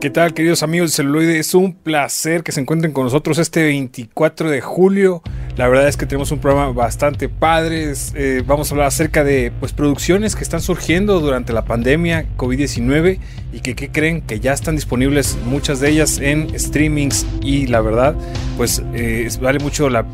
¿Qué 0.00 0.08
tal, 0.08 0.32
queridos 0.32 0.62
amigos 0.62 0.92
de 0.92 0.96
celuloide? 0.96 1.38
Es 1.38 1.52
un 1.52 1.74
placer 1.74 2.42
que 2.42 2.52
se 2.52 2.60
encuentren 2.62 2.94
con 2.94 3.04
nosotros 3.04 3.36
este 3.36 3.64
24 3.64 4.48
de 4.48 4.62
julio. 4.62 5.20
La 5.58 5.68
verdad 5.68 5.88
es 5.88 5.98
que 5.98 6.06
tenemos 6.06 6.32
un 6.32 6.38
programa 6.38 6.72
bastante 6.72 7.28
padre. 7.28 7.92
Eh, 8.14 8.42
vamos 8.46 8.70
a 8.70 8.74
hablar 8.74 8.86
acerca 8.86 9.24
de 9.24 9.52
pues, 9.60 9.74
producciones 9.74 10.36
que 10.36 10.42
están 10.42 10.62
surgiendo 10.62 11.20
durante 11.20 11.52
la 11.52 11.66
pandemia 11.66 12.24
COVID-19 12.38 13.18
y 13.52 13.60
que, 13.60 13.90
creen 13.90 14.22
que 14.22 14.40
ya 14.40 14.54
están 14.54 14.74
disponibles 14.74 15.36
muchas 15.44 15.80
de 15.80 15.90
ellas 15.90 16.18
en 16.18 16.58
streamings. 16.58 17.26
Y 17.42 17.66
la 17.66 17.82
verdad, 17.82 18.14
pues 18.56 18.82
eh, 18.94 19.28
vale 19.38 19.58
mucho 19.58 19.90
la 19.90 20.04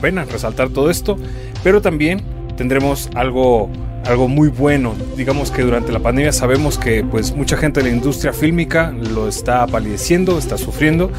pena 0.00 0.24
resaltar 0.24 0.70
todo 0.70 0.90
esto. 0.90 1.16
Pero 1.62 1.80
también 1.80 2.20
tendremos 2.56 3.10
algo 3.14 3.70
algo 4.06 4.28
muy 4.28 4.48
bueno. 4.48 4.94
Digamos 5.16 5.50
que 5.50 5.62
durante 5.62 5.92
la 5.92 6.00
pandemia 6.00 6.32
sabemos 6.32 6.78
que 6.78 7.04
pues 7.04 7.34
mucha 7.34 7.56
gente 7.56 7.80
de 7.82 7.90
la 7.90 7.94
industria 7.94 8.32
fílmica 8.32 8.92
lo 8.92 9.28
está 9.28 9.66
palideciendo, 9.66 10.38
está 10.38 10.56
sufriendo 10.56 11.10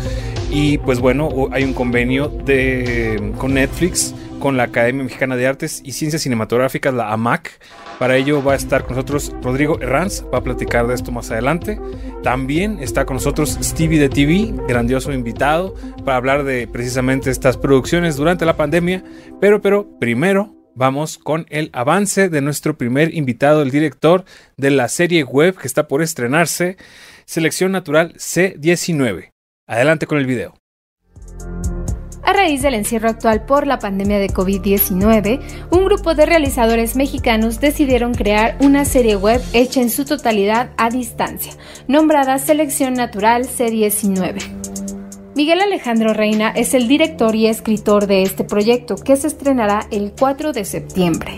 y 0.50 0.78
pues 0.80 1.00
bueno, 1.00 1.30
hay 1.52 1.64
un 1.64 1.74
convenio 1.74 2.30
de, 2.30 3.34
con 3.38 3.54
Netflix, 3.54 4.16
con 4.40 4.56
la 4.56 4.64
Academia 4.64 5.04
Mexicana 5.04 5.36
de 5.36 5.48
Artes 5.48 5.82
y 5.84 5.92
Ciencias 5.92 6.22
Cinematográficas, 6.22 6.94
la 6.94 7.12
AMAC. 7.12 7.60
Para 8.00 8.16
ello 8.16 8.44
va 8.44 8.54
a 8.54 8.56
estar 8.56 8.84
con 8.84 8.96
nosotros 8.96 9.34
Rodrigo 9.42 9.80
Herranz, 9.82 10.24
va 10.32 10.38
a 10.38 10.44
platicar 10.44 10.88
de 10.88 10.94
esto 10.94 11.12
más 11.12 11.32
adelante. 11.32 11.80
También 12.24 12.78
está 12.80 13.06
con 13.06 13.16
nosotros 13.16 13.58
Stevie 13.62 14.00
de 14.00 14.10
TV, 14.10 14.54
grandioso 14.68 15.12
invitado, 15.12 15.74
para 16.06 16.18
hablar 16.18 16.44
de 16.44 16.68
precisamente 16.68 17.32
estas 17.32 17.58
producciones 17.58 18.16
durante 18.16 18.46
la 18.46 18.56
pandemia. 18.56 19.04
Pero, 19.42 19.62
pero, 19.62 19.90
primero 20.00 20.57
vamos 20.78 21.18
con 21.18 21.46
el 21.50 21.70
avance 21.74 22.30
de 22.30 22.42
nuestro 22.42 22.78
primer 22.78 23.14
invitado, 23.14 23.62
el 23.62 23.72
director 23.72 24.24
de 24.56 24.72
la 24.72 24.88
serie 24.88 25.24
web 25.24 25.58
que 25.58 25.68
está 25.68 25.88
por 25.88 26.02
estrenarse, 26.02 26.78
Selección 27.26 27.72
Natural 27.72 28.14
C19. 28.14 29.32
Adelante 29.68 30.08
con 30.08 30.20
el 30.20 30.28
video. 30.28 30.54
A 32.24 32.34
raíz 32.34 32.62
del 32.62 32.74
encierro 32.74 33.10
actual 33.10 33.46
por 33.46 33.66
la 33.66 33.80
pandemia 33.80 34.20
de 34.20 34.30
COVID-19, 34.30 35.40
un 35.72 35.86
grupo 35.86 36.14
de 36.14 36.26
realizadores 36.26 36.96
mexicanos 36.96 37.60
decidieron 37.60 38.14
crear 38.14 38.58
una 38.60 38.86
serie 38.86 39.16
web 39.16 39.42
hecha 39.54 39.82
en 39.82 39.90
su 39.90 40.06
totalidad 40.06 40.72
a 40.78 40.90
distancia, 40.90 41.54
nombrada 41.88 42.38
Selección 42.38 42.94
Natural 42.94 43.46
C19. 43.46 44.67
Miguel 45.38 45.62
Alejandro 45.62 46.16
Reina 46.16 46.50
es 46.50 46.74
el 46.74 46.88
director 46.88 47.36
y 47.36 47.46
escritor 47.46 48.08
de 48.08 48.24
este 48.24 48.44
proyecto 48.44 48.96
que 48.96 49.16
se 49.16 49.28
estrenará 49.28 49.86
el 49.92 50.12
4 50.20 50.52
de 50.52 50.66
septiembre. 50.66 51.36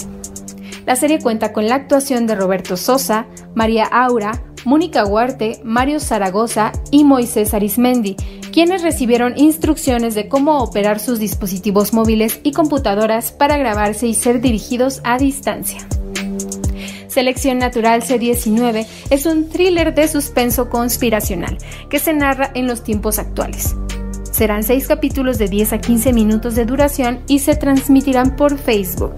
La 0.86 0.96
serie 0.96 1.20
cuenta 1.20 1.52
con 1.52 1.68
la 1.68 1.76
actuación 1.76 2.26
de 2.26 2.36
Roberto 2.36 2.78
Sosa, 2.78 3.28
María 3.56 3.84
Aura, 3.84 4.42
Mónica 4.64 5.04
Huarte, 5.06 5.60
Mario 5.66 6.00
Zaragoza 6.00 6.72
y 6.92 7.04
Moisés 7.04 7.54
Arismendi, 7.54 8.16
quienes 8.54 8.84
recibieron 8.84 9.38
instrucciones 9.38 10.16
de 10.16 10.30
cómo 10.30 10.60
operar 10.60 11.02
sus 11.02 11.20
dispositivos 11.20 11.92
móviles 11.92 12.40
y 12.44 12.54
computadoras 12.54 13.34
para 13.34 13.58
grabarse 13.58 14.08
y 14.08 14.14
ser 14.14 14.40
dirigidos 14.40 15.02
a 15.04 15.18
distancia. 15.18 15.86
Selección 17.10 17.58
Natural 17.58 18.04
C19 18.04 18.86
es 19.10 19.26
un 19.26 19.50
thriller 19.50 19.94
de 19.96 20.08
suspenso 20.08 20.70
conspiracional 20.70 21.58
que 21.90 22.00
se 22.00 22.14
narra 22.14 22.52
en 22.54 22.68
los 22.68 22.84
tiempos 22.84 23.18
actuales. 23.18 23.76
Serán 24.32 24.64
seis 24.64 24.88
capítulos 24.88 25.40
de 25.40 25.48
10 25.48 25.74
a 25.74 25.78
15 25.80 26.14
minutos 26.14 26.56
de 26.56 26.66
duración 26.66 27.22
y 27.28 27.40
se 27.40 27.56
transmitirán 27.56 28.36
por 28.36 28.58
Facebook. 28.58 29.16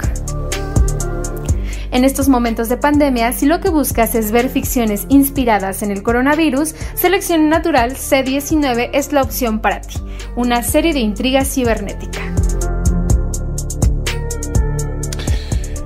En 1.92 2.06
estos 2.06 2.30
momentos 2.30 2.70
de 2.70 2.78
pandemia, 2.78 3.34
si 3.34 3.46
lo 3.46 3.60
que 3.60 3.70
buscas 3.70 4.16
es 4.16 4.32
ver 4.32 4.48
ficciones 4.48 5.06
inspiradas 5.10 5.84
en 5.84 5.92
el 5.92 6.02
coronavirus, 6.02 6.74
Selección 6.96 7.50
Natural 7.50 7.96
C19 7.96 8.92
es 8.94 9.12
la 9.12 9.22
opción 9.22 9.60
para 9.60 9.82
ti, 9.82 9.98
una 10.38 10.64
serie 10.64 10.94
de 10.94 11.02
intrigas 11.02 11.54
cibernética. 11.54 12.41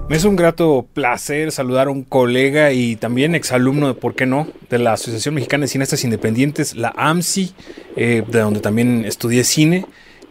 Me 0.08 0.18
es 0.18 0.24
un 0.24 0.36
grato 0.36 0.86
placer 0.94 1.50
saludar 1.50 1.88
a 1.88 1.90
un 1.90 2.04
colega 2.04 2.72
y 2.72 2.96
también 2.96 3.34
exalumno, 3.34 3.96
¿por 3.96 4.14
qué 4.14 4.28
no?, 4.28 4.46
de 4.70 4.78
la 4.78 4.94
Asociación 4.94 5.34
Mexicana 5.34 5.64
de 5.64 5.68
Cineastas 5.68 6.04
Independientes, 6.04 6.76
la 6.76 6.94
AMSI, 6.96 7.56
eh, 7.96 8.22
de 8.28 8.40
donde 8.40 8.60
también 8.60 9.04
estudié 9.04 9.44
cine. 9.44 9.86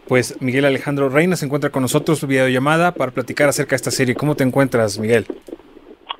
Pues 0.07 0.41
Miguel 0.41 0.63
Alejandro 0.63 1.09
Reina 1.09 1.35
se 1.35 1.45
encuentra 1.45 1.71
con 1.71 1.81
nosotros 1.81 2.25
videollamada 2.25 2.93
para 2.93 3.11
platicar 3.11 3.49
acerca 3.49 3.71
de 3.71 3.75
esta 3.75 3.91
serie. 3.91 4.15
¿Cómo 4.15 4.35
te 4.35 4.45
encuentras, 4.45 4.97
Miguel? 4.97 5.25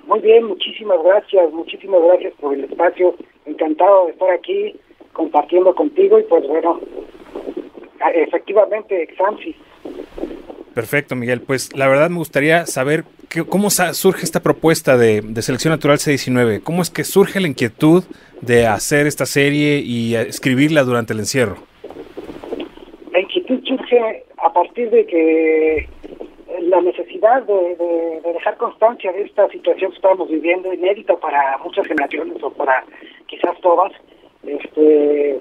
Muy 0.05 0.19
bien, 0.19 0.43
muchísimas 0.43 1.01
gracias, 1.01 1.49
muchísimas 1.53 2.01
gracias 2.03 2.33
por 2.41 2.55
el 2.55 2.65
espacio. 2.65 3.15
Encantado 3.45 4.07
de 4.07 4.11
estar 4.11 4.31
aquí 4.31 4.75
compartiendo 5.13 5.73
contigo 5.73 6.19
y 6.19 6.23
pues 6.23 6.45
bueno, 6.45 6.81
efectivamente, 8.15 9.07
AMSI. 9.17 9.55
Perfecto, 10.75 11.15
Miguel. 11.15 11.41
Pues 11.41 11.75
la 11.75 11.87
verdad 11.87 12.09
me 12.09 12.17
gustaría 12.17 12.65
saber 12.65 13.05
¿cómo 13.49 13.69
surge 13.69 14.23
esta 14.23 14.41
propuesta 14.41 14.97
de, 14.97 15.21
Selección 15.41 15.71
Natural 15.71 15.97
C19? 15.97 16.61
¿Cómo 16.63 16.81
es 16.81 16.89
que 16.89 17.05
surge 17.05 17.39
la 17.39 17.47
inquietud 17.47 18.03
de 18.41 18.67
hacer 18.67 19.07
esta 19.07 19.25
serie 19.25 19.79
y 19.79 20.15
escribirla 20.15 20.83
durante 20.83 21.13
el 21.13 21.19
encierro? 21.19 21.55
La 23.11 23.21
inquietud 23.21 23.63
surge 23.65 24.23
a 24.37 24.51
partir 24.51 24.89
de 24.89 25.05
que 25.05 25.87
la 26.61 26.81
necesidad 26.81 27.43
de, 27.43 28.21
dejar 28.33 28.57
constancia 28.57 29.11
de 29.13 29.23
esta 29.23 29.47
situación 29.49 29.91
que 29.91 29.95
estamos 29.95 30.29
viviendo, 30.29 30.73
inédita 30.73 31.15
para 31.17 31.57
muchas 31.63 31.87
generaciones 31.87 32.41
o 32.43 32.49
para 32.51 32.83
quizás 33.27 33.59
todas, 33.61 33.91
este, 34.45 35.39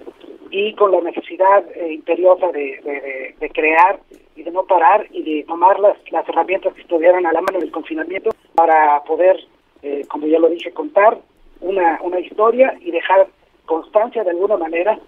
y 0.51 0.75
con 0.75 0.93
la 0.93 1.01
necesidad 1.01 1.65
eh, 1.75 1.95
imperiosa 1.95 2.51
de, 2.53 3.35
de 3.39 3.51
crear 3.51 4.01
y 4.37 4.43
de 4.43 4.51
no 4.51 4.65
parar 4.65 5.07
y 5.11 5.23
de 5.23 5.45
tomar 5.45 5.79
las, 5.81 5.97
las 6.11 6.29
herramientas 6.29 6.75
que 6.75 6.83
estuvieran 6.83 7.25
a 7.27 7.33
la 7.33 7.41
mano 7.41 7.61
del 7.61 7.71
confinamiento 7.71 8.31
para 8.55 9.03
poder, 9.05 9.39
eh, 9.83 10.05
como 10.09 10.27
ya 10.27 10.39
lo 10.39 10.49
dije, 10.49 10.73
contar 10.73 11.19
una, 11.61 12.01
una 12.03 12.21
historia 12.21 12.77
y 12.81 12.91
dejar 12.91 13.29
constancia 13.67 14.25
de 14.25 14.31
alguna 14.31 14.57
manera 14.57 14.99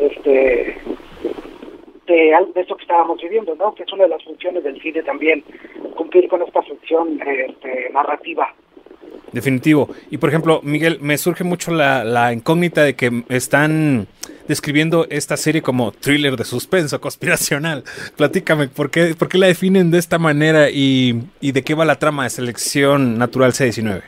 este 0.00 0.76
de, 2.06 2.14
de 2.54 2.60
eso 2.60 2.76
que 2.76 2.82
estábamos 2.82 3.20
viviendo, 3.22 3.54
¿no? 3.54 3.74
Que 3.74 3.84
es 3.84 3.92
una 3.92 4.04
de 4.04 4.10
las 4.10 4.24
funciones 4.24 4.64
del 4.64 4.80
cine 4.82 5.02
también, 5.02 5.44
cumplir 5.96 6.28
con 6.28 6.42
esta 6.42 6.60
función 6.62 7.20
este, 7.24 7.90
narrativa. 7.90 8.52
Definitivo. 9.30 9.88
Y 10.10 10.18
por 10.18 10.28
ejemplo, 10.28 10.60
Miguel, 10.62 10.98
me 11.00 11.16
surge 11.16 11.44
mucho 11.44 11.70
la, 11.70 12.04
la 12.04 12.32
incógnita 12.32 12.82
de 12.82 12.94
que 12.94 13.22
están 13.28 14.08
describiendo 14.52 15.06
esta 15.08 15.38
serie 15.38 15.62
como 15.62 15.92
thriller 15.92 16.36
de 16.36 16.44
suspenso, 16.44 17.00
conspiracional. 17.00 17.84
Platícame, 18.16 18.68
¿por 18.68 18.90
qué, 18.90 19.14
por 19.18 19.28
qué 19.28 19.38
la 19.38 19.46
definen 19.46 19.90
de 19.90 19.98
esta 19.98 20.18
manera 20.18 20.68
y, 20.70 21.22
de 21.40 21.62
qué 21.62 21.74
va 21.74 21.86
la 21.86 21.96
trama 21.96 22.24
de 22.24 22.30
Selección 22.30 23.18
Natural 23.18 23.52
C19? 23.52 24.02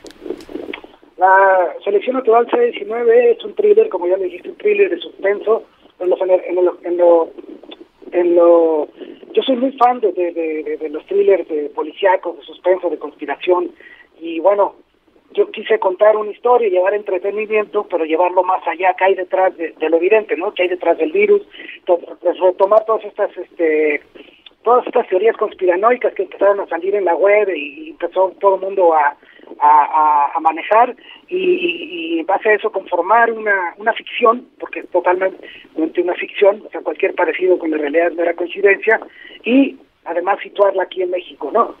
La 1.17 1.73
Selección 1.83 2.17
Natural 2.17 2.45
C19 2.45 3.35
es 3.35 3.43
un 3.43 3.55
thriller, 3.55 3.89
como 3.89 4.07
ya 4.07 4.17
le 4.17 4.25
dijiste, 4.25 4.49
un 4.49 4.57
thriller 4.57 4.89
de 4.91 4.99
suspenso. 4.99 5.63
En 5.99 6.09
lo, 6.09 6.17
en 6.21 6.97
lo, 6.97 7.29
en 8.11 8.35
lo, 8.35 8.89
yo 9.33 9.41
soy 9.43 9.55
muy 9.55 9.71
fan 9.73 9.99
de 9.99 10.89
los 10.91 11.05
thrillers 11.07 11.47
de 11.47 11.71
policíacos, 11.73 12.37
de 12.37 12.43
suspenso, 12.43 12.89
de 12.89 12.99
conspiración. 12.99 13.71
Y 14.19 14.39
bueno, 14.39 14.75
yo 15.33 15.51
quise 15.51 15.79
contar 15.79 16.15
una 16.15 16.31
historia 16.31 16.69
llevar 16.69 16.93
entretenimiento, 16.93 17.85
pero 17.89 18.05
llevarlo 18.05 18.43
más 18.43 18.65
allá, 18.67 18.93
que 18.93 19.03
hay 19.03 19.15
detrás 19.15 19.55
de, 19.57 19.73
lo 19.79 19.97
evidente, 19.97 20.37
¿no? 20.37 20.53
Que 20.53 20.63
hay 20.63 20.69
detrás 20.69 20.97
del 20.97 21.11
virus, 21.11 21.41
pues, 21.85 22.39
retomar 22.39 22.85
todas 22.85 23.03
estas, 23.05 23.35
este, 23.37 24.01
todas 24.63 24.85
estas 24.87 25.07
teorías 25.07 25.35
conspiranoicas 25.37 26.13
que 26.13 26.23
empezaron 26.23 26.59
a 26.61 26.67
salir 26.67 26.95
en 26.95 27.05
la 27.05 27.15
web 27.15 27.49
y 27.55 27.91
empezó 27.91 28.33
todo 28.39 28.55
el 28.55 28.61
mundo 28.61 28.93
a, 28.93 29.15
a, 29.59 30.39
manejar 30.41 30.95
y, 31.27 32.15
y, 32.15 32.19
en 32.19 32.25
base 32.25 32.49
a 32.49 32.53
eso 32.53 32.71
conformar 32.71 33.31
una, 33.31 33.73
una 33.77 33.93
ficción, 33.93 34.47
porque 34.59 34.81
es 34.81 34.89
totalmente 34.89 35.37
una 36.01 36.13
ficción, 36.13 36.63
o 36.65 36.69
sea, 36.69 36.81
cualquier 36.81 37.15
parecido 37.15 37.57
con 37.57 37.71
la 37.71 37.77
realidad 37.77 38.07
es 38.07 38.15
mera 38.15 38.33
coincidencia, 38.33 38.99
y 39.43 39.77
además 40.05 40.39
situarla 40.41 40.83
aquí 40.83 41.01
en 41.01 41.11
México, 41.11 41.49
¿no? 41.51 41.75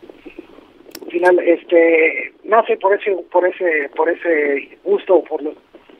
Final 1.09 1.39
este 1.39 2.33
nace 2.43 2.77
por 2.77 2.93
ese 2.93 3.15
por 3.31 3.45
ese 3.47 3.89
por 3.95 4.09
ese 4.09 4.77
gusto 4.83 5.23
por 5.23 5.41
los 5.41 5.55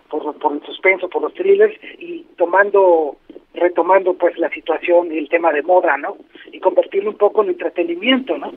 por, 0.09 0.37
por 0.37 0.53
el 0.53 0.61
suspenso 0.63 1.09
por 1.09 1.21
los 1.21 1.33
thrillers 1.33 1.75
y 1.99 2.25
tomando 2.37 3.17
retomando 3.53 4.13
pues 4.13 4.37
la 4.37 4.49
situación 4.49 5.11
y 5.11 5.17
el 5.17 5.29
tema 5.29 5.51
de 5.51 5.61
moda 5.61 5.97
no 5.97 6.17
y 6.51 6.59
convertirlo 6.59 7.11
un 7.11 7.17
poco 7.17 7.43
en 7.43 7.49
entretenimiento 7.49 8.37
no 8.37 8.51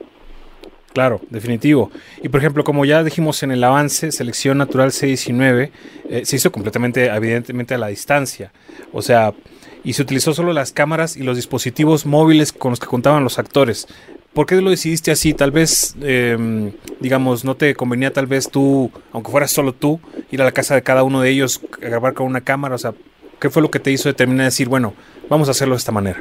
Claro, 0.93 1.21
definitivo. 1.29 1.91
Y 2.23 2.29
por 2.29 2.39
ejemplo, 2.39 2.63
como 2.63 2.83
ya 2.83 3.03
dijimos 3.03 3.43
en 3.43 3.51
el 3.51 3.63
avance, 3.63 4.11
Selección 4.11 4.57
Natural 4.57 4.89
C19 4.89 5.69
eh, 6.09 6.25
se 6.25 6.35
hizo 6.35 6.51
completamente, 6.51 7.05
evidentemente, 7.05 7.75
a 7.75 7.77
la 7.77 7.87
distancia. 7.87 8.51
O 8.91 9.03
sea, 9.03 9.33
y 9.83 9.93
se 9.93 10.01
utilizó 10.01 10.33
solo 10.33 10.51
las 10.51 10.71
cámaras 10.71 11.15
y 11.15 11.23
los 11.23 11.35
dispositivos 11.35 12.05
móviles 12.05 12.51
con 12.51 12.71
los 12.71 12.79
que 12.79 12.87
contaban 12.87 13.23
los 13.23 13.37
actores. 13.37 13.87
¿Por 14.33 14.45
qué 14.45 14.61
lo 14.61 14.69
decidiste 14.69 15.11
así? 15.11 15.33
Tal 15.33 15.51
vez, 15.51 15.95
em, 16.01 16.71
digamos, 16.99 17.43
no 17.43 17.55
te 17.55 17.75
convenía 17.75 18.13
tal 18.13 18.27
vez 18.27 18.49
tú, 18.49 18.91
aunque 19.11 19.31
fueras 19.31 19.51
solo 19.51 19.73
tú, 19.73 19.99
ir 20.31 20.41
a 20.41 20.45
la 20.45 20.51
casa 20.51 20.75
de 20.75 20.83
cada 20.83 21.03
uno 21.03 21.21
de 21.21 21.29
ellos, 21.29 21.61
a 21.81 21.87
grabar 21.87 22.13
con 22.13 22.27
una 22.27 22.41
cámara. 22.41 22.75
O 22.75 22.77
sea, 22.77 22.93
¿Qué 23.39 23.49
fue 23.49 23.61
lo 23.61 23.71
que 23.71 23.79
te 23.79 23.89
hizo 23.89 24.09
determinar 24.09 24.45
decir, 24.45 24.67
bueno, 24.67 24.93
vamos 25.29 25.47
a 25.47 25.51
hacerlo 25.51 25.73
de 25.75 25.77
esta 25.77 25.93
manera? 25.93 26.19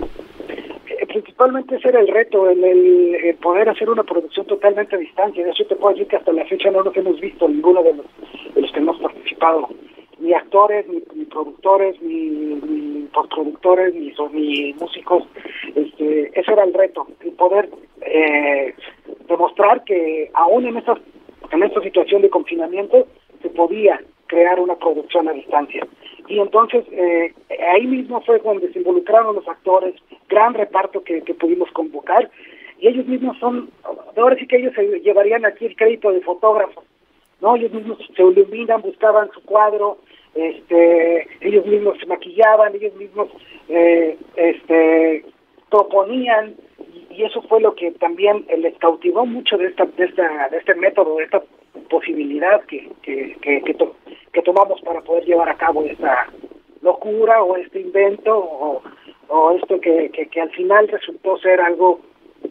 Eh, 0.87 1.07
principalmente 1.09 1.75
ese 1.75 1.89
era 1.89 1.99
el 1.99 2.07
reto, 2.07 2.49
el, 2.49 3.37
poder 3.43 3.69
hacer 3.69 3.91
una 3.91 4.05
producción 4.05 4.47
totalmente 4.47 4.95
a 4.95 4.99
distancia. 5.01 5.45
De 5.45 5.51
hecho, 5.51 5.67
te 5.67 5.75
puedo 5.75 5.95
decir 5.95 6.07
que 6.07 6.17
hasta 6.17 6.33
la 6.33 6.45
fecha 6.45 6.71
no 6.71 6.85
nos 6.85 6.97
hemos 6.97 7.21
visto 7.21 7.49
ninguno 7.49 7.83
de 7.83 7.95
los, 7.95 8.07
de 8.55 8.61
los 8.63 8.71
que 8.71 8.79
hemos 8.79 9.01
participado. 9.01 9.69
Ni 10.29 10.35
actores, 10.35 10.85
ni, 10.87 11.25
productores, 11.25 12.03
ni, 12.03 13.09
postproductores, 13.15 13.95
ni, 13.95 14.13
ni 14.35 14.75
músicos. 14.75 15.23
Este, 15.75 16.39
ese 16.39 16.53
era 16.53 16.65
el 16.65 16.75
reto, 16.75 17.07
el 17.21 17.33
poder 17.33 17.71
eh, 18.03 18.75
demostrar 19.27 19.85
que 19.85 20.31
aún 20.35 20.67
en 20.67 20.77
esta, 20.77 20.99
en 21.51 21.63
esta 21.63 21.81
situación 21.81 22.21
de 22.21 22.29
confinamiento 22.29 23.07
se 23.41 23.49
podía 23.49 24.03
crear 24.27 24.61
una 24.61 24.77
producción 24.77 25.31
a 25.31 25.33
distancia. 25.33 25.87
Y 26.27 26.41
entonces 26.41 26.85
eh, 26.93 27.33
ahí 27.73 27.87
mismo 27.87 28.21
fue 28.21 28.39
donde 28.41 28.71
se 28.71 28.81
involucraron 28.81 29.35
los 29.35 29.49
actores, 29.49 29.95
gran 30.29 30.53
reparto 30.53 31.03
que, 31.05 31.23
pudimos 31.41 31.71
convocar, 31.73 32.31
y 32.81 32.89
ellos 32.89 33.07
mismos 33.07 33.39
son, 33.39 33.71
ahora 34.15 34.37
sí 34.37 34.47
que 34.47 34.59
ellos 34.59 34.75
se 34.75 35.01
llevarían 35.01 35.47
aquí 35.47 35.65
el 35.65 35.75
crédito 35.75 36.13
de 36.13 36.21
fotógrafos, 36.21 36.85
¿no? 37.41 37.57
Ellos 37.57 37.73
mismos 37.73 37.99
se 38.15 38.23
iluminan, 38.23 38.83
buscaban 38.83 39.31
su 39.33 39.43
cuadro, 39.43 39.97
este, 40.39 41.29
ellos 41.41 41.67
mismos 41.67 41.99
se 41.99 42.07
maquillaban, 42.07 42.75
ellos 42.75 42.95
mismos 42.95 43.29
eh, 43.69 44.17
este, 44.37 45.25
proponían, 45.71 46.55
y 47.11 47.25
eso 47.25 47.43
fue 47.43 47.61
lo 47.61 47.75
que 47.75 47.91
también 47.93 48.47
les 48.59 48.77
cautivó 48.79 49.27
mucho 49.27 49.59
de 49.59 49.67
esta, 49.67 49.85
de 49.85 50.05
esta, 50.05 50.49
de 50.49 50.59
este 50.59 50.75
método, 50.75 51.17
de 51.17 51.25
esta 51.25 51.43
posibilidad 51.91 52.63
que, 52.65 52.89
que, 53.03 53.37
que, 53.41 53.63
que, 54.33 54.43
tomamos 54.43 54.81
para 54.83 55.01
poder 55.01 55.25
llevar 55.25 55.49
a 55.49 55.57
cabo 55.57 55.83
esta 55.85 56.29
locura 56.81 57.43
o 57.43 57.57
este 57.57 57.81
invento 57.81 58.39
o, 58.39 58.83
o 59.29 59.53
esto 59.53 59.81
que, 59.81 60.11
que, 60.11 60.41
al 60.41 60.51
final 60.51 60.89
resultó 60.89 61.37
ser 61.39 61.61
algo 61.61 62.01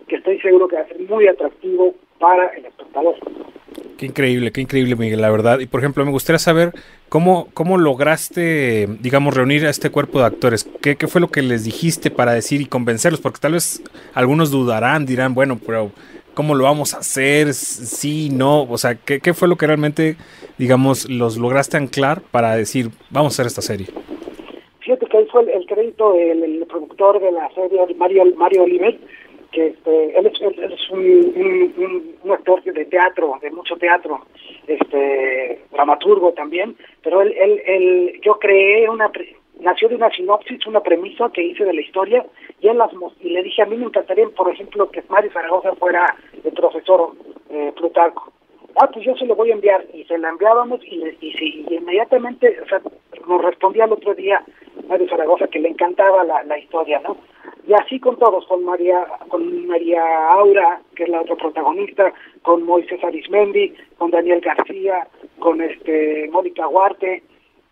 que 0.07 0.17
estoy 0.17 0.39
seguro 0.41 0.67
que 0.67 0.75
va 0.75 0.81
a 0.81 0.87
ser 0.87 0.99
muy 1.01 1.27
atractivo 1.27 1.95
para 2.19 2.47
el 2.47 2.65
espectador. 2.65 3.15
Qué 3.97 4.05
increíble, 4.05 4.51
qué 4.51 4.61
increíble, 4.61 4.95
Miguel, 4.95 5.21
la 5.21 5.31
verdad. 5.31 5.59
Y 5.59 5.65
por 5.65 5.79
ejemplo, 5.79 6.05
me 6.05 6.11
gustaría 6.11 6.39
saber 6.39 6.71
cómo, 7.09 7.49
cómo 7.53 7.77
lograste, 7.77 8.87
digamos, 9.01 9.33
reunir 9.33 9.65
a 9.65 9.69
este 9.69 9.89
cuerpo 9.89 10.19
de 10.19 10.25
actores. 10.25 10.69
¿Qué, 10.81 10.95
¿Qué 10.95 11.07
fue 11.07 11.19
lo 11.19 11.29
que 11.29 11.41
les 11.41 11.63
dijiste 11.63 12.11
para 12.11 12.33
decir 12.33 12.61
y 12.61 12.65
convencerlos? 12.65 13.19
Porque 13.19 13.39
tal 13.39 13.53
vez 13.53 13.81
algunos 14.13 14.51
dudarán, 14.51 15.05
dirán, 15.05 15.33
bueno, 15.33 15.59
pero 15.65 15.91
¿Cómo 16.37 16.53
lo 16.53 16.65
vamos 16.65 16.93
a 16.93 16.99
hacer? 16.99 17.51
Sí, 17.55 18.29
no. 18.31 18.61
O 18.69 18.77
sea, 18.77 18.93
¿qué, 18.93 19.19
qué 19.19 19.33
fue 19.33 19.47
lo 19.47 19.55
que 19.55 19.65
realmente, 19.65 20.17
digamos, 20.59 21.09
los 21.09 21.35
lograste 21.35 21.77
anclar 21.77 22.21
para 22.21 22.55
decir, 22.55 22.89
vamos 23.09 23.33
a 23.33 23.33
hacer 23.33 23.47
esta 23.47 23.63
serie? 23.63 23.87
Fíjate 24.81 25.07
que 25.07 25.17
ahí 25.17 25.25
fue 25.31 25.51
el, 25.51 25.65
crédito 25.65 26.13
del 26.13 26.63
productor 26.69 27.19
de 27.19 27.31
la 27.31 27.49
serie, 27.55 27.79
Mario, 27.97 28.23
Mario 28.35 28.65
Oliver, 28.65 28.99
que 29.51 29.67
este, 29.67 30.17
él 30.17 30.25
es, 30.27 30.89
un, 30.89 32.31
actor 32.31 32.63
de 32.63 32.85
teatro, 32.85 33.37
de 33.41 33.51
mucho 33.51 33.75
teatro, 33.77 34.21
este 34.67 35.61
dramaturgo 35.71 36.33
también, 36.33 36.75
pero 37.03 37.21
él, 37.21 37.33
él, 37.37 37.61
él 37.65 38.19
yo 38.23 38.37
creé 38.39 38.89
una 38.89 39.11
nació 39.59 39.89
de 39.89 39.95
una 39.95 40.09
sinopsis, 40.11 40.65
una 40.67 40.81
premisa 40.81 41.29
que 41.33 41.43
hice 41.43 41.65
de 41.65 41.73
la 41.73 41.81
historia, 41.81 42.25
y 42.61 42.67
él 42.67 42.77
las 42.77 42.91
y 43.21 43.29
le 43.29 43.43
dije 43.43 43.61
a 43.61 43.65
mí 43.65 43.77
me 43.77 43.85
encantaría, 43.85 44.27
por 44.29 44.51
ejemplo, 44.51 44.89
que 44.89 45.03
Mario 45.09 45.31
Zaragoza 45.31 45.75
fuera 45.75 46.15
el 46.43 46.51
profesor 46.53 47.13
eh, 47.49 47.71
Plutarco. 47.75 48.31
Ah, 48.75 48.89
pues 48.93 49.05
yo 49.05 49.15
se 49.15 49.25
lo 49.25 49.35
voy 49.35 49.51
a 49.51 49.55
enviar, 49.55 49.85
y 49.93 50.03
se 50.03 50.17
la 50.17 50.29
enviábamos, 50.29 50.81
y, 50.83 51.03
y, 51.21 51.65
y 51.69 51.75
inmediatamente, 51.75 52.59
o 52.61 52.67
sea, 52.67 52.81
nos 53.27 53.43
respondía 53.43 53.85
el 53.85 53.93
otro 53.93 54.13
día 54.13 54.43
Mario 54.87 55.09
Zaragoza 55.09 55.47
que 55.47 55.59
le 55.59 55.69
encantaba 55.69 56.23
la, 56.23 56.43
la 56.43 56.59
historia, 56.59 56.99
¿no? 56.99 57.17
Y 57.67 57.73
así 57.73 57.99
con 57.99 58.17
todos, 58.17 58.45
con 58.47 58.63
María, 58.63 59.05
con 59.27 59.67
María 59.67 60.01
Aura, 60.31 60.81
que 60.95 61.03
es 61.03 61.09
la 61.09 61.21
otra 61.21 61.35
protagonista, 61.35 62.13
con 62.41 62.63
Moisés 62.63 63.03
Arismendi, 63.03 63.73
con 63.97 64.11
Daniel 64.11 64.39
García, 64.39 65.07
con 65.39 65.61
este 65.61 66.29
Mónica 66.31 66.67
Huarte, 66.67 67.23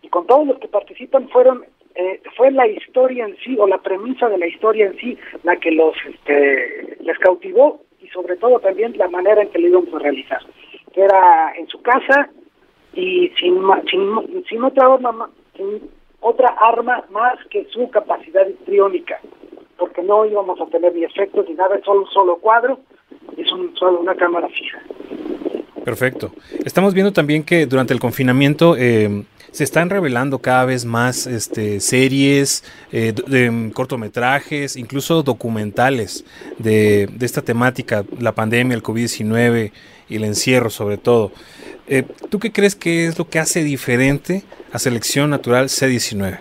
y 0.01 0.09
con 0.09 0.27
todos 0.27 0.48
los 0.48 0.59
que 0.59 0.68
participan 0.68 1.30
fueron 1.30 1.65
eh, 1.95 2.21
fue 2.36 2.51
la 2.51 2.68
historia 2.68 3.25
en 3.25 3.38
sí 3.38 3.56
o 3.57 3.68
la 3.68 3.77
premisa 3.77 4.27
de 4.27 4.38
la 4.38 4.48
historia 4.48 4.88
en 4.88 4.98
sí 4.98 5.18
la 5.44 5.56
que 5.56 5.71
los 5.71 5.95
este, 6.06 6.98
les 7.00 7.18
cautivó 7.19 7.80
y 8.01 8.07
sobre 8.09 8.36
todo 8.36 8.59
también 8.59 8.98
la 8.98 9.07
manera 9.07 9.41
en 9.41 9.50
que 9.50 9.59
lo 9.59 9.68
íbamos 9.69 9.94
a 9.94 10.00
realizar 10.00 10.41
que 10.95 11.03
era 11.03 11.53
en 11.57 11.68
su 11.68 11.81
casa 11.81 12.30
y 12.94 13.27
sin 13.38 13.62
sin, 13.92 14.45
sin 14.50 14.63
otra 14.63 14.88
arma 16.59 17.03
más 17.12 17.38
que 17.50 17.65
su 17.65 17.89
capacidad 17.89 18.47
histriónica 18.47 19.19
porque 19.77 20.01
no 20.01 20.25
íbamos 20.25 20.59
a 20.62 20.65
tener 20.68 20.95
ni 20.95 21.03
efectos 21.03 21.45
ni 21.50 21.56
nada 21.56 21.75
es 21.75 21.83
solo 21.83 22.03
un 22.03 22.07
solo 22.07 22.38
cuadro 22.38 22.80
es 23.38 23.51
un 23.51 23.75
solo 23.75 24.00
una 24.00 24.15
cámara 24.15 24.47
fija. 24.47 24.80
Perfecto. 25.83 26.31
Estamos 26.65 26.95
viendo 26.95 27.13
también 27.13 27.44
que 27.44 27.68
durante 27.68 27.94
el 27.94 28.00
confinamiento 28.00 28.75
eh, 28.75 29.24
se 29.51 29.63
están 29.63 29.89
revelando 29.89 30.39
cada 30.39 30.65
vez 30.65 30.83
más 30.83 31.27
este, 31.27 31.80
series, 31.80 32.63
eh, 32.91 33.13
de, 33.13 33.71
cortometrajes, 33.71 34.77
incluso 34.77 35.21
documentales 35.21 36.25
de, 36.57 37.07
esta 37.21 37.44
temática, 37.44 38.03
la 38.19 38.33
pandemia, 38.33 38.75
el 38.75 38.81
COVID-19 38.81 39.71
y 40.09 40.17
el 40.17 40.23
encierro 40.23 40.69
sobre 40.69 40.97
todo. 40.97 41.31
Eh, 41.87 42.03
¿Tú 42.29 42.39
qué 42.39 42.51
crees 42.51 42.75
que 42.75 43.05
es 43.05 43.19
lo 43.19 43.25
que 43.25 43.39
hace 43.39 43.63
diferente 43.63 44.43
a 44.71 44.79
Selección 44.79 45.29
Natural 45.29 45.65
C19? 45.65 46.39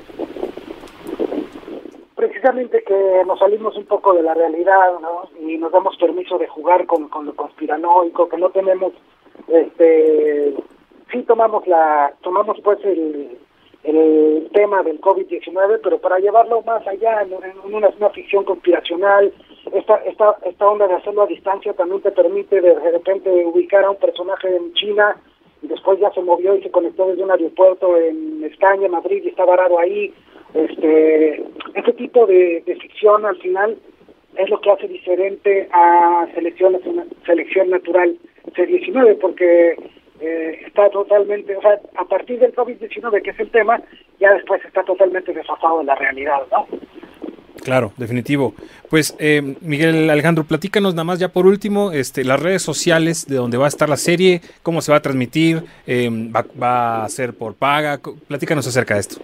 Precisamente 2.14 2.82
que 2.86 3.22
nos 3.26 3.38
salimos 3.38 3.76
un 3.76 3.84
poco 3.84 4.14
de 4.14 4.22
la 4.22 4.34
realidad 4.34 4.98
¿no? 5.00 5.28
y 5.46 5.58
nos 5.58 5.72
damos 5.72 5.96
permiso 5.96 6.38
de 6.38 6.48
jugar 6.48 6.86
con, 6.86 7.08
con 7.08 7.26
lo 7.26 7.34
conspiranoico, 7.34 8.28
que 8.28 8.36
no 8.38 8.50
tenemos 8.50 8.92
este 9.48 10.54
sí 11.12 11.22
tomamos 11.22 11.66
la 11.66 12.12
tomamos 12.22 12.58
pues 12.62 12.78
el, 12.84 13.38
el 13.84 14.48
tema 14.52 14.82
del 14.82 15.00
COVID-19, 15.00 15.80
pero 15.82 15.98
para 15.98 16.18
llevarlo 16.18 16.62
más 16.62 16.86
allá, 16.86 17.22
en, 17.22 17.32
una, 17.72 17.88
una, 17.88 18.10
ficción 18.10 18.44
conspiracional, 18.44 19.32
esta, 19.72 19.96
esta, 19.96 20.36
esta 20.44 20.66
onda 20.66 20.88
de 20.88 20.94
hacerlo 20.94 21.22
a 21.22 21.26
distancia 21.26 21.72
también 21.74 22.00
te 22.00 22.10
permite 22.10 22.60
de, 22.60 22.74
repente 22.74 23.30
ubicar 23.44 23.84
a 23.84 23.90
un 23.90 23.96
personaje 23.96 24.56
en 24.56 24.72
China 24.74 25.16
y 25.62 25.68
después 25.68 26.00
ya 26.00 26.10
se 26.12 26.22
movió 26.22 26.56
y 26.56 26.62
se 26.62 26.70
conectó 26.70 27.08
desde 27.08 27.24
un 27.24 27.30
aeropuerto 27.30 27.96
en 27.98 28.42
España, 28.44 28.88
Madrid 28.88 29.22
y 29.24 29.28
está 29.28 29.44
varado 29.44 29.78
ahí. 29.78 30.12
Este, 30.54 31.44
este 31.74 31.92
tipo 31.94 32.26
de, 32.26 32.62
de 32.64 32.76
ficción 32.76 33.26
al 33.26 33.36
final 33.36 33.76
es 34.36 34.48
lo 34.50 34.60
que 34.60 34.70
hace 34.70 34.88
diferente 34.88 35.68
a 35.72 36.26
selección, 36.34 36.78
selección 37.26 37.70
natural 37.70 38.16
C19, 38.54 39.18
porque 39.20 39.76
eh, 40.20 40.60
está 40.66 40.88
totalmente, 40.90 41.56
o 41.56 41.60
sea, 41.60 41.80
a 41.96 42.04
partir 42.04 42.38
del 42.38 42.54
COVID-19, 42.54 43.22
que 43.22 43.30
es 43.30 43.40
el 43.40 43.50
tema, 43.50 43.80
ya 44.20 44.32
después 44.32 44.64
está 44.64 44.82
totalmente 44.82 45.32
desfasado 45.32 45.78
de 45.78 45.84
la 45.84 45.94
realidad, 45.94 46.42
¿no? 46.50 46.66
Claro, 47.64 47.92
definitivo. 47.96 48.52
Pues 48.90 49.16
eh, 49.18 49.56
Miguel 49.62 50.10
Alejandro, 50.10 50.44
platícanos 50.44 50.94
nada 50.94 51.04
más 51.04 51.18
ya 51.18 51.28
por 51.28 51.46
último, 51.46 51.92
este, 51.92 52.22
las 52.22 52.40
redes 52.40 52.62
sociales 52.62 53.26
de 53.26 53.36
donde 53.36 53.56
va 53.56 53.64
a 53.64 53.68
estar 53.68 53.88
la 53.88 53.96
serie, 53.96 54.42
cómo 54.62 54.82
se 54.82 54.92
va 54.92 54.98
a 54.98 55.02
transmitir, 55.02 55.62
eh, 55.86 56.10
va, 56.30 57.04
a 57.04 57.08
ser 57.08 57.34
por 57.34 57.54
paga, 57.54 57.98
platícanos 58.28 58.66
acerca 58.66 58.94
de 58.94 59.00
esto. 59.00 59.16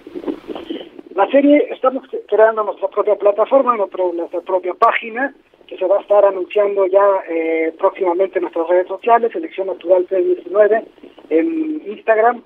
La 1.14 1.28
serie, 1.30 1.68
estamos 1.70 2.02
creando 2.26 2.64
nuestra 2.64 2.88
propia 2.88 3.14
plataforma, 3.16 3.76
nuestra 3.76 4.40
propia 4.40 4.72
página, 4.72 5.34
que 5.70 5.76
se 5.76 5.86
va 5.86 5.98
a 5.98 6.00
estar 6.00 6.24
anunciando 6.24 6.84
ya 6.88 7.22
eh, 7.28 7.72
próximamente 7.78 8.38
en 8.38 8.42
nuestras 8.42 8.66
redes 8.66 8.88
sociales, 8.88 9.30
Selección 9.32 9.68
Natural 9.68 10.04
C19, 10.08 10.84
en 11.30 11.82
Instagram, 11.86 12.42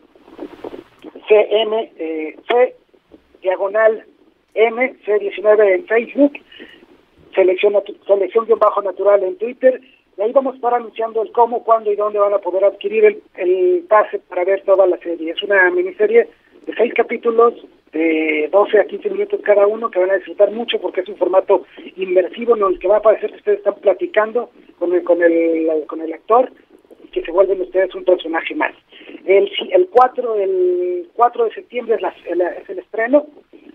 CM, 1.26 1.90
eh, 1.96 2.36
C, 2.46 2.76
diagonal 3.40 4.04
M, 4.52 4.94
C19 5.06 5.74
en 5.74 5.86
Facebook, 5.86 6.32
Selección, 7.34 7.72
selección 8.06 8.46
bajo 8.58 8.82
natural 8.82 9.24
en 9.24 9.38
Twitter, 9.38 9.80
y 10.18 10.20
ahí 10.20 10.32
vamos 10.32 10.52
a 10.52 10.56
estar 10.56 10.74
anunciando 10.74 11.22
el 11.22 11.32
cómo, 11.32 11.64
cuándo 11.64 11.90
y 11.90 11.96
dónde 11.96 12.18
van 12.18 12.34
a 12.34 12.38
poder 12.38 12.62
adquirir 12.62 13.06
el, 13.06 13.22
el 13.36 13.86
pase 13.88 14.18
para 14.18 14.44
ver 14.44 14.62
toda 14.64 14.86
la 14.86 14.98
serie. 14.98 15.32
Es 15.32 15.42
una 15.42 15.70
miniserie 15.70 16.28
de 16.66 16.74
seis 16.76 16.92
capítulos 16.94 17.54
de 17.94 18.48
12 18.50 18.80
a 18.80 18.84
15 18.84 19.08
minutos 19.10 19.40
cada 19.42 19.66
uno 19.66 19.88
que 19.88 20.00
van 20.00 20.10
a 20.10 20.16
disfrutar 20.16 20.50
mucho 20.50 20.80
porque 20.80 21.00
es 21.00 21.08
un 21.08 21.16
formato 21.16 21.64
inmersivo 21.96 22.56
en 22.56 22.64
el 22.64 22.78
que 22.80 22.88
va 22.88 22.96
a 22.96 23.02
parecer 23.02 23.30
que 23.30 23.36
ustedes 23.36 23.58
están 23.58 23.76
platicando 23.76 24.50
con 24.80 24.92
el, 24.92 25.04
con 25.04 25.22
el, 25.22 25.86
con 25.86 26.00
el 26.00 26.12
actor 26.12 26.50
y 27.04 27.08
que 27.08 27.22
se 27.22 27.30
vuelven 27.30 27.60
ustedes 27.60 27.94
un 27.94 28.04
personaje 28.04 28.54
más. 28.56 28.74
El, 29.24 29.48
el 29.70 29.88
4 29.88 30.34
el 30.34 31.08
4 31.14 31.44
de 31.44 31.54
septiembre 31.54 31.94
es, 31.94 32.02
la, 32.02 32.08
es 32.08 32.68
el 32.68 32.80
estreno 32.80 33.26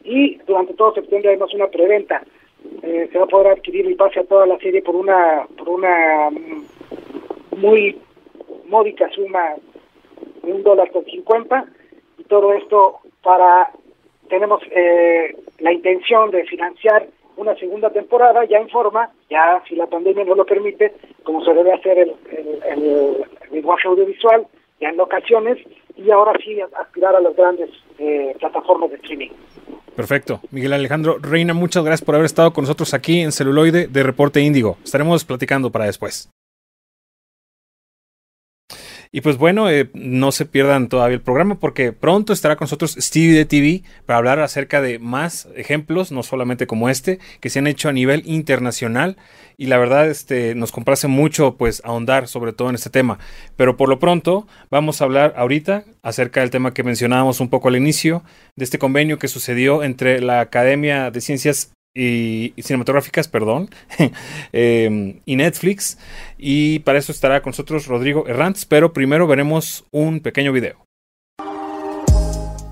y 0.04 0.36
durante 0.46 0.74
todo 0.74 0.94
septiembre 0.94 1.30
además 1.30 1.54
una 1.54 1.68
preventa. 1.68 2.22
Eh, 2.84 3.08
se 3.10 3.18
va 3.18 3.24
a 3.24 3.28
poder 3.28 3.54
adquirir 3.54 3.88
el 3.88 3.96
pase 3.96 4.20
a 4.20 4.26
toda 4.26 4.46
la 4.46 4.58
serie 4.58 4.82
por 4.82 4.98
una 4.98 5.48
por 5.58 5.70
una 5.70 6.30
muy 7.56 7.98
módica 8.68 9.10
suma 9.12 9.56
de 10.44 10.52
un 10.52 10.62
dólar 10.64 10.92
con 10.92 11.06
cincuenta 11.06 11.66
y 12.18 12.24
todo 12.26 12.52
esto 12.54 13.00
para 13.24 13.72
tenemos 14.30 14.62
eh, 14.72 15.36
la 15.60 15.74
intención 15.74 16.32
de 16.32 16.46
financiar 16.46 17.08
una 17.38 17.56
segunda 17.56 17.90
temporada 17.90 18.46
ya 18.46 18.58
en 18.58 18.70
forma, 18.70 19.10
ya 19.30 19.64
si 19.68 19.76
la 19.76 19.88
pandemia 19.88 20.26
no 20.26 20.36
lo 20.36 20.46
permite, 20.46 20.94
como 21.24 21.44
se 21.44 21.54
debe 21.54 21.74
hacer 21.74 21.98
el, 21.98 22.14
el, 22.66 23.26
lenguaje 23.52 23.88
audiovisual, 23.88 24.46
ya 24.80 24.90
en 24.90 24.98
locaciones, 24.98 25.58
y 25.96 26.12
ahora 26.12 26.34
sí 26.44 26.60
aspirar 26.62 27.16
a 27.16 27.22
las 27.22 27.36
grandes 27.36 27.70
eh, 27.98 28.36
plataformas 28.40 28.90
de 28.92 28.98
streaming. 28.98 29.30
Perfecto. 29.96 30.40
Miguel 30.52 30.74
Alejandro 30.74 31.18
Reina, 31.20 31.54
muchas 31.54 31.84
gracias 31.84 32.06
por 32.06 32.16
haber 32.16 32.26
estado 32.26 32.54
con 32.54 32.64
nosotros 32.64 32.94
aquí 32.94 33.22
en 33.22 33.32
Celuloide 33.32 33.88
de 33.88 34.04
Reporte 34.04 34.40
Índigo. 34.40 34.78
Estaremos 34.84 35.26
platicando 35.26 35.72
para 35.72 35.86
después. 35.86 36.30
Y 39.12 39.22
pues 39.22 39.38
bueno, 39.38 39.72
eh, 39.72 39.90
no 39.96 40.32
se 40.32 40.46
pierdan 40.46 40.88
todavía 40.88 41.16
el 41.16 41.22
programa 41.22 41.60
porque 41.60 41.94
pronto 41.94 42.32
estará 42.32 42.58
con 42.58 42.66
nosotros 42.66 42.96
Stevie 43.00 43.34
de 43.34 43.46
TV 43.46 43.82
para 44.06 44.18
hablar 44.18 44.40
acerca 44.40 44.82
de 44.82 45.00
más 45.00 45.48
ejemplos, 45.56 46.12
no 46.12 46.22
solamente 46.22 46.68
como 46.68 46.90
este, 46.90 47.18
que 47.40 47.50
se 47.50 47.58
han 47.58 47.66
hecho 47.66 47.90
a 47.90 47.94
nivel 47.94 48.22
internacional. 48.28 49.18
Y 49.58 49.66
la 49.66 49.80
verdad, 49.80 50.08
este, 50.08 50.54
nos 50.54 50.72
complace 50.72 51.08
mucho 51.08 51.58
pues 51.58 51.82
ahondar 51.84 52.28
sobre 52.28 52.54
todo 52.54 52.70
en 52.70 52.76
este 52.76 52.92
tema. 52.92 53.18
Pero 53.56 53.78
por 53.78 53.90
lo 53.90 53.98
pronto, 53.98 54.48
vamos 54.70 55.02
a 55.02 55.06
hablar 55.06 55.34
ahorita 55.38 55.86
acerca 56.04 56.42
del 56.42 56.52
tema 56.52 56.76
que 56.76 56.84
mencionábamos 56.84 57.40
un 57.40 57.50
poco 57.50 57.70
al 57.70 57.78
inicio, 57.78 58.24
de 58.56 58.64
este 58.64 58.78
convenio 58.78 59.18
que 59.18 59.28
sucedió 59.28 59.82
entre 59.84 60.22
la 60.22 60.40
Academia 60.40 61.10
de 61.10 61.22
Ciencias 61.22 61.72
y, 61.94 62.54
cinematográficas, 62.62 63.28
perdón, 63.28 63.70
em, 64.52 65.20
y 65.26 65.36
Netflix. 65.36 65.98
Y 66.38 66.80
para 66.80 67.00
eso 67.00 67.12
estará 67.12 67.42
con 67.42 67.52
nosotros 67.52 67.88
Rodrigo 67.88 68.28
Herranz, 68.28 68.66
pero 68.66 68.94
primero 68.94 69.28
veremos 69.28 69.86
un 69.92 70.20
pequeño 70.20 70.52
video. 70.52 70.90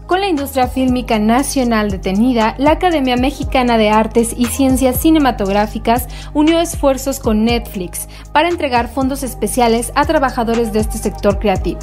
Con 0.08 0.22
la 0.22 0.30
industria 0.30 0.70
fílmica 0.70 1.20
nacional 1.20 1.92
detenida, 1.92 2.56
la 2.60 2.72
Academia 2.72 3.18
Mexicana 3.18 3.78
de 3.78 3.90
Artes 3.90 4.34
y 4.38 4.46
Ciencias 4.46 5.02
Cinematográficas 5.02 6.08
unió 6.34 6.62
esfuerzos 6.62 7.20
con 7.20 7.44
Netflix 7.44 8.08
para 8.32 8.48
entregar 8.48 8.88
fondos 8.88 9.22
especiales 9.24 9.92
a 9.96 10.06
trabajadores 10.06 10.72
de 10.72 10.80
este 10.80 10.98
sector 10.98 11.40
creativo. 11.40 11.80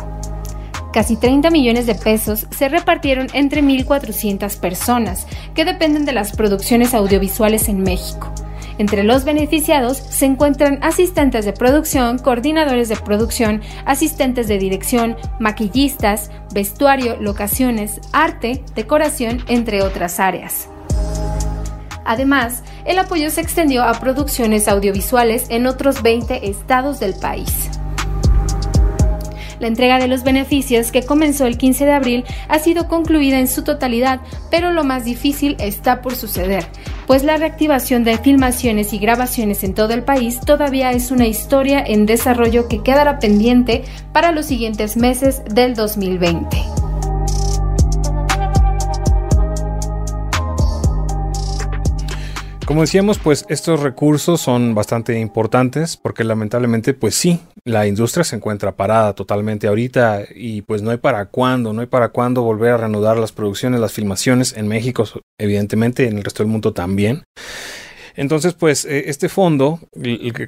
Casi 0.94 1.16
30 1.16 1.50
millones 1.50 1.86
de 1.86 1.96
pesos 1.96 2.46
se 2.56 2.68
repartieron 2.68 3.26
entre 3.32 3.64
1.400 3.64 4.60
personas 4.60 5.26
que 5.52 5.64
dependen 5.64 6.04
de 6.04 6.12
las 6.12 6.36
producciones 6.36 6.94
audiovisuales 6.94 7.68
en 7.68 7.82
México. 7.82 8.32
Entre 8.78 9.02
los 9.02 9.24
beneficiados 9.24 9.96
se 9.96 10.24
encuentran 10.24 10.78
asistentes 10.84 11.44
de 11.44 11.52
producción, 11.52 12.20
coordinadores 12.20 12.88
de 12.88 12.94
producción, 12.94 13.60
asistentes 13.86 14.46
de 14.46 14.58
dirección, 14.58 15.16
maquillistas, 15.40 16.30
vestuario, 16.54 17.16
locaciones, 17.20 18.00
arte, 18.12 18.62
decoración, 18.76 19.42
entre 19.48 19.82
otras 19.82 20.20
áreas. 20.20 20.68
Además, 22.04 22.62
el 22.84 23.00
apoyo 23.00 23.30
se 23.30 23.40
extendió 23.40 23.82
a 23.82 23.98
producciones 23.98 24.68
audiovisuales 24.68 25.46
en 25.48 25.66
otros 25.66 26.02
20 26.02 26.48
estados 26.48 27.00
del 27.00 27.14
país. 27.14 27.68
La 29.60 29.68
entrega 29.68 29.98
de 29.98 30.08
los 30.08 30.24
beneficios, 30.24 30.90
que 30.90 31.02
comenzó 31.02 31.46
el 31.46 31.58
15 31.58 31.84
de 31.84 31.92
abril, 31.92 32.24
ha 32.48 32.58
sido 32.58 32.88
concluida 32.88 33.38
en 33.38 33.48
su 33.48 33.64
totalidad, 33.64 34.20
pero 34.50 34.72
lo 34.72 34.84
más 34.84 35.04
difícil 35.04 35.56
está 35.58 36.02
por 36.02 36.16
suceder, 36.16 36.66
pues 37.06 37.24
la 37.24 37.36
reactivación 37.36 38.04
de 38.04 38.18
filmaciones 38.18 38.92
y 38.92 38.98
grabaciones 38.98 39.64
en 39.64 39.74
todo 39.74 39.94
el 39.94 40.02
país 40.02 40.40
todavía 40.40 40.92
es 40.92 41.10
una 41.10 41.26
historia 41.26 41.82
en 41.86 42.06
desarrollo 42.06 42.68
que 42.68 42.82
quedará 42.82 43.18
pendiente 43.18 43.84
para 44.12 44.32
los 44.32 44.46
siguientes 44.46 44.96
meses 44.96 45.42
del 45.44 45.74
2020. 45.74 46.93
Como 52.66 52.80
decíamos, 52.80 53.18
pues 53.18 53.44
estos 53.50 53.80
recursos 53.80 54.40
son 54.40 54.74
bastante 54.74 55.18
importantes 55.20 55.98
porque 55.98 56.24
lamentablemente, 56.24 56.94
pues 56.94 57.14
sí, 57.14 57.40
la 57.64 57.86
industria 57.86 58.24
se 58.24 58.36
encuentra 58.36 58.72
parada 58.72 59.12
totalmente 59.12 59.66
ahorita 59.66 60.22
y 60.34 60.62
pues 60.62 60.80
no 60.80 60.90
hay 60.90 60.96
para 60.96 61.26
cuándo, 61.26 61.74
no 61.74 61.82
hay 61.82 61.88
para 61.88 62.08
cuándo 62.08 62.42
volver 62.42 62.72
a 62.72 62.76
reanudar 62.78 63.18
las 63.18 63.32
producciones, 63.32 63.80
las 63.80 63.92
filmaciones 63.92 64.56
en 64.56 64.66
México, 64.66 65.04
evidentemente, 65.38 66.08
en 66.08 66.16
el 66.16 66.24
resto 66.24 66.42
del 66.42 66.50
mundo 66.50 66.72
también. 66.72 67.24
Entonces, 68.16 68.54
pues 68.54 68.86
eh, 68.86 69.04
este 69.08 69.28
fondo, 69.28 69.80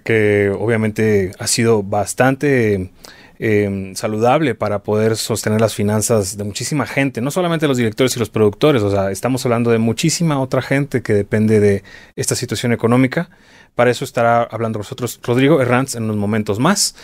que 0.05 0.51
obviamente 0.59 1.33
ha 1.39 1.47
sido 1.47 1.83
bastante 1.83 2.93
Em, 3.39 3.95
saludable 3.95 4.55
para 4.55 4.83
poder 4.83 5.15
sostener 5.17 5.61
las 5.61 5.75
finanzas 5.75 6.39
de 6.39 6.45
muchísima 6.45 6.87
gente, 6.87 7.21
no 7.21 7.31
solamente 7.31 7.69
los 7.69 7.77
directores 7.77 8.17
y 8.17 8.19
los 8.19 8.31
productores, 8.31 8.83
o 8.83 8.91
sea, 8.91 9.11
estamos 9.11 9.45
hablando 9.45 9.71
de 9.71 9.77
muchísima 9.77 10.41
otra 10.41 10.63
gente 10.63 11.03
que 11.03 11.13
depende 11.13 11.61
de 11.61 11.83
esta 12.17 12.35
situación 12.35 12.73
económica. 12.73 13.29
Para 13.75 13.91
eso 13.91 14.05
estará 14.07 14.43
hablando 14.43 14.79
nosotros 14.79 15.21
Rodrigo 15.23 15.61
Herranz 15.61 15.97
en 15.97 16.05
unos 16.05 16.17
momentos 16.17 16.59
más. 16.59 16.97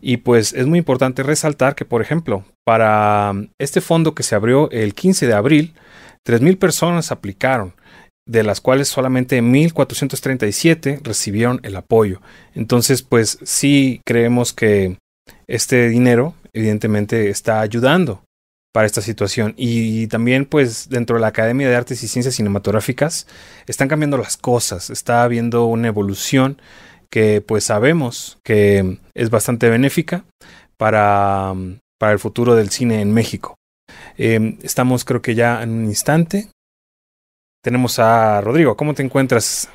Y 0.00 0.18
pues 0.18 0.52
es 0.52 0.66
muy 0.66 0.78
importante 0.78 1.24
resaltar 1.24 1.74
que, 1.74 1.84
por 1.84 2.02
ejemplo, 2.02 2.44
para 2.64 3.32
este 3.58 3.80
fondo 3.80 4.14
que 4.14 4.22
se 4.22 4.36
abrió 4.36 4.70
el 4.70 4.94
15 4.94 5.26
de 5.26 5.34
abril, 5.34 5.74
3.000 6.24 6.56
personas 6.56 7.10
aplicaron 7.10 7.74
de 8.26 8.44
las 8.44 8.60
cuales 8.60 8.86
solamente 8.86 9.42
1.437 9.42 11.00
recibieron 11.02 11.58
el 11.64 11.74
apoyo. 11.74 12.22
Entonces, 12.54 13.02
pues 13.02 13.40
sí 13.42 14.02
creemos 14.04 14.52
que 14.52 14.98
este 15.46 15.88
dinero 15.88 16.34
evidentemente 16.52 17.30
está 17.30 17.60
ayudando 17.60 18.22
para 18.72 18.86
esta 18.86 19.00
situación. 19.00 19.54
Y 19.56 20.06
también, 20.06 20.46
pues, 20.46 20.88
dentro 20.88 21.16
de 21.16 21.22
la 21.22 21.28
Academia 21.28 21.68
de 21.68 21.76
Artes 21.76 22.02
y 22.02 22.08
Ciencias 22.08 22.34
Cinematográficas 22.36 23.26
están 23.66 23.88
cambiando 23.88 24.16
las 24.16 24.36
cosas, 24.36 24.90
está 24.90 25.22
habiendo 25.22 25.66
una 25.66 25.88
evolución 25.88 26.60
que 27.10 27.40
pues 27.40 27.64
sabemos 27.64 28.38
que 28.44 28.98
es 29.14 29.30
bastante 29.30 29.68
benéfica 29.68 30.24
para, 30.76 31.52
para 31.98 32.12
el 32.12 32.18
futuro 32.18 32.54
del 32.54 32.70
cine 32.70 33.00
en 33.00 33.12
México. 33.12 33.56
Em, 34.16 34.58
estamos 34.62 35.04
creo 35.04 35.20
que 35.20 35.34
ya 35.34 35.62
en 35.62 35.70
un 35.70 35.84
instante. 35.86 36.48
Tenemos 37.62 37.98
a 37.98 38.40
Rodrigo, 38.40 38.76
¿cómo 38.76 38.94
te 38.94 39.02
encuentras? 39.02 39.68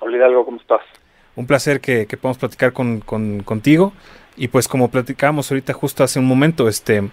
Hola 0.00 0.16
Hidalgo, 0.16 0.44
¿cómo 0.44 0.58
estás? 0.58 0.80
Un 1.36 1.46
placer 1.46 1.80
que, 1.80 2.06
que 2.06 2.16
podamos 2.16 2.38
platicar 2.38 2.72
con, 2.72 3.00
con, 3.00 3.42
contigo. 3.42 3.92
Y 4.36 4.48
pues 4.48 4.68
como 4.68 4.90
platicábamos 4.90 5.50
ahorita 5.50 5.72
justo 5.72 6.04
hace 6.04 6.18
un 6.18 6.26
momento, 6.26 6.68
este, 6.68 7.08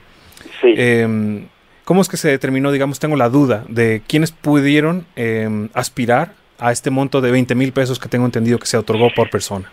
em, 0.64 1.48
¿cómo 1.86 2.02
es 2.02 2.10
que 2.10 2.18
se 2.18 2.30
determinó, 2.30 2.72
digamos, 2.72 3.00
tengo 3.00 3.16
la 3.16 3.30
duda 3.30 3.64
de 3.70 4.02
quiénes 4.08 4.32
pudieron 4.32 5.06
em, 5.16 5.70
aspirar 5.74 6.34
a 6.60 6.72
este 6.72 6.90
monto 6.90 7.22
de 7.22 7.32
20 7.32 7.56
mil 7.56 7.72
pesos 7.72 8.00
que 8.00 8.10
tengo 8.10 8.26
entendido 8.26 8.60
que 8.60 8.66
se 8.66 8.78
otorgó 8.78 9.10
por 9.16 9.30
persona? 9.30 9.72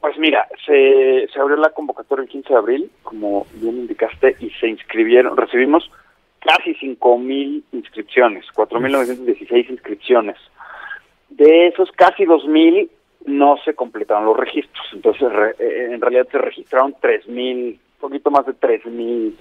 Pues 0.00 0.18
mira, 0.18 0.46
se, 0.64 1.28
se 1.32 1.40
abrió 1.40 1.56
la 1.56 1.70
convocatoria 1.70 2.22
el 2.22 2.28
15 2.28 2.48
de 2.48 2.58
abril, 2.58 2.90
como 3.02 3.46
bien 3.54 3.76
indicaste, 3.76 4.36
y 4.40 4.50
se 4.50 4.68
inscribieron, 4.68 5.36
recibimos 5.36 5.90
casi 6.40 6.74
5 6.74 7.18
mil 7.18 7.64
inscripciones, 7.72 8.44
4.916 8.54 9.70
inscripciones. 9.70 10.36
De 11.28 11.66
esos 11.66 11.90
casi 11.92 12.24
2.000 12.24 12.88
no 13.24 13.56
se 13.64 13.74
completaron 13.74 14.24
los 14.24 14.36
registros. 14.36 14.86
Entonces, 14.92 15.28
eh, 15.58 15.88
en 15.92 16.00
realidad 16.00 16.28
se 16.30 16.38
registraron 16.38 16.94
tres 17.00 17.26
mil, 17.26 17.78
poquito 18.00 18.30
más 18.30 18.46
de 18.46 18.54
tres 18.54 18.84
mil 18.86 19.36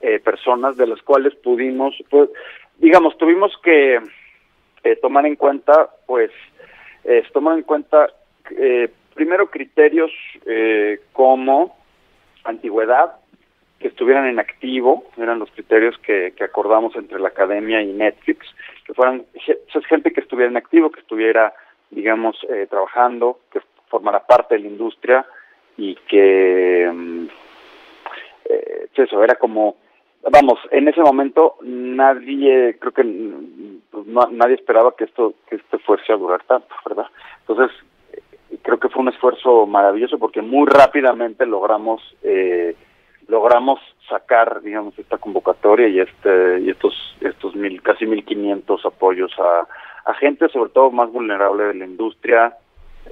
eh, 0.00 0.18
personas, 0.20 0.76
de 0.76 0.86
las 0.86 1.02
cuales 1.02 1.34
pudimos, 1.36 1.94
pues, 2.08 2.30
digamos, 2.78 3.16
tuvimos 3.18 3.52
que 3.62 4.00
eh, 4.84 4.96
tomar 4.96 5.26
en 5.26 5.36
cuenta, 5.36 5.90
pues, 6.06 6.30
tomar 7.32 7.56
en 7.56 7.64
cuenta 7.64 8.08
primero 9.14 9.50
criterios 9.50 10.10
como 11.14 11.74
antigüedad, 12.44 13.14
que 13.78 13.88
estuvieran 13.88 14.26
en 14.26 14.38
activo, 14.38 15.04
eran 15.16 15.38
los 15.38 15.50
criterios 15.52 15.96
que, 15.98 16.34
que 16.36 16.44
acordamos 16.44 16.94
entre 16.96 17.18
la 17.18 17.28
academia 17.28 17.80
y 17.80 17.92
Netflix, 17.94 18.46
que 18.84 18.92
fueran 18.92 19.24
es 19.34 19.86
gente 19.86 20.12
que 20.12 20.20
estuviera 20.20 20.50
en 20.50 20.56
activo, 20.58 20.90
que 20.90 21.00
estuviera 21.00 21.54
digamos, 21.90 22.36
eh, 22.48 22.66
trabajando, 22.68 23.40
que 23.50 23.60
formará 23.88 24.20
parte 24.26 24.54
de 24.54 24.60
la 24.62 24.68
industria 24.68 25.26
y 25.76 25.94
que 25.94 26.90
mm, 26.92 27.26
eh, 28.48 28.88
eso 28.94 29.22
era 29.22 29.36
como, 29.36 29.76
vamos, 30.30 30.58
en 30.70 30.88
ese 30.88 31.00
momento 31.00 31.56
nadie, 31.62 32.76
creo 32.78 32.92
que 32.92 33.04
pues, 33.90 34.06
nadie 34.06 34.54
esperaba 34.54 34.94
que 34.96 35.04
esto, 35.04 35.34
que 35.48 35.56
este 35.56 35.78
fuese 35.78 36.12
a 36.12 36.16
durar 36.16 36.42
tanto, 36.44 36.74
¿verdad? 36.84 37.06
Entonces, 37.46 37.76
eh, 38.12 38.58
creo 38.62 38.78
que 38.78 38.88
fue 38.88 39.02
un 39.02 39.08
esfuerzo 39.08 39.66
maravilloso 39.66 40.18
porque 40.18 40.42
muy 40.42 40.66
rápidamente 40.66 41.46
logramos 41.46 42.02
eh, 42.22 42.74
logramos 43.28 43.78
sacar 44.08 44.62
digamos 44.62 44.98
esta 44.98 45.18
convocatoria 45.18 45.86
y 45.86 46.00
este 46.00 46.60
y 46.60 46.70
estos 46.70 46.94
estos 47.20 47.54
mil 47.54 47.82
casi 47.82 48.06
mil 48.06 48.24
quinientos 48.24 48.86
apoyos 48.86 49.30
a 49.38 49.68
a 50.08 50.14
gente 50.14 50.48
sobre 50.48 50.70
todo 50.70 50.90
más 50.90 51.12
vulnerable 51.12 51.64
de 51.64 51.74
la 51.74 51.84
industria, 51.84 52.56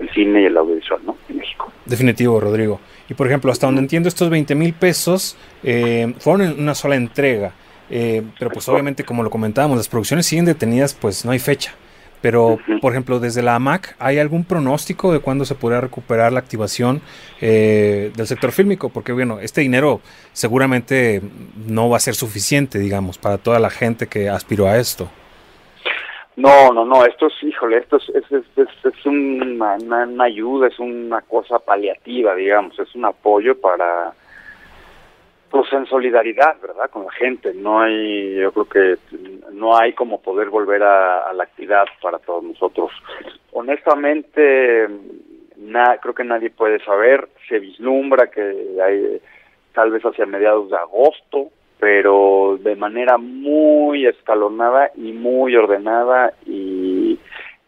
el 0.01 0.09
cine 0.11 0.43
y 0.43 0.45
el 0.47 0.57
audiovisual, 0.57 1.01
¿no? 1.05 1.17
En 1.29 1.37
México. 1.37 1.71
Definitivo, 1.85 2.41
Rodrigo. 2.41 2.81
Y 3.09 3.15
por 3.15 3.27
ejemplo, 3.27 3.53
hasta 3.53 3.67
donde 3.67 3.83
entiendo, 3.83 4.09
estos 4.09 4.31
20 4.31 4.55
mil 4.55 4.73
pesos 4.73 5.37
eh, 5.63 6.15
fueron 6.19 6.49
en 6.49 6.59
una 6.59 6.75
sola 6.75 6.97
entrega. 6.97 7.53
Eh, 7.91 8.23
pero 8.39 8.51
pues 8.51 8.67
obviamente, 8.71 9.05
como 9.05 9.23
lo 9.23 9.29
comentábamos, 9.31 9.77
las 9.77 9.89
producciones 9.89 10.25
siguen 10.27 10.47
detenidas, 10.47 10.95
pues 10.95 11.25
no 11.27 11.33
hay 11.33 11.39
fecha. 11.39 11.75
Pero, 12.23 12.59
por 12.81 12.93
ejemplo, 12.93 13.21
desde 13.21 13.43
la 13.43 13.55
AMAC, 13.55 13.95
¿hay 13.99 14.19
algún 14.19 14.45
pronóstico 14.45 15.13
de 15.13 15.21
cuándo 15.21 15.45
se 15.45 15.55
podrá 15.55 15.83
recuperar 15.83 16.33
la 16.33 16.41
activación 16.41 17.03
eh, 17.43 18.11
del 18.17 18.27
sector 18.27 18.53
fílmico? 18.53 18.89
Porque, 18.89 19.13
bueno, 19.13 19.39
este 19.39 19.61
dinero 19.61 20.01
seguramente 20.33 21.21
no 21.69 21.91
va 21.91 21.99
a 21.99 22.01
ser 22.01 22.15
suficiente, 22.15 22.79
digamos, 22.79 23.19
para 23.19 23.37
toda 23.37 23.61
la 23.61 23.69
gente 23.69 24.07
que 24.07 24.31
aspiró 24.31 24.67
a 24.67 24.79
esto. 24.79 25.11
No, 26.37 26.71
no, 26.71 26.85
no, 26.85 27.05
esto 27.07 27.29
es, 27.29 27.43
híjole, 27.43 27.79
esto 27.79 27.97
es, 27.97 28.11
es, 28.11 28.31
es, 28.31 28.69
es 28.85 29.07
una, 29.07 29.79
ayuda, 30.23 30.69
es 30.69 30.79
una 30.79 31.23
cosa 31.23 31.59
paliativa, 31.59 32.35
digamos, 32.35 32.79
es 32.79 32.95
un 32.95 33.07
apoyo 33.07 33.59
para, 33.59 34.13
pues 35.51 35.73
en 35.73 35.87
solidaridad, 35.87 36.61
¿verdad? 36.61 36.91
Con 36.91 37.07
la 37.07 37.13
gente, 37.13 37.55
no 37.55 37.81
hay, 37.81 38.35
yo 38.35 38.53
creo 38.53 38.69
que 38.69 38.99
no 39.53 39.79
hay 39.79 39.95
como 39.95 40.21
poder 40.21 40.51
volver 40.51 40.83
a, 40.83 41.33
la 41.33 41.45
actividad 41.45 41.87
para 42.03 42.19
todos 42.19 42.45
nosotros. 42.45 42.93
Honestamente, 43.53 44.89
na, 45.57 45.97
creo 46.03 46.15
que 46.15 46.25
nadie 46.25 46.51
puede 46.51 46.85
saber, 46.85 47.31
se 47.49 47.59
vislumbra 47.61 48.31
que 48.31 48.77
hay 48.85 49.23
tal 49.73 49.91
vez 49.91 50.03
hacia 50.03 50.27
mediados 50.27 50.69
de 50.69 50.77
agosto, 50.77 51.51
pero 51.79 52.59
de 52.61 52.77
manera 52.77 53.19
muy 53.19 54.07
escalonada 54.07 54.91
y 54.97 55.13
muy 55.13 55.55
ordenada 55.57 56.33
y 56.47 57.19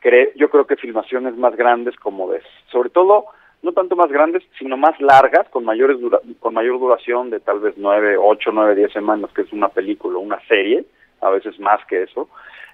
cre 0.00 0.32
yo 0.36 0.48
creo 0.48 0.66
que 0.66 0.76
filmaciones 0.76 1.36
más 1.36 1.54
grandes 1.56 1.96
como 1.96 2.30
de, 2.30 2.40
sobre 2.70 2.90
todo 2.90 3.26
no 3.62 3.72
tanto 3.72 3.96
más 3.96 4.10
grandes, 4.10 4.44
sino 4.58 4.76
más 4.76 5.00
largas, 5.00 5.48
con 5.48 5.64
mayores 5.64 5.98
con 6.38 6.54
mayor 6.54 6.78
duración 6.78 7.30
de 7.30 7.40
tal 7.40 7.60
vez 7.60 7.74
nueve, 7.76 8.16
ocho, 8.16 8.50
nueve, 8.52 8.76
diez 8.76 8.92
semanas, 8.92 9.32
que 9.32 9.42
es 9.42 9.52
una 9.52 9.68
película, 9.68 10.18
una 10.18 10.40
serie, 10.46 10.84
a 11.20 11.30
veces 11.30 11.58
más 11.58 11.84
que 11.86 12.04
eso. 12.04 12.28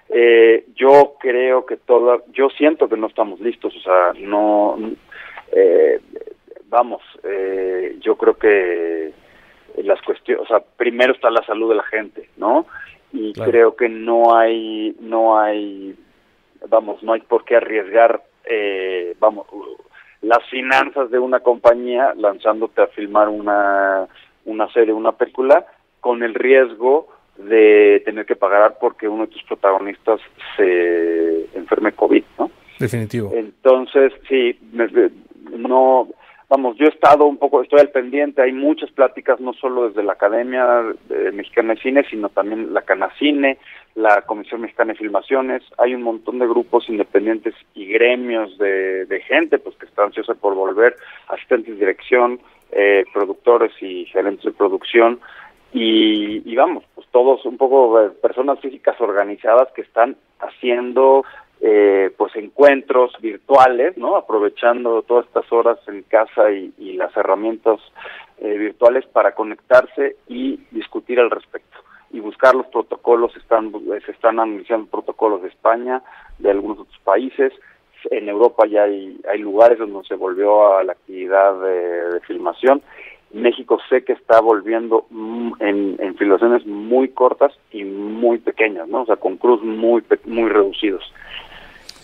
Eh, 0.09 0.65
yo 0.75 1.15
creo 1.19 1.65
que 1.65 1.77
toda, 1.77 2.19
yo 2.31 2.49
siento 2.49 2.87
que 2.87 2.97
no 2.97 3.07
estamos 3.07 3.39
listos, 3.39 3.75
o 3.75 3.79
sea, 3.79 4.13
no, 4.19 4.77
eh, 5.51 5.99
vamos, 6.69 7.01
eh, 7.23 7.97
yo 8.01 8.15
creo 8.15 8.37
que 8.37 9.11
las 9.83 10.01
cuestiones, 10.01 10.43
o 10.43 10.47
sea, 10.47 10.59
primero 10.77 11.13
está 11.13 11.29
la 11.29 11.43
salud 11.45 11.69
de 11.69 11.75
la 11.75 11.83
gente, 11.83 12.29
¿no? 12.37 12.65
Y 13.11 13.33
creo 13.33 13.75
que 13.75 13.87
no 13.87 14.35
hay, 14.37 14.95
no 14.99 15.39
hay, 15.39 15.95
vamos, 16.69 17.01
no 17.03 17.13
hay 17.13 17.21
por 17.21 17.45
qué 17.45 17.55
arriesgar, 17.55 18.23
eh, 18.45 19.15
vamos, 19.19 19.47
las 20.21 20.43
finanzas 20.49 21.09
de 21.11 21.19
una 21.19 21.39
compañía 21.39 22.13
lanzándote 22.15 22.81
a 22.81 22.87
filmar 22.87 23.29
una, 23.29 24.07
una 24.45 24.71
serie, 24.73 24.93
una 24.93 25.13
película, 25.13 25.65
con 26.01 26.23
el 26.23 26.33
riesgo 26.33 27.07
de 27.37 28.01
tener 28.05 28.25
que 28.25 28.35
pagar 28.35 28.77
porque 28.79 29.07
uno 29.07 29.25
de 29.25 29.31
tus 29.31 29.43
protagonistas 29.43 30.19
se 30.55 31.45
enferme 31.57 31.91
COVID, 31.91 32.23
¿no? 32.39 32.51
Definitivo. 32.79 33.31
Entonces, 33.33 34.13
sí, 34.27 34.57
no, 35.57 36.09
vamos, 36.55 36.77
yo 36.77 36.85
he 36.85 36.89
estado 36.89 37.25
un 37.25 37.35
poco, 37.35 37.61
estoy 37.61 37.81
al 37.81 37.89
pendiente, 37.89 38.41
hay 38.41 38.53
muchas 38.53 38.89
pláticas, 38.91 39.41
no 39.41 39.51
solo 39.51 39.89
desde 39.89 40.03
la 40.03 40.13
Academia 40.13 40.83
Mexicana 41.33 41.73
de 41.73 41.81
Cine, 41.81 42.05
sino 42.09 42.29
también 42.29 42.73
la 42.73 42.83
Canacine, 42.83 43.57
la 43.95 44.21
Comisión 44.21 44.61
Mexicana 44.61 44.93
de 44.93 44.99
Filmaciones, 44.99 45.63
hay 45.77 45.93
un 45.93 46.01
montón 46.01 46.39
de 46.39 46.47
grupos 46.47 46.87
independientes 46.87 47.53
y 47.73 47.87
gremios 47.87 48.57
de, 48.57 49.21
gente, 49.27 49.59
pues 49.59 49.75
que 49.75 49.85
están 49.85 50.05
ansiosos 50.05 50.37
por 50.37 50.55
volver, 50.55 50.95
asistentes 51.27 51.73
de 51.73 51.79
dirección, 51.85 52.39
eh, 52.71 53.03
productores 53.13 53.73
y 53.81 54.05
gerentes 54.05 54.45
de 54.45 54.51
producción, 54.53 55.19
y, 55.73 56.41
y, 56.49 56.55
vamos, 56.55 56.85
pues 56.95 57.05
todos 57.11 57.45
un 57.45 57.57
poco 57.57 57.99
eh, 57.99 58.11
personas 58.21 58.61
físicas 58.61 58.95
organizadas 59.01 59.67
que 59.75 59.81
están 59.81 60.15
haciendo 60.39 61.25
eh, 61.61 62.11
pues 62.17 62.35
encuentros 62.35 63.13
virtuales, 63.21 63.97
¿no? 63.97 64.15
Aprovechando 64.15 65.01
todas 65.03 65.25
estas 65.25 65.51
horas 65.51 65.79
en 65.87 66.03
casa 66.03 66.51
y, 66.51 66.93
las 66.95 67.15
herramientas 67.17 67.79
eh, 68.37 68.57
virtuales 68.57 69.05
para 69.07 69.33
conectarse 69.35 70.15
y 70.27 70.59
discutir 70.71 71.19
al 71.19 71.29
respecto 71.29 71.77
y 72.11 72.19
buscar 72.19 72.55
los 72.55 72.67
protocolos. 72.67 73.35
Están 73.35 73.71
se 74.05 74.11
están 74.11 74.39
anunciando 74.39 74.87
protocolos 74.87 75.41
de 75.41 75.49
España, 75.49 76.01
de 76.39 76.51
algunos 76.51 76.79
otros 76.79 76.99
países. 77.03 77.51
En 78.11 78.29
Europa 78.29 78.65
ya 78.67 78.83
hay 78.83 79.39
lugares 79.39 79.79
donde 79.79 80.07
se 80.07 80.15
volvió 80.15 80.77
a 80.77 80.83
la 80.83 80.93
actividad 80.93 81.59
de, 81.59 82.21
filmación. 82.21 82.81
México 83.35 83.77
sé 83.89 84.03
que 84.03 84.13
está 84.13 84.39
volviendo 84.39 85.05
en, 85.59 85.97
en 85.99 86.15
filmaciones 86.15 86.65
muy 86.65 87.09
cortas 87.09 87.53
y 87.71 87.83
muy 87.83 88.37
pequeñas, 88.37 88.87
¿no? 88.87 89.01
O 89.01 89.05
sea, 89.05 89.17
con 89.17 89.35
cruz 89.37 89.61
muy 89.61 90.01
muy 90.25 90.49
reducidos. 90.49 91.03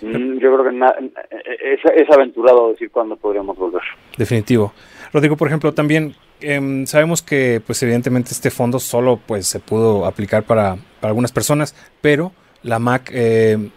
Mm, 0.02 0.40
yo 0.40 0.54
creo 0.54 0.64
que 0.64 2.02
es, 2.02 2.10
aventurado 2.10 2.70
decir 2.70 2.90
cuándo 2.92 3.16
podríamos 3.16 3.58
volver. 3.58 3.82
Definitivo. 4.18 4.74
Rodrigo, 5.14 5.38
por 5.38 5.48
ejemplo, 5.48 5.74
también 5.74 6.16
em, 6.42 6.86
sabemos 6.86 7.22
que, 7.22 7.62
pues 7.66 7.82
evidentemente 7.84 8.32
este 8.32 8.50
fondo 8.50 8.80
solo 8.80 9.20
pues 9.26 9.48
se 9.48 9.60
pudo 9.60 10.06
aplicar 10.06 10.44
para, 10.44 10.76
algunas 11.02 11.32
personas, 11.32 11.76
pero 12.02 12.32
la 12.64 12.80
MAC 12.80 13.12
eh, 13.14 13.70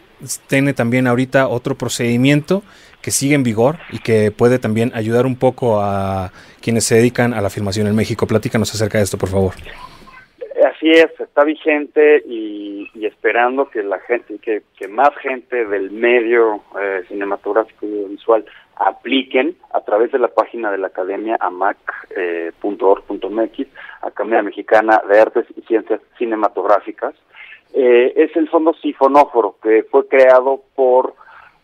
tiene 0.46 0.72
también 0.72 1.06
ahorita 1.06 1.48
otro 1.48 1.74
procedimiento 1.76 2.62
que 3.02 3.10
sigue 3.10 3.34
en 3.34 3.42
vigor 3.42 3.76
y 3.92 3.98
que 3.98 4.30
puede 4.30 4.58
también 4.58 4.90
ayudar 4.94 5.26
un 5.26 5.36
poco 5.36 5.80
a 5.80 6.32
quienes 6.62 6.84
se 6.84 6.94
dedican 6.94 7.34
a 7.34 7.42
la 7.42 7.50
filmación 7.50 7.86
en 7.86 7.94
México. 7.94 8.26
Platícanos 8.26 8.74
acerca 8.74 8.98
de 8.98 9.04
esto, 9.04 9.18
por 9.18 9.28
favor. 9.28 9.52
Así 10.66 10.90
es, 10.90 11.10
está 11.18 11.44
vigente 11.44 12.22
y, 12.26 12.88
esperando 13.04 13.68
que 13.68 13.82
la 13.82 13.98
gente, 14.00 14.38
que, 14.38 14.62
más 14.88 15.10
gente 15.16 15.66
del 15.66 15.90
medio 15.90 16.62
eh, 16.80 17.02
cinematográfico 17.08 17.86
y 17.86 17.92
audiovisual 17.92 18.44
apliquen 18.76 19.56
a 19.72 19.80
través 19.82 20.12
de 20.12 20.18
la 20.18 20.28
página 20.28 20.70
de 20.70 20.78
la 20.78 20.86
academia 20.88 21.36
amac.org.mx, 21.40 22.10
eh, 23.60 23.68
Academia 24.02 24.42
Mexicana 24.42 25.02
de 25.08 25.20
Artes 25.20 25.46
y 25.56 25.62
Ciencias 25.62 26.00
Cinematográficas. 26.18 27.14
Eh, 27.74 28.12
es 28.16 28.34
el 28.36 28.48
fondo 28.48 28.72
Sifonóforo, 28.74 29.56
que 29.62 29.82
fue 29.84 30.06
creado 30.08 30.62
por 30.74 31.14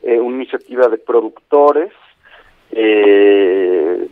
una 0.02 0.36
iniciativa 0.36 0.88
de 0.88 0.96
productores 0.96 1.92
de 2.70 4.08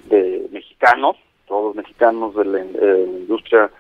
mexicanos, 0.53 1.17
todos 1.47 1.75
mexicanos 1.75 2.35
de 2.37 2.45
la 2.45 2.61
industria 2.61 3.71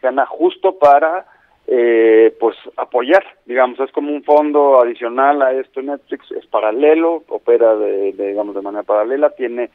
gana 0.00 0.24
justo 0.26 0.78
para 0.78 1.26
eh, 1.70 2.34
pues 2.40 2.56
apoyar, 2.78 3.22
digamos, 3.44 3.78
es 3.80 3.92
como 3.92 4.10
un 4.10 4.24
fondo 4.24 4.80
adicional 4.80 5.42
a 5.42 5.52
esto. 5.52 5.82
Netflix 5.82 6.32
es 6.32 6.46
paralelo, 6.46 7.24
opera 7.28 7.76
de, 7.76 8.12
digamos 8.12 8.54
de 8.54 8.62
manera 8.62 8.84
paralela, 8.84 9.28
tiene 9.30 9.68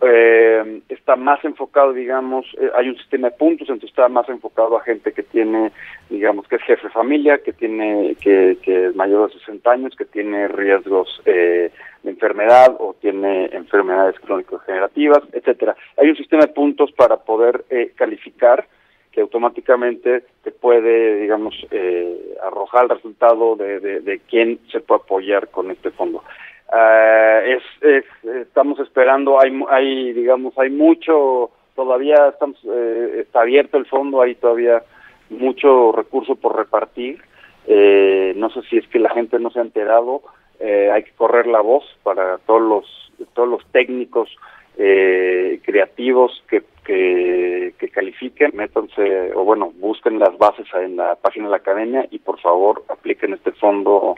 eh, 0.00 0.80
está 0.88 1.16
más 1.16 1.44
enfocado, 1.44 1.92
digamos, 1.92 2.46
eh, 2.60 2.70
hay 2.76 2.88
un 2.88 2.96
sistema 2.96 3.30
de 3.30 3.36
puntos, 3.36 3.68
entonces 3.68 3.90
está 3.90 4.08
más 4.08 4.28
enfocado 4.28 4.76
a 4.76 4.82
gente 4.82 5.12
que 5.12 5.24
tiene, 5.24 5.72
digamos, 6.08 6.46
que 6.46 6.56
es 6.56 6.62
jefe 6.62 6.86
de 6.86 6.92
familia, 6.92 7.38
que 7.38 7.52
tiene, 7.52 8.16
que, 8.20 8.58
que 8.62 8.86
es 8.86 8.96
mayor 8.96 9.28
de 9.28 9.38
60 9.40 9.70
años, 9.70 9.96
que 9.96 10.04
tiene 10.04 10.46
riesgos 10.48 11.20
eh, 11.24 11.72
de 12.02 12.10
enfermedad 12.10 12.76
o 12.78 12.94
tiene 13.00 13.46
enfermedades 13.46 14.18
crónico-generativas, 14.20 15.22
etcétera. 15.32 15.76
Hay 15.96 16.08
un 16.08 16.16
sistema 16.16 16.42
de 16.42 16.52
puntos 16.52 16.92
para 16.92 17.16
poder 17.16 17.64
eh, 17.70 17.92
calificar 17.96 18.66
que 19.12 19.20
automáticamente 19.20 20.24
te 20.42 20.50
puede, 20.50 21.20
digamos, 21.20 21.54
eh, 21.70 22.36
arrojar 22.42 22.84
el 22.84 22.90
resultado 22.90 23.56
de, 23.56 23.80
de, 23.80 24.20
quién 24.28 24.58
se 24.70 24.80
puede 24.80 25.02
apoyar 25.02 25.48
con 25.48 25.70
este 25.70 25.90
fondo. 25.90 26.22
Uh, 26.70 27.56
es, 27.82 28.04
estamos 28.22 28.78
esperando, 28.80 29.40
hay, 29.40 29.50
hay, 29.70 30.12
digamos, 30.12 30.58
hay 30.58 30.70
mucho, 30.70 31.50
todavía 31.74 32.28
estamos, 32.28 32.58
eh, 32.64 33.20
está 33.22 33.40
abierto 33.40 33.78
el 33.78 33.86
fondo, 33.86 34.20
hay 34.20 34.34
todavía 34.34 34.82
mucho 35.30 35.92
recurso 35.92 36.36
por 36.36 36.56
repartir. 36.56 37.22
Eh, 37.66 38.32
no 38.36 38.50
sé 38.50 38.62
si 38.70 38.78
es 38.78 38.88
que 38.88 38.98
la 38.98 39.10
gente 39.10 39.38
no 39.38 39.50
se 39.50 39.58
ha 39.58 39.62
enterado, 39.62 40.22
eh, 40.58 40.90
hay 40.92 41.04
que 41.04 41.12
correr 41.12 41.46
la 41.46 41.60
voz 41.60 41.84
para 42.02 42.38
todos 42.38 42.62
los, 42.62 43.12
todos 43.34 43.48
los 43.48 43.66
técnicos 43.72 44.34
eh, 44.78 45.60
creativos 45.64 46.42
que, 46.48 46.62
que, 46.84 47.57
califiquen, 47.90 48.52
métanse 48.54 49.32
o 49.34 49.44
bueno, 49.44 49.72
busquen 49.78 50.18
las 50.18 50.36
bases 50.38 50.66
en 50.74 50.96
la 50.96 51.16
página 51.16 51.46
de 51.46 51.50
la 51.50 51.56
academia 51.58 52.06
y 52.10 52.18
por 52.18 52.40
favor 52.40 52.84
apliquen 52.88 53.34
este 53.34 53.52
fondo 53.52 54.14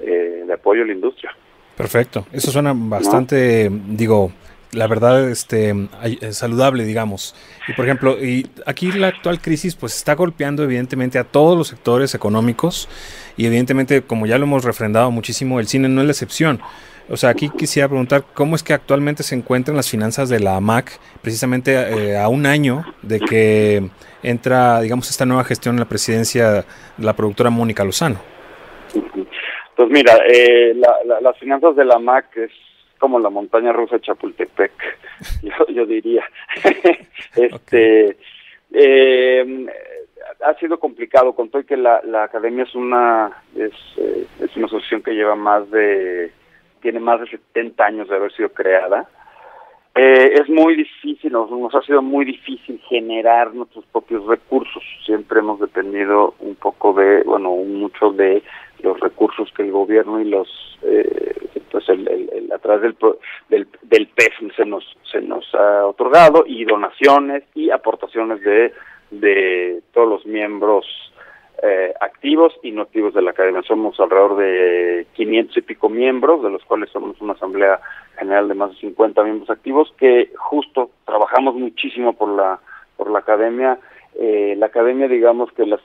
eh, 0.00 0.44
de 0.46 0.52
apoyo 0.52 0.82
a 0.82 0.86
la 0.86 0.92
industria. 0.92 1.34
Perfecto, 1.76 2.26
eso 2.32 2.50
suena 2.50 2.72
bastante, 2.74 3.70
digo, 3.70 4.32
la 4.72 4.86
verdad, 4.86 5.30
este, 5.30 5.70
eh, 6.02 6.32
saludable, 6.32 6.84
digamos. 6.84 7.34
Y 7.68 7.72
por 7.72 7.84
ejemplo, 7.84 8.22
y 8.22 8.48
aquí 8.66 8.92
la 8.92 9.08
actual 9.08 9.40
crisis, 9.40 9.74
pues 9.74 9.96
está 9.96 10.14
golpeando 10.14 10.62
evidentemente 10.62 11.18
a 11.18 11.24
todos 11.24 11.56
los 11.56 11.68
sectores 11.68 12.14
económicos 12.14 12.88
y 13.36 13.46
evidentemente, 13.46 14.02
como 14.02 14.26
ya 14.26 14.38
lo 14.38 14.44
hemos 14.44 14.64
refrendado 14.64 15.10
muchísimo, 15.10 15.60
el 15.60 15.68
cine 15.68 15.88
no 15.88 16.00
es 16.00 16.06
la 16.06 16.12
excepción. 16.12 16.60
O 17.10 17.16
sea, 17.16 17.30
aquí 17.30 17.48
quisiera 17.48 17.88
preguntar 17.88 18.22
cómo 18.34 18.54
es 18.54 18.62
que 18.62 18.74
actualmente 18.74 19.22
se 19.22 19.34
encuentran 19.34 19.76
las 19.76 19.90
finanzas 19.90 20.28
de 20.28 20.40
la 20.40 20.56
AMAC, 20.56 20.98
precisamente 21.22 21.72
eh, 21.72 22.18
a 22.18 22.28
un 22.28 22.44
año 22.44 22.84
de 23.02 23.18
que 23.20 23.82
entra, 24.22 24.80
digamos, 24.80 25.08
esta 25.08 25.24
nueva 25.24 25.44
gestión 25.44 25.76
en 25.76 25.80
la 25.80 25.88
presidencia 25.88 26.50
de 26.52 26.64
la 26.98 27.14
productora 27.14 27.48
Mónica 27.50 27.84
Lozano. 27.84 28.20
Pues 29.74 29.88
mira, 29.90 30.18
eh, 30.28 30.74
las 30.74 31.38
finanzas 31.38 31.76
de 31.76 31.84
la 31.84 31.94
AMAC 31.94 32.36
es 32.36 32.50
como 32.98 33.18
la 33.18 33.30
montaña 33.30 33.72
rusa 33.72 33.96
de 33.96 34.02
Chapultepec, 34.02 34.72
yo, 35.68 35.86
diría. 35.86 36.24
este, 37.36 38.16
eh, 38.72 39.66
ha 40.44 40.54
sido 40.54 40.78
complicado, 40.78 41.34
con 41.34 41.48
todo 41.48 41.64
que 41.64 41.76
la, 41.76 42.00
la 42.04 42.24
academia 42.24 42.64
es 42.64 42.74
una 42.74 43.42
es, 43.56 43.72
eh, 43.96 44.26
es 44.40 44.56
una 44.56 44.66
asociación 44.66 45.02
que 45.02 45.12
lleva 45.12 45.34
más 45.34 45.70
de 45.70 46.32
tiene 46.78 47.00
más 47.00 47.20
de 47.20 47.28
70 47.28 47.84
años 47.84 48.08
de 48.08 48.16
haber 48.16 48.32
sido 48.32 48.50
creada. 48.50 49.08
Eh, 49.94 50.34
es 50.34 50.48
muy 50.48 50.76
difícil, 50.76 51.32
nos, 51.32 51.74
ha 51.74 51.82
sido 51.82 52.02
muy 52.02 52.24
difícil 52.24 52.80
generar 52.88 53.52
nuestros 53.54 53.84
propios 53.86 54.26
recursos. 54.26 54.82
Siempre 55.04 55.40
hemos 55.40 55.58
dependido 55.58 56.34
un 56.40 56.54
poco 56.54 56.92
de, 56.92 57.22
bueno, 57.24 57.50
mucho 57.50 58.12
de 58.12 58.42
los 58.82 59.00
recursos 59.00 59.50
que 59.56 59.62
el 59.62 59.72
gobierno 59.72 60.20
y 60.20 60.24
los, 60.24 60.48
eh, 60.82 61.34
pues 61.72 61.88
el, 61.88 62.06
el, 62.06 62.52
a 62.52 62.58
través 62.58 62.82
del, 62.82 62.96
del, 63.48 63.68
del 63.82 64.06
PES 64.08 64.54
se 64.56 64.64
nos, 64.64 64.84
se 65.10 65.20
nos 65.20 65.52
ha 65.54 65.86
otorgado 65.86 66.44
y 66.46 66.64
donaciones 66.64 67.42
y 67.54 67.70
aportaciones 67.70 68.40
de 68.42 68.72
de 69.10 69.82
todos 69.92 70.08
los 70.08 70.26
miembros 70.26 70.86
eh, 71.62 71.92
activos 72.00 72.54
y 72.62 72.70
no 72.70 72.82
activos 72.82 73.14
de 73.14 73.22
la 73.22 73.30
academia. 73.30 73.62
Somos 73.62 73.98
alrededor 73.98 74.36
de 74.36 75.06
500 75.14 75.56
y 75.56 75.62
pico 75.62 75.88
miembros, 75.88 76.42
de 76.42 76.50
los 76.50 76.64
cuales 76.64 76.90
somos 76.90 77.20
una 77.20 77.32
asamblea 77.32 77.80
general 78.16 78.48
de 78.48 78.54
más 78.54 78.70
de 78.70 78.76
50 78.78 79.22
miembros 79.24 79.50
activos, 79.50 79.92
que 79.98 80.32
justo 80.36 80.90
trabajamos 81.04 81.54
muchísimo 81.54 82.12
por 82.12 82.28
la 82.28 82.60
por 82.96 83.10
la 83.10 83.20
academia. 83.20 83.78
Eh, 84.20 84.56
la 84.58 84.66
academia, 84.66 85.08
digamos 85.08 85.50
que 85.52 85.64
las, 85.64 85.80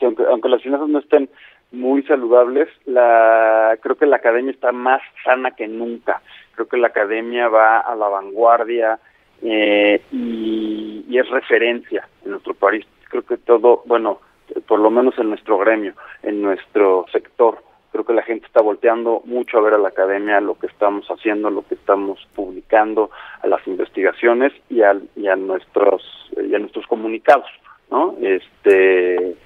aunque, 0.00 0.24
aunque 0.24 0.48
las 0.48 0.62
finanzas 0.62 0.88
no 0.88 1.00
estén 1.00 1.28
muy 1.72 2.02
saludables, 2.04 2.68
la 2.86 3.76
creo 3.82 3.96
que 3.96 4.06
la 4.06 4.16
academia 4.16 4.52
está 4.52 4.72
más 4.72 5.02
sana 5.24 5.50
que 5.50 5.68
nunca. 5.68 6.22
Creo 6.54 6.68
que 6.68 6.76
la 6.76 6.88
academia 6.88 7.48
va 7.48 7.80
a 7.80 7.94
la 7.96 8.08
vanguardia 8.08 8.98
eh, 9.42 10.00
y, 10.12 11.04
y, 11.08 11.18
es 11.18 11.28
referencia 11.28 12.08
en 12.24 12.30
nuestro 12.32 12.54
país. 12.54 12.86
Creo 13.08 13.22
que 13.22 13.36
todo, 13.38 13.82
bueno, 13.86 14.20
por 14.66 14.80
lo 14.80 14.90
menos 14.90 15.18
en 15.18 15.28
nuestro 15.28 15.58
gremio, 15.58 15.94
en 16.22 16.42
nuestro 16.42 17.06
sector, 17.12 17.62
creo 17.92 18.04
que 18.04 18.14
la 18.14 18.22
gente 18.22 18.46
está 18.46 18.62
volteando 18.62 19.22
mucho 19.24 19.58
a 19.58 19.60
ver 19.60 19.74
a 19.74 19.78
la 19.78 19.88
academia, 19.88 20.40
lo 20.40 20.58
que 20.58 20.66
estamos 20.66 21.06
haciendo, 21.08 21.50
lo 21.50 21.66
que 21.66 21.74
estamos 21.74 22.26
publicando, 22.34 23.10
a 23.42 23.46
las 23.46 23.66
investigaciones 23.66 24.52
y 24.70 24.82
a, 24.82 24.96
y 25.14 25.28
a 25.28 25.36
nuestros 25.36 26.02
y 26.36 26.54
a 26.54 26.58
nuestros 26.58 26.86
comunicados, 26.86 27.48
¿no? 27.90 28.16
Este, 28.20 29.36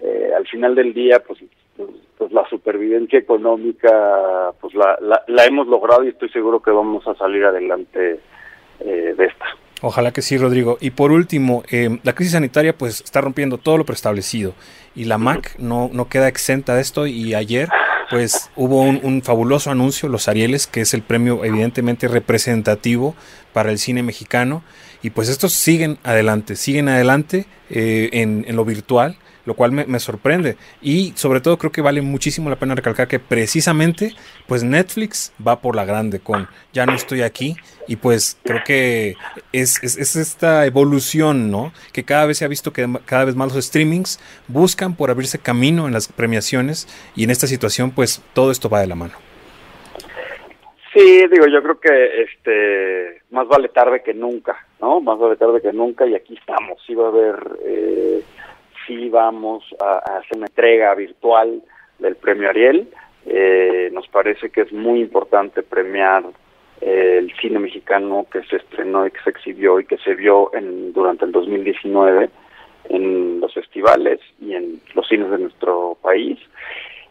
eh, 0.00 0.32
al 0.36 0.46
final 0.46 0.74
del 0.74 0.94
día, 0.94 1.22
pues 1.26 1.40
pues 2.16 2.32
la 2.32 2.48
supervivencia 2.48 3.18
económica 3.18 4.52
pues 4.60 4.74
la, 4.74 4.96
la, 5.00 5.22
la 5.26 5.44
hemos 5.44 5.66
logrado 5.66 6.04
y 6.04 6.08
estoy 6.08 6.28
seguro 6.28 6.60
que 6.60 6.70
vamos 6.70 7.06
a 7.08 7.14
salir 7.16 7.44
adelante 7.44 8.20
eh, 8.80 9.14
de 9.16 9.24
esta. 9.24 9.46
Ojalá 9.86 10.12
que 10.12 10.22
sí, 10.22 10.38
Rodrigo. 10.38 10.78
Y 10.80 10.92
por 10.92 11.12
último, 11.12 11.62
eh, 11.70 11.98
la 12.04 12.14
crisis 12.14 12.32
sanitaria 12.32 12.74
pues 12.74 13.02
está 13.02 13.20
rompiendo 13.20 13.58
todo 13.58 13.76
lo 13.76 13.84
preestablecido 13.84 14.54
y 14.96 15.04
la 15.04 15.18
MAC 15.18 15.58
no, 15.58 15.90
no 15.92 16.08
queda 16.08 16.26
exenta 16.26 16.74
de 16.74 16.80
esto. 16.80 17.06
Y 17.06 17.34
ayer 17.34 17.68
pues 18.08 18.50
hubo 18.56 18.80
un, 18.80 19.20
fabuloso 19.20 19.70
anuncio, 19.70 20.08
Los 20.08 20.26
Arieles, 20.26 20.66
que 20.66 20.80
es 20.80 20.94
el 20.94 21.02
premio 21.02 21.44
evidentemente 21.44 22.08
representativo 22.08 23.14
para 23.52 23.70
el 23.70 23.78
cine 23.78 24.02
mexicano. 24.02 24.62
Y 25.02 25.10
pues 25.10 25.28
estos 25.28 25.52
siguen 25.52 25.98
adelante, 26.02 26.56
siguen 26.56 26.88
adelante 26.88 27.44
eh, 27.68 28.08
en, 28.12 28.46
en 28.48 28.56
lo 28.56 28.64
virtual 28.64 29.18
lo 29.44 29.54
cual 29.54 29.72
me, 29.72 29.98
sorprende. 29.98 30.56
Y 30.80 31.12
sobre 31.16 31.40
todo 31.40 31.58
creo 31.58 31.72
que 31.72 31.82
vale 31.82 32.02
muchísimo 32.02 32.50
la 32.50 32.56
pena 32.56 32.74
recalcar 32.74 33.08
que 33.08 33.18
precisamente 33.18 34.14
pues 34.46 34.64
Netflix 34.64 35.32
va 35.46 35.60
por 35.60 35.76
la 35.76 35.84
grande 35.84 36.20
con 36.20 36.48
Ya 36.72 36.86
no 36.86 36.94
estoy 36.94 37.22
aquí 37.22 37.56
y 37.86 37.96
pues 37.96 38.38
creo 38.42 38.62
que 38.64 39.14
es, 39.52 39.82
es, 39.82 40.16
esta 40.16 40.66
evolución, 40.66 41.50
¿no? 41.50 41.72
Que 41.92 42.04
cada 42.04 42.26
vez 42.26 42.38
se 42.38 42.44
ha 42.44 42.48
visto 42.48 42.72
que 42.72 42.88
cada 43.04 43.24
vez 43.24 43.34
más 43.34 43.54
los 43.54 43.64
streamings 43.64 44.18
buscan 44.48 44.96
por 44.96 45.10
abrirse 45.10 45.38
camino 45.38 45.86
en 45.86 45.92
las 45.92 46.08
premiaciones 46.08 46.88
y 47.14 47.24
en 47.24 47.30
esta 47.30 47.46
situación 47.46 47.90
pues 47.90 48.22
todo 48.32 48.50
esto 48.50 48.68
va 48.68 48.80
de 48.80 48.86
la 48.86 48.94
mano. 48.94 49.14
Sí, 50.94 51.26
digo, 51.26 51.48
yo 51.48 51.60
creo 51.60 51.80
que 51.80 52.22
este 52.22 53.22
más 53.30 53.48
vale 53.48 53.68
tarde 53.68 54.00
que 54.04 54.14
nunca, 54.14 54.64
¿no? 54.80 55.00
Más 55.00 55.18
vale 55.18 55.34
tarde 55.34 55.60
que 55.60 55.72
nunca 55.72 56.06
y 56.06 56.14
aquí 56.14 56.36
estamos. 56.38 56.80
Sí 56.86 56.94
va 56.94 57.06
a 57.06 57.08
haber 57.08 57.58
eh, 57.64 58.22
sí 58.86 59.08
vamos 59.08 59.64
a, 59.80 59.98
hacer 60.18 60.36
una 60.36 60.46
entrega 60.46 60.94
virtual 60.94 61.62
del 61.98 62.16
premio 62.16 62.48
Ariel. 62.48 62.88
Eh, 63.26 63.90
nos 63.92 64.06
parece 64.08 64.50
que 64.50 64.62
es 64.62 64.72
muy 64.72 65.00
importante 65.00 65.62
premiar 65.62 66.24
eh, 66.80 67.16
el 67.18 67.34
cine 67.36 67.58
mexicano 67.58 68.26
que 68.30 68.42
se 68.44 68.56
estrenó 68.56 69.06
y 69.06 69.10
que 69.10 69.22
se 69.22 69.30
exhibió 69.30 69.80
y 69.80 69.86
que 69.86 69.96
se 69.98 70.14
vio 70.14 70.54
en, 70.54 70.92
durante 70.92 71.24
el 71.24 71.32
2019 71.32 72.28
en 72.90 73.40
los 73.40 73.54
festivales 73.54 74.20
y 74.40 74.54
en 74.54 74.80
los 74.94 75.08
cines 75.08 75.30
de 75.30 75.38
nuestro 75.38 75.96
país. 76.02 76.38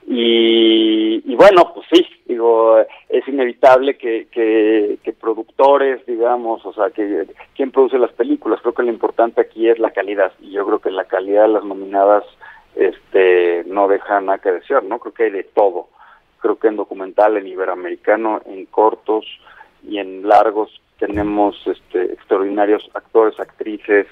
Y, 0.07 1.21
y 1.25 1.35
bueno, 1.35 1.71
pues 1.73 1.87
sí, 1.91 2.05
digo, 2.25 2.77
es 3.09 3.27
inevitable 3.27 3.97
que, 3.97 4.27
que, 4.31 5.13
productores, 5.19 6.05
digamos, 6.05 6.65
o 6.65 6.73
sea, 6.73 6.89
que 6.89 7.25
quien 7.55 7.71
produce 7.71 7.97
las 7.97 8.11
películas, 8.11 8.59
creo 8.61 8.73
que 8.73 8.83
lo 8.83 8.89
importante 8.89 9.39
aquí 9.39 9.69
es 9.69 9.79
la 9.79 9.91
calidad, 9.91 10.33
y 10.41 10.51
yo 10.51 10.65
creo 10.65 10.79
que 10.79 10.91
la 10.91 11.05
calidad 11.05 11.43
de 11.43 11.53
las 11.53 11.63
nominadas 11.63 12.25
este 12.75 13.63
no 13.65 13.87
deja 13.87 14.19
nada 14.19 14.39
que 14.39 14.51
desear, 14.51 14.83
¿no? 14.83 14.99
Creo 14.99 15.13
que 15.13 15.23
hay 15.23 15.31
de 15.31 15.43
todo. 15.43 15.87
Creo 16.39 16.57
que 16.57 16.67
en 16.67 16.75
documental, 16.75 17.37
en 17.37 17.47
iberoamericano, 17.47 18.41
en 18.45 18.65
cortos 18.65 19.25
y 19.87 19.99
en 19.99 20.27
largos 20.27 20.81
tenemos 20.97 21.55
este 21.67 22.13
extraordinarios 22.13 22.89
actores, 22.93 23.39
actrices, 23.39 24.07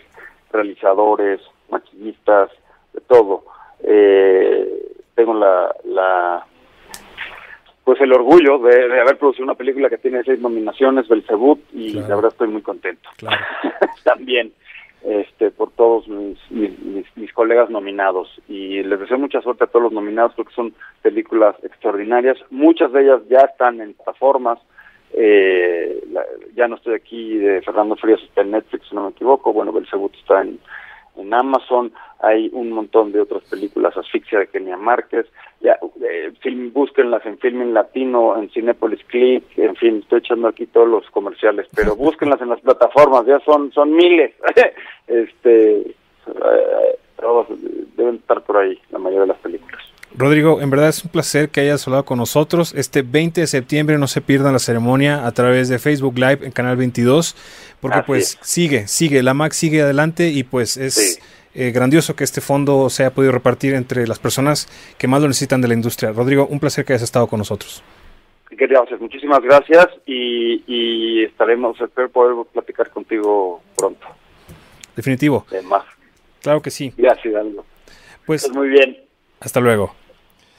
realizadores, 0.51 1.41
maquillistas, 1.69 2.51
de 2.93 3.01
todo. 3.01 3.43
Eh, 3.83 4.90
tengo 5.15 5.33
la, 5.33 5.73
la 5.85 6.45
pues 7.83 7.99
el 8.01 8.13
orgullo 8.13 8.59
de, 8.59 9.01
haber 9.01 9.17
producido 9.17 9.45
una 9.45 9.55
película 9.55 9.89
que 9.89 9.97
tiene 9.97 10.23
seis 10.23 10.39
nominaciones, 10.39 11.07
Belzebut, 11.07 11.59
y 11.73 11.93
la 11.93 12.15
verdad 12.15 12.31
estoy 12.31 12.47
muy 12.47 12.61
contento. 12.61 13.09
También 14.03 14.53
este 15.03 15.49
por 15.49 15.71
todos 15.71 16.07
mis, 16.07 16.37
mis, 16.51 17.33
colegas 17.33 17.71
nominados 17.71 18.29
y 18.47 18.83
les 18.83 18.99
deseo 18.99 19.17
mucha 19.17 19.41
suerte 19.41 19.63
a 19.63 19.67
todos 19.67 19.83
los 19.85 19.93
nominados 19.93 20.33
porque 20.35 20.53
son 20.53 20.73
películas 21.01 21.55
extraordinarias. 21.63 22.37
Muchas 22.51 22.91
de 22.91 23.01
ellas 23.01 23.21
ya 23.27 23.39
están 23.39 23.81
en 23.81 23.93
plataformas. 23.95 24.59
Eh, 25.13 26.03
ya 26.55 26.67
no 26.67 26.75
estoy 26.75 26.93
aquí 26.93 27.35
de 27.37 27.61
Fernando 27.63 27.95
Frías 27.95 28.21
está 28.21 28.41
en 28.41 28.51
Netflix, 28.51 28.87
si 28.87 28.95
no 28.95 29.05
me 29.05 29.09
equivoco. 29.09 29.51
Bueno, 29.51 29.71
Belzebut 29.71 30.13
está 30.15 30.41
en, 30.41 30.59
en 31.15 31.33
Amazon, 31.33 31.91
hay 32.19 32.49
un 32.53 32.71
montón 32.71 33.11
de 33.11 33.21
otras 33.21 33.43
películas, 33.43 33.97
Asfixia 33.97 34.39
de 34.39 34.47
Kenia 34.47 34.77
Márquez, 34.77 35.25
ya, 35.59 35.77
eh, 36.03 36.31
film, 36.41 36.71
búsquenlas 36.71 37.25
en 37.25 37.37
Filming 37.37 37.73
Latino, 37.73 38.37
en 38.37 38.49
Cinepolis 38.51 39.03
Click, 39.05 39.43
en 39.57 39.75
fin, 39.75 39.99
estoy 39.99 40.19
echando 40.19 40.47
aquí 40.47 40.65
todos 40.67 40.87
los 40.87 41.09
comerciales, 41.09 41.67
pero 41.75 41.95
búsquenlas 41.97 42.41
en 42.41 42.49
las 42.49 42.61
plataformas, 42.61 43.25
ya 43.25 43.39
son 43.41 43.71
son 43.71 43.93
miles, 43.93 44.33
este, 45.07 45.79
eh, 45.81 46.97
todos 47.19 47.47
deben 47.95 48.15
estar 48.15 48.41
por 48.41 48.57
ahí, 48.57 48.79
la 48.91 48.99
mayoría 48.99 49.21
de 49.21 49.27
las 49.27 49.39
películas. 49.39 49.90
Rodrigo, 50.15 50.61
en 50.61 50.69
verdad 50.69 50.89
es 50.89 51.03
un 51.03 51.11
placer 51.11 51.49
que 51.49 51.61
hayas 51.61 51.87
hablado 51.87 52.05
con 52.05 52.17
nosotros. 52.17 52.73
Este 52.75 53.01
20 53.01 53.41
de 53.41 53.47
septiembre 53.47 53.97
no 53.97 54.07
se 54.07 54.21
pierdan 54.21 54.53
la 54.53 54.59
ceremonia 54.59 55.25
a 55.25 55.31
través 55.31 55.69
de 55.69 55.79
Facebook 55.79 56.17
Live 56.17 56.39
en 56.45 56.51
Canal 56.51 56.77
22, 56.77 57.35
porque 57.79 58.03
pues 58.05 58.37
sigue, 58.41 58.87
sigue, 58.87 59.23
la 59.23 59.33
MAC 59.33 59.53
sigue 59.53 59.81
adelante 59.81 60.29
y 60.29 60.43
pues 60.43 60.77
es 60.77 61.19
eh, 61.53 61.71
grandioso 61.71 62.15
que 62.15 62.23
este 62.23 62.41
fondo 62.41 62.89
se 62.89 63.03
haya 63.03 63.13
podido 63.13 63.31
repartir 63.31 63.73
entre 63.73 64.05
las 64.07 64.19
personas 64.19 64.67
que 64.97 65.07
más 65.07 65.21
lo 65.21 65.27
necesitan 65.27 65.61
de 65.61 65.67
la 65.69 65.73
industria. 65.73 66.11
Rodrigo, 66.11 66.47
un 66.47 66.59
placer 66.59 66.83
que 66.85 66.93
hayas 66.93 67.03
estado 67.03 67.27
con 67.27 67.39
nosotros. 67.39 67.83
Muchísimas 68.99 69.41
gracias 69.41 69.87
y, 70.05 71.23
estaremos, 71.23 71.79
espero 71.79 72.09
poder 72.09 72.35
platicar 72.51 72.89
contigo 72.89 73.61
pronto. 73.77 74.07
Definitivo. 74.95 75.45
Claro 76.41 76.61
que 76.61 76.71
sí. 76.71 76.93
Gracias, 76.97 77.35
Aldo. 77.35 77.65
Pues 78.25 78.49
muy 78.53 78.69
bien. 78.69 78.97
Hasta 79.39 79.59
luego. 79.59 79.93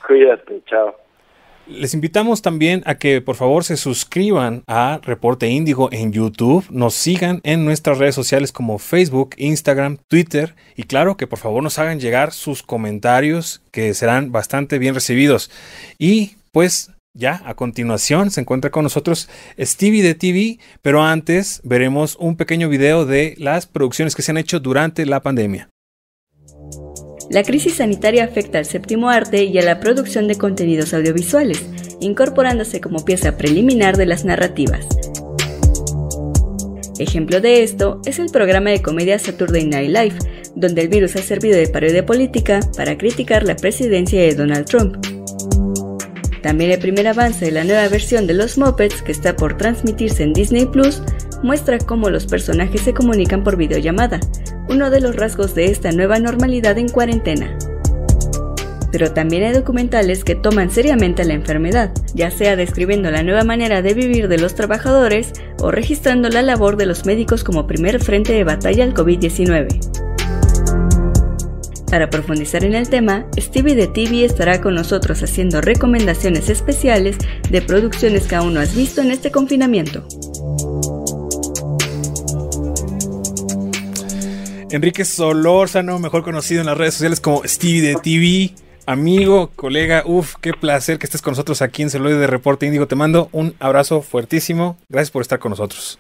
Cuídate, 0.07 0.63
chao. 0.67 0.97
Les 1.67 1.95
invitamos 1.95 2.43
también 2.43 2.83
a 2.87 2.97
que 2.97 3.21
por 3.21 3.37
favor 3.37 3.63
se 3.63 3.77
suscriban 3.77 4.65
a 4.67 4.99
Reporte 5.05 5.47
Índigo 5.47 5.91
en 5.93 6.13
YouTube, 6.13 6.67
nos 6.71 6.95
sigan 6.95 7.41
en 7.45 7.65
nuestras 7.65 7.99
redes 7.99 8.17
sociales 8.17 8.51
como 8.51 8.81
Facebook, 8.81 9.37
Instagram, 9.39 9.99
Twitter 10.09 10.57
y 10.77 10.83
claro 10.85 11.17
que 11.17 11.29
por 11.29 11.39
favor 11.39 11.63
nos 11.63 11.79
hagan 11.79 12.01
llegar 12.01 12.33
sus 12.33 12.65
comentarios 12.65 13.63
que 13.71 13.95
serán 13.95 14.33
bastante 14.33 14.79
bien 14.79 14.95
recibidos. 14.95 15.51
Y 15.99 16.33
pues 16.51 16.91
Ya, 17.15 17.43
a 17.45 17.55
continuación 17.55 18.31
se 18.31 18.41
encuentra 18.41 18.71
con 18.71 18.85
nosotros 18.85 19.29
Stevie 19.61 20.03
de 20.03 20.15
TV, 20.15 20.59
pero 20.81 21.03
antes 21.03 21.61
veremos 21.63 22.17
un 22.17 22.37
pequeño 22.39 22.71
video 22.71 23.05
de 23.05 23.35
las 23.37 23.67
producciones 23.67 24.17
que 24.17 24.23
se 24.23 24.31
han 24.31 24.39
hecho 24.39 24.61
durante 24.61 25.05
la 25.05 25.21
pandemia. 25.21 25.69
La 27.33 27.43
crisis 27.43 27.77
sanitaria 27.77 28.25
afecta 28.25 28.59
al 28.59 28.67
séptimo 28.67 29.09
arte 29.09 29.45
y 29.45 29.59
a 29.59 29.63
la 29.63 29.81
producción 29.81 30.29
de 30.29 30.37
contenidos 30.37 30.93
audiovisuales, 30.93 31.65
incorporándose 31.99 32.79
como 32.83 33.07
pieza 33.07 33.39
preliminar 33.39 33.97
de 33.97 34.05
las 34.05 34.27
narrativas. 34.27 34.87
Ejemplo 36.99 37.41
de 37.41 37.63
esto 37.63 38.03
es 38.05 38.19
el 38.19 38.27
programa 38.31 38.69
de 38.69 38.83
comedia 38.83 39.19
Saturday 39.19 39.65
Night 39.65 39.89
Live, 39.89 40.19
donde 40.57 40.83
el 40.83 40.89
virus 40.89 41.17
ha 41.17 41.23
servido 41.23 41.57
de 41.57 41.69
parodia 41.69 42.05
política 42.05 42.61
para 42.77 42.99
criticar 42.99 43.45
la 43.45 43.57
presidencia 43.57 44.21
de 44.21 44.35
Donald 44.35 44.67
Trump. 44.67 44.97
También 46.43 46.71
el 46.71 46.81
primer 46.81 47.09
avance 47.09 47.47
de 47.47 47.53
la 47.53 47.65
nueva 47.65 47.89
versión 47.89 48.27
de 48.27 48.35
los 48.35 48.59
Muppets, 48.59 49.01
que 49.01 49.13
está 49.13 49.37
por 49.37 49.57
transmitirse 49.57 50.23
en 50.23 50.35
Disney 50.35 50.67
Plus, 50.67 51.01
muestra 51.43 51.79
cómo 51.79 52.11
los 52.11 52.27
personajes 52.27 52.83
se 52.83 52.93
comunican 52.93 53.43
por 53.43 53.57
videollamada, 53.57 54.21
uno 54.69 54.91
de 54.91 55.01
los 55.01 55.17
rasgos 55.17 55.55
de 55.55 55.67
esta 55.67 55.93
nueva 55.93 56.19
normalidad 56.19 56.79
en 56.79 56.89
cuarentena. 56.89 57.57
Pero 58.91 59.13
también 59.13 59.45
hay 59.45 59.53
documentales 59.53 60.23
que 60.23 60.35
toman 60.35 60.71
seriamente 60.71 61.25
la 61.25 61.33
enfermedad, 61.33 61.93
ya 62.15 62.31
sea 62.31 62.57
describiendo 62.57 63.11
la 63.11 63.23
nueva 63.23 63.43
manera 63.43 63.81
de 63.81 63.95
vivir 63.95 64.29
de 64.29 64.39
los 64.39 64.55
trabajadores 64.55 65.33
o 65.59 65.71
registrando 65.71 66.29
la 66.29 66.43
labor 66.43 66.77
de 66.77 66.87
los 66.87 67.07
médicos 67.07 67.43
como 67.43 67.67
primer 67.67 68.03
frente 68.03 68.35
de 68.35 68.45
batalla 68.45 68.85
al 68.85 68.95
COVID-19. 68.95 70.03
Para 71.93 72.09
profundizar 72.09 72.65
en 72.65 72.75
el 72.75 72.89
tema, 72.89 73.27
Stevie 73.39 73.75
de 73.75 73.87
TV 73.87 74.25
estará 74.25 74.63
con 74.63 74.75
nosotros 74.75 75.23
haciendo 75.23 75.61
recomendaciones 75.61 76.49
especiales 76.49 77.19
de 77.51 77.61
producciones 77.61 78.27
que 78.27 78.35
aún 78.35 78.55
no 78.55 78.61
has 78.61 78.75
visto 78.75 79.03
en 79.03 79.11
este 79.11 79.31
confinamiento. 79.31 80.07
Enrique 84.73 85.05
Solórzano, 85.05 85.99
mejor 85.99 86.23
conocido 86.23 86.63
en 86.63 86.67
las 86.67 86.79
redes 86.79 86.95
sociales 86.95 87.21
como 87.21 87.45
Stevie 87.45 87.83
de 87.83 87.95
TV, 87.97 88.57
amigo, 88.87 89.51
colega, 89.55 90.03
uff, 90.07 90.37
qué 90.41 90.55
placer 90.55 90.99
que 90.99 91.05
estés 91.05 91.21
con 91.21 91.33
nosotros 91.33 91.61
aquí 91.61 91.83
en 91.83 91.91
Celuloide 91.91 92.17
de 92.17 92.27
Reporte 92.27 92.65
Índigo. 92.65 92.87
Te 92.87 92.97
mando 92.97 93.29
un 93.33 93.55
abrazo 93.61 94.01
fuertísimo. 94.01 94.79
Gracias 94.89 95.11
por 95.11 95.21
estar 95.21 95.39
con 95.39 95.51
nosotros. 95.51 95.99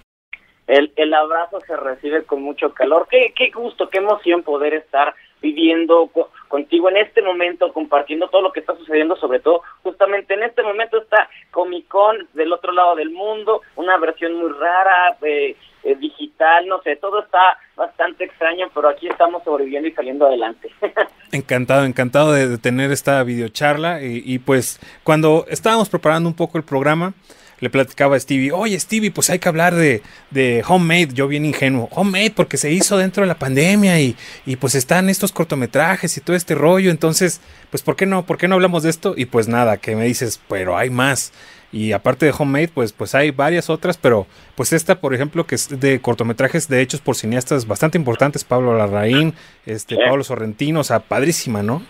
El, 0.67 0.91
el 0.97 1.13
abrazo 1.13 1.61
se 1.67 1.77
recibe 1.77 2.25
con 2.25 2.43
mucho 2.43 2.73
calor. 2.73 3.07
Qué, 3.11 3.35
qué 3.37 3.51
gusto, 3.51 3.91
qué 3.91 3.99
emoción 3.99 4.43
poder 4.43 4.73
estar 4.73 5.15
viviendo 5.43 6.11
contigo 6.49 6.89
en 6.89 6.97
este 6.97 7.21
momento, 7.21 7.75
compartiendo 7.75 8.29
todo 8.29 8.41
lo 8.41 8.53
que 8.53 8.61
está 8.61 8.75
sucediendo, 8.77 9.17
sobre 9.17 9.41
todo 9.41 9.61
justamente 9.83 10.33
en 10.33 10.45
este 10.45 10.63
momento 10.63 11.03
está 11.03 11.29
Comic 11.51 11.89
Con 11.89 12.17
del 12.33 12.53
otro 12.53 12.73
lado 12.73 12.95
del 12.95 13.11
mundo, 13.11 13.61
una 13.77 13.99
versión 13.99 14.35
muy 14.35 14.51
rara, 14.53 15.17
eh, 15.23 15.57
eh, 15.85 15.95
digital, 15.97 16.67
no 16.67 16.81
sé, 16.83 16.97
todo 16.97 17.23
está 17.23 17.59
bastante 17.77 18.25
extraño, 18.25 18.67
pero 18.75 18.89
aquí 18.89 19.09
estamos 19.09 19.43
sobreviviendo 19.45 19.89
y 19.89 19.93
saliendo 19.93 20.27
adelante. 20.27 20.71
encantado, 21.33 21.85
encantado 21.85 22.33
de, 22.33 22.59
tener 22.59 22.93
esta 22.93 23.23
videocharla 23.23 24.03
y, 24.03 24.23
y 24.25 24.39
pues 24.39 24.81
cuando 25.03 25.45
estábamos 25.49 25.89
preparando 25.89 26.29
un 26.29 26.37
poco 26.37 26.59
el 26.59 26.65
programa, 26.65 27.15
le 27.63 27.71
platicaba 27.71 28.17
a 28.17 28.21
Stevie, 28.21 28.51
oye 28.51 28.79
Stevie, 28.79 29.13
pues 29.13 29.31
hay 29.31 29.39
que 29.39 29.49
hablar 29.49 29.77
de, 29.77 30.03
de 30.31 30.65
Homemade, 30.67 31.15
yo 31.15 31.29
bien 31.29 31.45
ingenuo, 31.45 31.89
Homemade 31.93 32.33
porque 32.35 32.57
se 32.57 32.73
hizo 32.73 32.99
dentro 32.99 33.23
de 33.23 33.29
la 33.29 33.37
pandemia 33.37 34.01
y, 34.01 34.17
y, 34.45 34.57
pues 34.57 34.75
están 34.75 35.09
estos 35.09 35.31
cortometrajes 35.31 36.17
y 36.17 36.21
todo 36.21 36.35
este 36.35 36.57
rollo, 36.57 36.91
entonces, 36.91 37.41
pues 37.71 37.85
¿por 37.85 37.95
qué 37.95 38.05
no? 38.05 38.27
¿Por 38.27 38.37
qué 38.37 38.49
no 38.49 38.57
hablamos 38.57 38.83
de 38.83 38.91
esto? 38.91 39.15
Y 39.17 39.27
pues 39.27 39.47
nada, 39.47 39.77
que 39.77 39.95
me 39.95 40.05
dices, 40.05 40.43
pero 40.49 40.77
hay 40.77 40.91
más. 40.91 41.33
Y 41.71 41.93
aparte 41.93 42.27
de 42.27 42.35
Homemade, 42.37 42.67
pues, 42.67 42.93
pues 42.93 43.15
hay 43.15 43.31
varias 43.31 43.71
otras, 43.71 43.97
pero 43.97 44.27
pues 44.57 44.73
esta, 44.73 45.01
por 45.01 45.15
ejemplo, 45.15 45.47
que 45.47 45.55
es 45.55 45.81
de 45.81 46.01
cortometrajes 46.01 46.69
de 46.69 46.81
hechos 46.81 47.01
por 47.01 47.15
cineastas 47.15 47.69
bastante 47.69 47.97
importantes, 47.97 48.43
Pablo 48.43 48.77
Larraín, 48.77 49.35
este, 49.67 49.97
Pablo 49.97 50.25
Sorrentino, 50.25 50.81
o 50.81 50.85
sea, 50.85 50.99
padrísima, 50.99 51.63
¿no? 51.63 51.81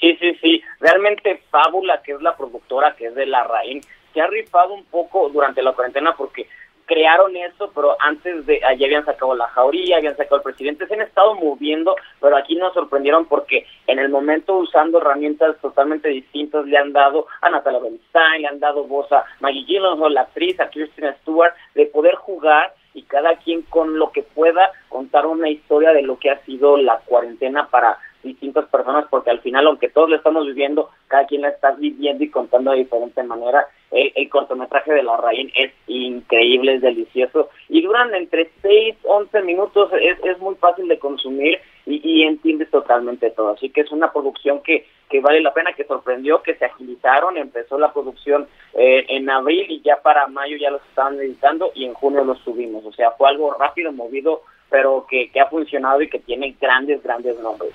Sí, 0.00 0.16
sí, 0.20 0.36
sí. 0.40 0.62
Realmente 0.78 1.42
Fábula, 1.50 2.02
que 2.02 2.12
es 2.12 2.22
la 2.22 2.36
productora, 2.36 2.94
que 2.96 3.06
es 3.06 3.14
de 3.16 3.26
Larraín, 3.26 3.80
se 4.12 4.20
ha 4.20 4.26
rifado 4.26 4.74
un 4.74 4.84
poco 4.84 5.28
durante 5.28 5.62
la 5.62 5.72
cuarentena 5.72 6.14
porque 6.16 6.48
crearon 6.86 7.34
eso, 7.36 7.70
pero 7.74 7.96
antes 8.00 8.44
de 8.44 8.60
allí 8.64 8.84
habían 8.84 9.04
sacado 9.04 9.34
la 9.34 9.48
jauría, 9.48 9.96
habían 9.96 10.16
sacado 10.16 10.36
el 10.36 10.42
presidente, 10.42 10.86
se 10.86 10.94
han 10.94 11.00
estado 11.00 11.34
moviendo, 11.34 11.96
pero 12.20 12.36
aquí 12.36 12.56
nos 12.56 12.74
sorprendieron 12.74 13.24
porque 13.26 13.66
en 13.86 13.98
el 13.98 14.08
momento 14.08 14.56
usando 14.56 14.98
herramientas 14.98 15.56
totalmente 15.60 16.08
distintas 16.08 16.66
le 16.66 16.76
han 16.76 16.92
dado 16.92 17.26
a 17.40 17.50
Natalia 17.50 17.80
Bernstein, 17.80 18.42
le 18.42 18.48
han 18.48 18.60
dado 18.60 18.84
voz 18.84 19.10
a 19.12 19.24
Maggie 19.40 19.64
Gyllenhaal, 19.64 20.12
la 20.12 20.22
actriz, 20.22 20.58
a 20.60 20.68
Kristen 20.68 21.14
Stewart, 21.22 21.54
de 21.74 21.86
poder 21.86 22.14
jugar 22.16 22.74
y 22.94 23.02
cada 23.04 23.36
quien 23.36 23.62
con 23.62 23.98
lo 23.98 24.12
que 24.12 24.22
pueda 24.22 24.70
contar 24.88 25.26
una 25.26 25.48
historia 25.48 25.92
de 25.92 26.02
lo 26.02 26.18
que 26.18 26.30
ha 26.30 26.44
sido 26.44 26.76
la 26.76 26.98
cuarentena 27.06 27.68
para 27.68 27.98
distintas 28.22 28.66
personas, 28.66 29.06
porque 29.10 29.30
al 29.30 29.40
final, 29.40 29.66
aunque 29.66 29.88
todos 29.88 30.10
lo 30.10 30.16
estamos 30.16 30.46
viviendo, 30.46 30.90
cada 31.08 31.26
quien 31.26 31.42
la 31.42 31.48
está 31.48 31.72
viviendo 31.72 32.22
y 32.22 32.30
contando 32.30 32.70
de 32.70 32.78
diferente 32.78 33.22
manera. 33.22 33.66
El, 33.92 34.30
cortometraje 34.30 34.92
de 34.92 35.02
la 35.02 35.18
Raín 35.18 35.52
es 35.54 35.70
increíble, 35.86 36.76
es 36.76 36.80
delicioso 36.80 37.50
y 37.68 37.82
duran 37.82 38.14
entre 38.14 38.50
6, 38.62 38.96
11 39.02 39.42
minutos, 39.42 39.90
es, 40.00 40.18
es 40.24 40.38
muy 40.38 40.54
fácil 40.54 40.88
de 40.88 40.98
consumir 40.98 41.60
y, 41.84 42.00
y 42.02 42.22
entiendes 42.22 42.70
totalmente 42.70 43.30
todo. 43.30 43.50
Así 43.50 43.68
que 43.68 43.82
es 43.82 43.92
una 43.92 44.10
producción 44.10 44.62
que, 44.62 44.86
que 45.10 45.20
vale 45.20 45.42
la 45.42 45.52
pena, 45.52 45.74
que 45.74 45.84
sorprendió, 45.84 46.42
que 46.42 46.54
se 46.54 46.64
agilizaron, 46.64 47.36
empezó 47.36 47.78
la 47.78 47.92
producción 47.92 48.48
eh, 48.72 49.04
en 49.08 49.28
abril 49.28 49.66
y 49.68 49.82
ya 49.82 50.00
para 50.00 50.26
mayo 50.26 50.56
ya 50.56 50.70
los 50.70 50.82
estaban 50.88 51.20
editando 51.20 51.70
y 51.74 51.84
en 51.84 51.92
junio 51.92 52.24
los 52.24 52.38
subimos. 52.38 52.84
O 52.86 52.92
sea, 52.92 53.10
fue 53.12 53.28
algo 53.28 53.52
rápido, 53.52 53.92
movido, 53.92 54.40
pero 54.70 55.06
que, 55.08 55.30
que 55.30 55.40
ha 55.40 55.50
funcionado 55.50 56.00
y 56.00 56.08
que 56.08 56.18
tiene 56.18 56.56
grandes, 56.58 57.02
grandes 57.02 57.38
nombres. 57.40 57.72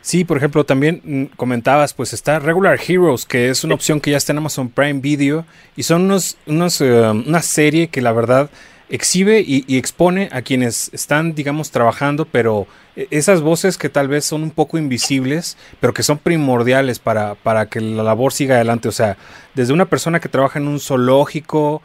Sí, 0.00 0.24
por 0.24 0.36
ejemplo, 0.36 0.64
también 0.64 1.00
mm, 1.04 1.36
comentabas, 1.36 1.92
pues 1.94 2.12
está 2.12 2.38
Regular 2.38 2.78
Heroes, 2.80 3.26
que 3.26 3.50
es 3.50 3.64
una 3.64 3.74
opción 3.74 4.00
que 4.00 4.10
ya 4.10 4.16
está 4.16 4.32
en 4.32 4.38
Amazon 4.38 4.68
Prime 4.68 5.00
Video 5.00 5.44
y 5.76 5.82
son 5.82 6.02
unos, 6.02 6.36
unos 6.46 6.80
eh, 6.80 7.10
una 7.10 7.42
serie 7.42 7.88
que 7.88 8.00
la 8.00 8.12
verdad 8.12 8.50
exhibe 8.90 9.44
y, 9.46 9.64
expone 9.76 10.28
a 10.32 10.42
quienes 10.42 10.90
están, 10.92 11.34
digamos, 11.34 11.70
trabajando, 11.70 12.24
pero 12.24 12.66
e, 12.96 13.06
esas 13.10 13.40
voces 13.40 13.76
que 13.76 13.88
tal 13.88 14.08
vez 14.08 14.24
son 14.24 14.42
un 14.42 14.50
poco 14.50 14.78
invisibles, 14.78 15.56
pero 15.80 15.92
que 15.92 16.02
son 16.02 16.18
primordiales 16.18 16.98
para, 16.98 17.34
para 17.34 17.66
que 17.66 17.80
la 17.80 18.02
labor 18.02 18.32
siga 18.32 18.56
adelante. 18.56 18.88
O 18.88 18.92
sea, 18.92 19.16
desde 19.54 19.72
una 19.72 19.86
persona 19.86 20.20
que 20.20 20.28
trabaja 20.28 20.58
en 20.58 20.68
un 20.68 20.80
zoológico, 20.80 21.82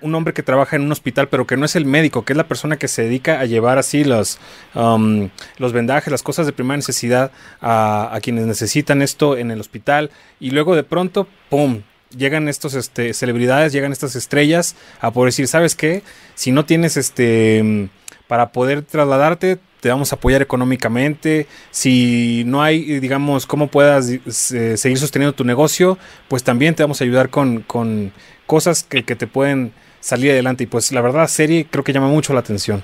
un, 0.00 0.14
hombre 0.14 0.32
que 0.32 0.42
trabaja 0.42 0.76
en 0.76 0.82
un 0.82 0.92
hospital, 0.92 1.28
pero 1.28 1.46
que 1.46 1.56
no 1.56 1.64
es 1.64 1.76
el 1.76 1.84
médico, 1.84 2.24
que 2.24 2.32
es 2.32 2.36
la 2.36 2.48
persona 2.48 2.76
que 2.76 2.88
se 2.88 3.02
dedica 3.02 3.40
a 3.40 3.44
llevar 3.44 3.78
así 3.78 4.04
los, 4.04 4.38
um, 4.74 5.28
los 5.58 5.72
vendajes, 5.72 6.10
las 6.10 6.22
cosas 6.22 6.46
de 6.46 6.52
primera 6.52 6.76
necesidad 6.76 7.30
a, 7.60 8.14
a 8.14 8.20
quienes 8.20 8.46
necesitan 8.46 9.02
esto 9.02 9.36
en 9.36 9.50
el 9.50 9.60
hospital. 9.60 10.10
Y 10.40 10.50
luego 10.50 10.74
de 10.74 10.82
pronto, 10.84 11.26
¡pum! 11.48 11.82
Llegan 12.16 12.48
estos 12.48 12.74
este, 12.74 13.14
celebridades, 13.14 13.72
llegan 13.72 13.92
estas 13.92 14.16
estrellas 14.16 14.76
a 15.00 15.10
poder 15.10 15.28
decir, 15.28 15.48
¿sabes 15.48 15.74
qué? 15.74 16.02
Si 16.34 16.52
no 16.52 16.64
tienes 16.64 16.96
este 16.96 17.88
para 18.28 18.52
poder 18.52 18.82
trasladarte, 18.82 19.58
te 19.80 19.88
vamos 19.88 20.12
a 20.12 20.16
apoyar 20.16 20.40
económicamente. 20.40 21.46
Si 21.70 22.44
no 22.46 22.62
hay, 22.62 23.00
digamos, 23.00 23.46
cómo 23.46 23.66
puedas 23.66 24.08
eh, 24.08 24.76
seguir 24.76 24.98
sosteniendo 24.98 25.34
tu 25.34 25.44
negocio, 25.44 25.98
pues 26.28 26.44
también 26.44 26.74
te 26.74 26.82
vamos 26.82 27.00
a 27.00 27.04
ayudar 27.04 27.30
con, 27.30 27.62
con 27.62 28.12
cosas 28.46 28.84
que, 28.84 29.04
que 29.04 29.16
te 29.16 29.26
pueden 29.26 29.72
salir 30.00 30.30
adelante. 30.30 30.64
Y 30.64 30.66
pues 30.66 30.92
la 30.92 31.00
verdad, 31.00 31.26
serie 31.26 31.66
creo 31.68 31.84
que 31.84 31.92
llama 31.92 32.08
mucho 32.08 32.32
la 32.32 32.40
atención. 32.40 32.82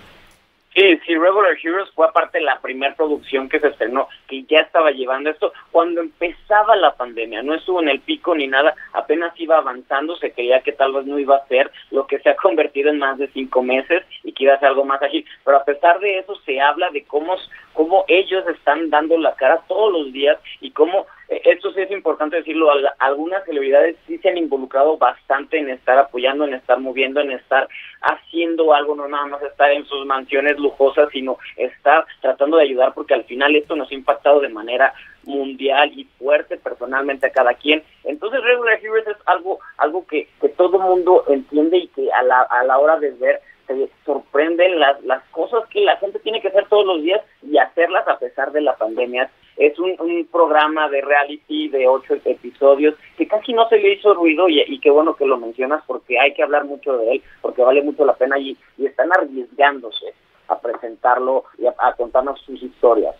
Sí, 0.78 0.96
sí, 1.04 1.18
Regular 1.18 1.56
Heroes 1.60 1.90
fue 1.90 2.06
aparte 2.06 2.40
la 2.40 2.60
primera 2.60 2.94
producción 2.94 3.48
que 3.48 3.58
se 3.58 3.66
estrenó, 3.66 4.06
que 4.28 4.44
ya 4.44 4.60
estaba 4.60 4.92
llevando 4.92 5.28
esto 5.28 5.52
cuando 5.72 6.00
empezaba 6.00 6.76
la 6.76 6.94
pandemia, 6.94 7.42
no 7.42 7.54
estuvo 7.54 7.82
en 7.82 7.88
el 7.88 7.98
pico 7.98 8.32
ni 8.32 8.46
nada, 8.46 8.76
apenas 8.92 9.32
iba 9.40 9.58
avanzando, 9.58 10.14
se 10.14 10.30
creía 10.30 10.60
que 10.60 10.70
tal 10.70 10.92
vez 10.92 11.04
no 11.04 11.18
iba 11.18 11.34
a 11.34 11.46
ser 11.48 11.72
lo 11.90 12.06
que 12.06 12.20
se 12.20 12.30
ha 12.30 12.36
convertido 12.42 12.90
en 12.90 13.00
más 13.00 13.18
de 13.18 13.26
cinco 13.32 13.60
meses 13.60 14.04
y 14.22 14.32
que 14.32 14.44
iba 14.44 14.54
a 14.54 14.60
ser 14.60 14.68
algo 14.68 14.84
más 14.84 15.02
ágil, 15.02 15.26
pero 15.44 15.56
a 15.56 15.64
pesar 15.64 15.98
de 15.98 16.20
eso 16.20 16.36
se 16.46 16.60
habla 16.60 16.90
de 16.90 17.02
cómo, 17.06 17.34
cómo 17.72 18.04
ellos 18.06 18.46
están 18.46 18.88
dando 18.88 19.18
la 19.18 19.34
cara 19.34 19.60
todos 19.66 19.92
los 19.92 20.12
días 20.12 20.38
y 20.60 20.70
cómo 20.70 21.08
esto 21.28 21.72
sí 21.72 21.80
es 21.82 21.90
importante 21.90 22.36
decirlo, 22.36 22.70
algunas 22.98 23.44
celebridades 23.44 23.96
sí 24.06 24.16
se 24.18 24.30
han 24.30 24.38
involucrado 24.38 24.96
bastante 24.96 25.58
en 25.58 25.68
estar 25.68 25.98
apoyando, 25.98 26.44
en 26.44 26.54
estar 26.54 26.80
moviendo, 26.80 27.20
en 27.20 27.32
estar 27.32 27.68
haciendo 28.00 28.72
algo, 28.72 28.94
no 28.94 29.08
nada 29.08 29.26
más 29.26 29.42
estar 29.42 29.70
en 29.70 29.84
sus 29.84 30.06
mansiones 30.06 30.58
lujosas, 30.58 31.10
sino 31.12 31.36
estar 31.56 32.06
tratando 32.22 32.56
de 32.56 32.64
ayudar 32.64 32.94
porque 32.94 33.12
al 33.12 33.24
final 33.24 33.54
esto 33.56 33.76
nos 33.76 33.90
ha 33.90 33.94
impactado 33.94 34.40
de 34.40 34.48
manera 34.48 34.94
mundial 35.24 35.92
y 35.94 36.04
fuerte 36.18 36.56
personalmente 36.56 37.26
a 37.26 37.32
cada 37.32 37.52
quien. 37.54 37.82
Entonces 38.04 38.42
Regular 38.42 38.78
Heroes 38.82 39.06
es 39.06 39.16
algo 39.26 39.58
algo 39.76 40.06
que, 40.06 40.28
que 40.40 40.48
todo 40.48 40.78
mundo 40.78 41.24
entiende 41.28 41.76
y 41.76 41.88
que 41.88 42.10
a 42.10 42.22
la, 42.22 42.40
a 42.40 42.64
la 42.64 42.78
hora 42.78 42.98
de 42.98 43.10
ver 43.10 43.40
se 43.66 43.90
sorprenden 44.06 44.80
las, 44.80 45.02
las 45.04 45.22
cosas 45.24 45.68
que 45.68 45.82
la 45.82 45.96
gente 45.98 46.18
tiene 46.20 46.40
que 46.40 46.48
hacer 46.48 46.66
todos 46.68 46.86
los 46.86 47.02
días 47.02 47.20
y 47.42 47.58
hacerlas 47.58 48.08
a 48.08 48.18
pesar 48.18 48.50
de 48.52 48.62
la 48.62 48.74
pandemia 48.76 49.30
es 49.58 49.78
un, 49.78 49.96
programa 50.30 50.88
de 50.88 51.00
reality 51.00 51.68
de 51.68 51.86
ocho 51.88 52.14
episodios 52.24 52.94
que 53.16 53.26
casi 53.26 53.52
no 53.52 53.68
se 53.68 53.78
le 53.78 53.94
hizo 53.94 54.14
ruido 54.14 54.48
y, 54.48 54.78
qué 54.80 54.90
bueno 54.90 55.14
que 55.14 55.26
lo 55.26 55.36
mencionas 55.36 55.82
porque 55.86 56.18
hay 56.18 56.32
que 56.32 56.42
hablar 56.42 56.64
mucho 56.64 56.96
de 56.96 57.12
él, 57.12 57.22
porque 57.42 57.62
vale 57.62 57.82
mucho 57.82 58.04
la 58.04 58.14
pena 58.14 58.38
y, 58.38 58.56
y 58.76 58.86
están 58.86 59.10
arriesgándose 59.12 60.14
a 60.48 60.58
presentarlo 60.58 61.44
y 61.58 61.66
a 61.66 61.92
contarnos 61.96 62.40
sus 62.40 62.62
historias. 62.62 63.14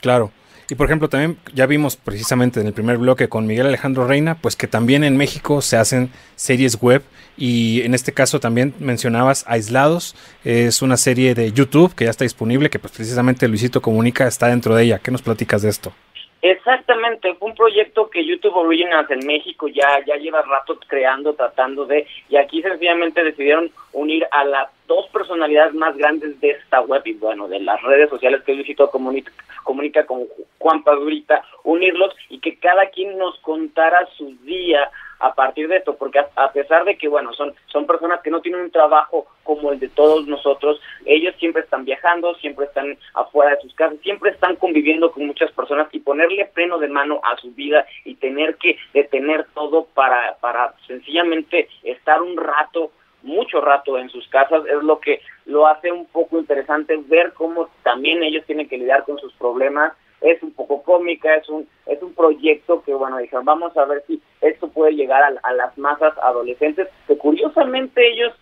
Claro. 0.00 0.30
Y 0.70 0.76
por 0.76 0.86
ejemplo, 0.86 1.08
también 1.08 1.36
ya 1.52 1.66
vimos 1.66 1.96
precisamente 1.96 2.60
en 2.60 2.66
el 2.66 2.72
primer 2.72 2.96
bloque 2.98 3.28
con 3.28 3.46
Miguel 3.46 3.66
Alejandro 3.66 4.06
Reina, 4.06 4.36
pues 4.40 4.56
que 4.56 4.66
también 4.66 5.04
en 5.04 5.16
México 5.16 5.60
se 5.60 5.76
hacen 5.76 6.10
series 6.36 6.80
web 6.80 7.02
y 7.36 7.82
en 7.82 7.94
este 7.94 8.12
caso 8.12 8.40
también 8.40 8.74
mencionabas 8.78 9.44
Aislados, 9.48 10.14
es 10.44 10.82
una 10.82 10.96
serie 10.96 11.34
de 11.34 11.52
YouTube 11.52 11.94
que 11.94 12.04
ya 12.04 12.10
está 12.10 12.24
disponible, 12.24 12.70
que 12.70 12.78
pues 12.78 12.92
precisamente 12.92 13.48
Luisito 13.48 13.82
Comunica 13.82 14.26
está 14.26 14.48
dentro 14.48 14.74
de 14.74 14.84
ella. 14.84 15.00
¿Qué 15.00 15.10
nos 15.10 15.22
platicas 15.22 15.62
de 15.62 15.68
esto? 15.68 15.92
Exactamente, 16.46 17.34
fue 17.36 17.48
un 17.48 17.54
proyecto 17.54 18.10
que 18.10 18.22
YouTube 18.22 18.54
Originals 18.54 19.10
en 19.10 19.26
México 19.26 19.66
ya, 19.66 20.04
ya 20.06 20.16
lleva 20.16 20.42
rato 20.42 20.78
creando, 20.86 21.32
tratando 21.32 21.86
de, 21.86 22.06
y 22.28 22.36
aquí 22.36 22.60
sencillamente 22.60 23.24
decidieron 23.24 23.70
unir 23.94 24.26
a 24.30 24.44
las 24.44 24.68
dos 24.86 25.08
personalidades 25.08 25.74
más 25.74 25.96
grandes 25.96 26.40
de 26.40 26.50
esta 26.50 26.80
web 26.80 27.02
y 27.04 27.14
bueno, 27.14 27.48
de 27.48 27.60
las 27.60 27.80
redes 27.82 28.10
sociales 28.10 28.42
que 28.44 28.54
Luisito 28.54 28.90
comunica, 28.90 29.32
comunica 29.62 30.06
con 30.06 30.26
Juan 30.58 30.82
Padurita, 30.82 31.42
unirlos 31.62 32.14
y 32.28 32.38
que 32.40 32.58
cada 32.58 32.86
quien 32.90 33.16
nos 33.18 33.38
contara 33.40 34.06
su 34.16 34.34
día 34.42 34.90
a 35.20 35.34
partir 35.34 35.68
de 35.68 35.76
esto, 35.76 35.96
porque 35.96 36.18
a, 36.18 36.52
pesar 36.52 36.84
de 36.84 36.98
que, 36.98 37.08
bueno, 37.08 37.32
son, 37.32 37.54
son 37.66 37.86
personas 37.86 38.20
que 38.20 38.30
no 38.30 38.42
tienen 38.42 38.60
un 38.60 38.70
trabajo 38.70 39.26
como 39.42 39.72
el 39.72 39.80
de 39.80 39.88
todos 39.88 40.26
nosotros, 40.26 40.80
ellos 41.06 41.34
siempre 41.38 41.62
están 41.62 41.84
viajando, 41.84 42.34
siempre 42.36 42.66
están 42.66 42.98
afuera 43.14 43.52
de 43.52 43.62
sus 43.62 43.74
casas, 43.74 43.98
siempre 44.02 44.30
están 44.30 44.56
conviviendo 44.56 45.12
con 45.12 45.26
muchas 45.26 45.50
personas 45.52 45.88
y 45.92 46.00
ponerle 46.00 46.46
freno 46.52 46.78
de 46.78 46.88
mano 46.88 47.20
a 47.24 47.36
su 47.38 47.50
vida 47.52 47.86
y 48.04 48.16
tener 48.16 48.56
que 48.56 48.76
detener 48.92 49.46
todo 49.54 49.86
para, 49.94 50.36
para 50.40 50.74
sencillamente 50.86 51.68
estar 51.84 52.20
un 52.20 52.36
rato 52.36 52.90
mucho 53.24 53.60
rato 53.60 53.98
en 53.98 54.08
sus 54.10 54.28
casas 54.28 54.64
es 54.66 54.82
lo 54.82 55.00
que 55.00 55.20
lo 55.46 55.66
hace 55.66 55.90
un 55.90 56.06
poco 56.06 56.38
interesante 56.38 56.96
ver 57.08 57.32
cómo 57.32 57.68
también 57.82 58.22
ellos 58.22 58.44
tienen 58.46 58.68
que 58.68 58.78
lidiar 58.78 59.04
con 59.04 59.18
sus 59.18 59.32
problemas. 59.34 59.92
Es 60.20 60.42
un 60.42 60.52
poco 60.52 60.82
cómica, 60.82 61.34
es 61.34 61.48
un, 61.48 61.68
es 61.86 62.00
un 62.02 62.14
proyecto 62.14 62.82
que, 62.82 62.94
bueno, 62.94 63.18
dijeron, 63.18 63.44
vamos 63.44 63.76
a 63.76 63.84
ver 63.84 64.02
si 64.06 64.22
esto 64.40 64.68
puede 64.68 64.92
llegar 64.92 65.22
a, 65.42 65.52
las 65.52 65.76
masas 65.76 66.14
adolescentes, 66.22 66.88
que 67.06 67.18
curiosamente 67.18 68.06
ellos, 68.10 68.32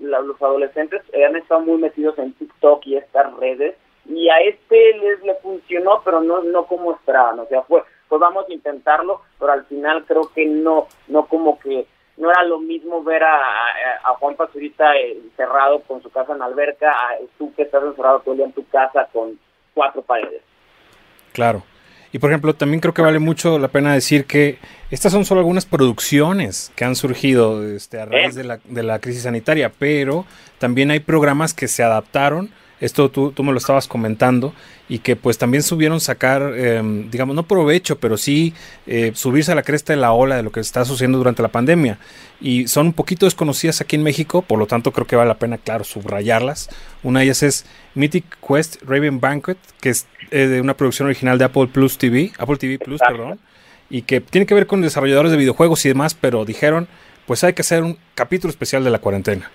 los 0.00 0.42
adolescentes 0.42 1.02
han 1.14 1.36
estado 1.36 1.60
muy 1.60 1.78
metidos 1.78 2.18
en 2.18 2.32
TikTok 2.34 2.86
y 2.86 2.96
estas 2.96 3.36
redes, 3.36 3.74
y 4.06 4.30
a 4.30 4.38
este 4.40 4.96
les 4.96 5.22
le 5.22 5.34
funcionó, 5.36 6.00
pero 6.04 6.22
no, 6.22 6.42
no 6.42 6.64
como 6.64 6.92
esperaban, 6.92 7.38
o 7.38 7.46
sea, 7.46 7.62
fue, 7.62 7.82
pues 8.08 8.20
vamos 8.20 8.46
a 8.48 8.52
intentarlo, 8.52 9.20
pero 9.38 9.52
al 9.52 9.66
final 9.66 10.04
creo 10.06 10.30
que 10.34 10.46
no, 10.46 10.86
no 11.08 11.26
como 11.26 11.58
que 11.58 11.86
no 12.18 12.30
era 12.30 12.42
lo 12.44 12.58
mismo 12.58 13.02
ver 13.02 13.22
a, 13.22 13.38
a, 14.04 14.14
Juan 14.18 14.34
Pazurita 14.34 14.96
encerrado 14.96 15.76
eh, 15.76 15.82
con 15.86 16.02
su 16.02 16.10
casa 16.10 16.34
en 16.34 16.42
alberca, 16.42 16.90
a 16.90 17.16
tú 17.38 17.52
que 17.54 17.62
estás 17.62 17.82
encerrado 17.84 18.20
todo 18.20 18.32
el 18.32 18.38
día 18.38 18.46
en 18.46 18.52
tu 18.52 18.66
casa 18.66 19.08
con 19.12 19.38
cuatro 19.74 20.02
paredes. 20.02 20.42
Claro. 21.32 21.62
Y 22.10 22.18
por 22.18 22.30
ejemplo, 22.30 22.54
también 22.54 22.80
creo 22.80 22.94
que 22.94 23.02
vale 23.02 23.18
mucho 23.18 23.58
la 23.58 23.68
pena 23.68 23.92
decir 23.92 24.24
que 24.24 24.58
estas 24.90 25.12
son 25.12 25.24
solo 25.24 25.40
algunas 25.40 25.66
producciones 25.66 26.72
que 26.74 26.84
han 26.84 26.96
surgido 26.96 27.62
este, 27.68 28.00
a 28.00 28.06
raíz 28.06 28.34
de 28.34 28.44
la, 28.44 28.58
de 28.64 28.82
la 28.82 28.98
crisis 28.98 29.24
sanitaria, 29.24 29.70
pero 29.78 30.24
también 30.58 30.90
hay 30.90 31.00
programas 31.00 31.52
que 31.52 31.68
se 31.68 31.82
adaptaron 31.82 32.50
esto 32.80 33.10
tú, 33.10 33.32
tú 33.32 33.42
me 33.42 33.52
lo 33.52 33.58
estabas 33.58 33.88
comentando 33.88 34.54
y 34.88 35.00
que 35.00 35.16
pues 35.16 35.36
también 35.36 35.62
subieron 35.62 36.00
sacar, 36.00 36.54
em, 36.56 37.10
digamos, 37.10 37.36
no 37.36 37.42
provecho, 37.42 37.98
pero 37.98 38.16
sí 38.16 38.54
eh, 38.86 39.12
subirse 39.14 39.52
a 39.52 39.54
la 39.54 39.62
cresta 39.62 39.92
de 39.92 39.98
la 39.98 40.12
ola 40.12 40.36
de 40.36 40.42
lo 40.42 40.52
que 40.52 40.60
está 40.60 40.84
sucediendo 40.84 41.18
durante 41.18 41.42
la 41.42 41.48
pandemia. 41.48 41.98
Y 42.40 42.68
son 42.68 42.86
un 42.86 42.92
poquito 42.92 43.26
desconocidas 43.26 43.80
aquí 43.80 43.96
en 43.96 44.02
México, 44.02 44.42
por 44.42 44.58
lo 44.58 44.66
tanto 44.66 44.92
creo 44.92 45.06
que 45.06 45.16
vale 45.16 45.28
la 45.28 45.38
pena, 45.38 45.58
claro, 45.58 45.84
subrayarlas. 45.84 46.70
Una 47.02 47.20
de 47.20 47.26
ellas 47.26 47.42
es 47.42 47.66
Mythic 47.94 48.24
Quest 48.46 48.82
Raven 48.82 49.20
Banquet, 49.20 49.58
que 49.80 49.90
es 49.90 50.06
eh, 50.30 50.46
de 50.46 50.60
una 50.60 50.74
producción 50.74 51.06
original 51.06 51.38
de 51.38 51.44
Apple 51.44 51.66
Plus 51.66 51.98
TV, 51.98 52.32
Apple 52.38 52.56
TV 52.56 52.78
Plus, 52.78 53.00
perdón, 53.00 53.38
y 53.90 54.02
que 54.02 54.20
tiene 54.20 54.46
que 54.46 54.54
ver 54.54 54.66
con 54.66 54.80
desarrolladores 54.80 55.32
de 55.32 55.38
videojuegos 55.38 55.84
y 55.84 55.88
demás, 55.88 56.14
pero 56.14 56.44
dijeron, 56.44 56.88
pues 57.26 57.44
hay 57.44 57.52
que 57.52 57.62
hacer 57.62 57.82
un 57.82 57.98
capítulo 58.14 58.50
especial 58.50 58.84
de 58.84 58.90
la 58.90 59.00
cuarentena. 59.00 59.50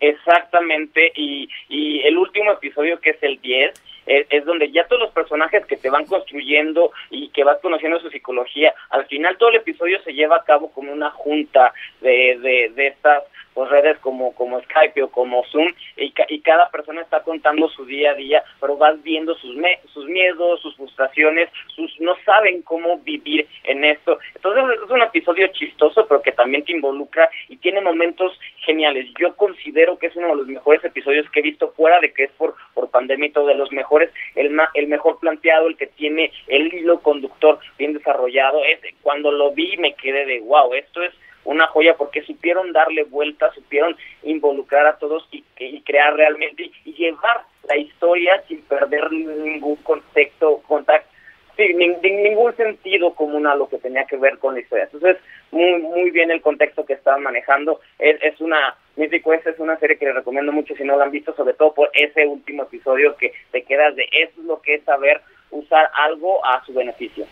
Exactamente, 0.00 1.12
y, 1.14 1.48
y 1.68 2.00
el 2.02 2.18
último 2.18 2.52
episodio 2.52 3.00
que 3.00 3.10
es 3.10 3.22
el 3.22 3.40
10 3.40 3.74
es, 4.06 4.44
donde 4.44 4.70
ya 4.70 4.86
todos 4.86 5.02
los 5.02 5.12
personajes 5.12 5.64
que 5.66 5.76
te 5.76 5.90
van 5.90 6.04
construyendo 6.04 6.92
y 7.10 7.28
que 7.30 7.44
vas 7.44 7.58
conociendo 7.60 7.98
su 8.00 8.10
psicología, 8.10 8.74
al 8.90 9.06
final 9.06 9.36
todo 9.38 9.50
el 9.50 9.56
episodio 9.56 10.00
se 10.02 10.12
lleva 10.12 10.36
a 10.36 10.44
cabo 10.44 10.70
como 10.72 10.92
una 10.92 11.10
junta 11.10 11.72
de, 12.00 12.38
de, 12.40 12.72
de 12.74 12.86
estas 12.88 13.24
pues, 13.54 13.70
redes 13.70 13.98
como, 14.00 14.34
como 14.34 14.60
Skype 14.62 15.02
o 15.02 15.10
como 15.10 15.44
Zoom 15.44 15.72
y, 15.96 16.12
cada 16.44 16.68
persona 16.70 17.00
está 17.00 17.22
contando 17.22 17.68
su 17.70 17.86
día 17.86 18.10
a 18.10 18.14
día, 18.14 18.44
pero 18.60 18.76
vas 18.76 19.02
viendo 19.02 19.34
sus, 19.36 19.56
me 19.56 19.80
sus 19.92 20.04
miedos, 20.06 20.60
sus 20.60 20.76
frustraciones, 20.76 21.48
sus 21.68 21.98
no 22.00 22.14
saben 22.24 22.60
cómo 22.62 22.98
vivir 22.98 23.48
en 23.62 23.84
esto. 23.84 24.18
Entonces 24.34 24.64
es 24.84 24.90
un 24.90 25.00
episodio 25.00 25.46
chistoso, 25.48 26.06
pero 26.06 26.20
que 26.20 26.32
también 26.32 26.64
te 26.64 26.72
involucra 26.72 27.30
y 27.48 27.56
tiene 27.56 27.80
momentos 27.80 28.38
geniales. 28.58 29.06
Yo 29.18 29.34
considero 29.36 29.98
que 29.98 30.08
es 30.08 30.16
uno 30.16 30.28
de 30.28 30.36
los 30.36 30.46
mejores 30.46 30.84
episodios 30.84 31.28
que 31.30 31.40
he 31.40 31.42
visto 31.42 31.72
fuera 31.72 32.00
de 32.00 32.12
que 32.12 32.24
es 32.24 32.32
por, 32.32 32.54
por 32.74 32.90
pandemia 32.90 33.28
y 33.28 33.32
todo, 33.32 33.46
de 33.46 33.54
los 33.54 33.72
mejores, 33.72 34.10
el, 34.34 34.54
el 34.74 34.86
mejor 34.86 35.18
planteado, 35.18 35.68
el 35.68 35.76
que 35.76 35.86
tiene 35.86 36.30
el 36.48 36.72
hilo 36.74 37.00
conductor 37.00 37.58
bien 37.78 37.94
desarrollado. 37.94 38.62
Es, 38.64 38.80
cuando 39.02 39.30
lo 39.30 39.52
vi 39.52 39.76
me 39.78 39.94
quedé 39.94 40.26
de 40.26 40.40
wow, 40.40 40.74
esto 40.74 41.02
es 41.02 41.12
una 41.44 41.66
joya 41.68 41.94
porque 41.96 42.22
supieron 42.22 42.72
darle 42.72 43.04
vuelta, 43.04 43.52
supieron 43.52 43.96
involucrar 44.22 44.86
a 44.86 44.96
todos 44.96 45.28
y, 45.30 45.42
crear 45.82 46.14
realmente 46.14 46.70
y 46.84 46.92
llevar 46.94 47.42
la 47.68 47.76
historia 47.76 48.42
sin 48.48 48.62
perder 48.62 49.10
ningún 49.12 49.76
contexto, 49.76 50.62
contacto, 50.66 51.08
sin, 51.56 51.78
ningún 51.78 52.54
sentido 52.56 53.14
común 53.14 53.46
a 53.46 53.54
lo 53.54 53.68
que 53.68 53.78
tenía 53.78 54.04
que 54.04 54.16
ver 54.16 54.38
con 54.38 54.54
la 54.54 54.60
historia. 54.60 54.84
Entonces, 54.84 55.18
muy 55.50 55.80
muy 55.80 56.10
bien 56.10 56.30
el 56.30 56.40
contexto 56.40 56.84
que 56.84 56.94
estaban 56.94 57.22
manejando. 57.22 57.80
Es, 57.98 58.20
es 58.22 58.40
una, 58.40 58.76
Mythic 58.96 59.24
Quest 59.24 59.46
es 59.46 59.58
una 59.58 59.78
serie 59.78 59.98
que 59.98 60.06
les 60.06 60.14
recomiendo 60.14 60.52
mucho 60.52 60.74
si 60.74 60.84
no 60.84 60.96
la 60.96 61.04
han 61.04 61.10
visto, 61.10 61.34
sobre 61.34 61.54
todo 61.54 61.74
por 61.74 61.90
ese 61.94 62.26
último 62.26 62.64
episodio 62.64 63.16
que 63.16 63.32
te 63.52 63.62
quedas 63.62 63.94
de 63.96 64.04
eso 64.12 64.40
es 64.40 64.46
lo 64.46 64.60
que 64.60 64.74
es 64.74 64.84
saber 64.84 65.20
usar 65.50 65.90
algo 65.94 66.44
a 66.44 66.64
su 66.64 66.72
beneficio. 66.72 67.26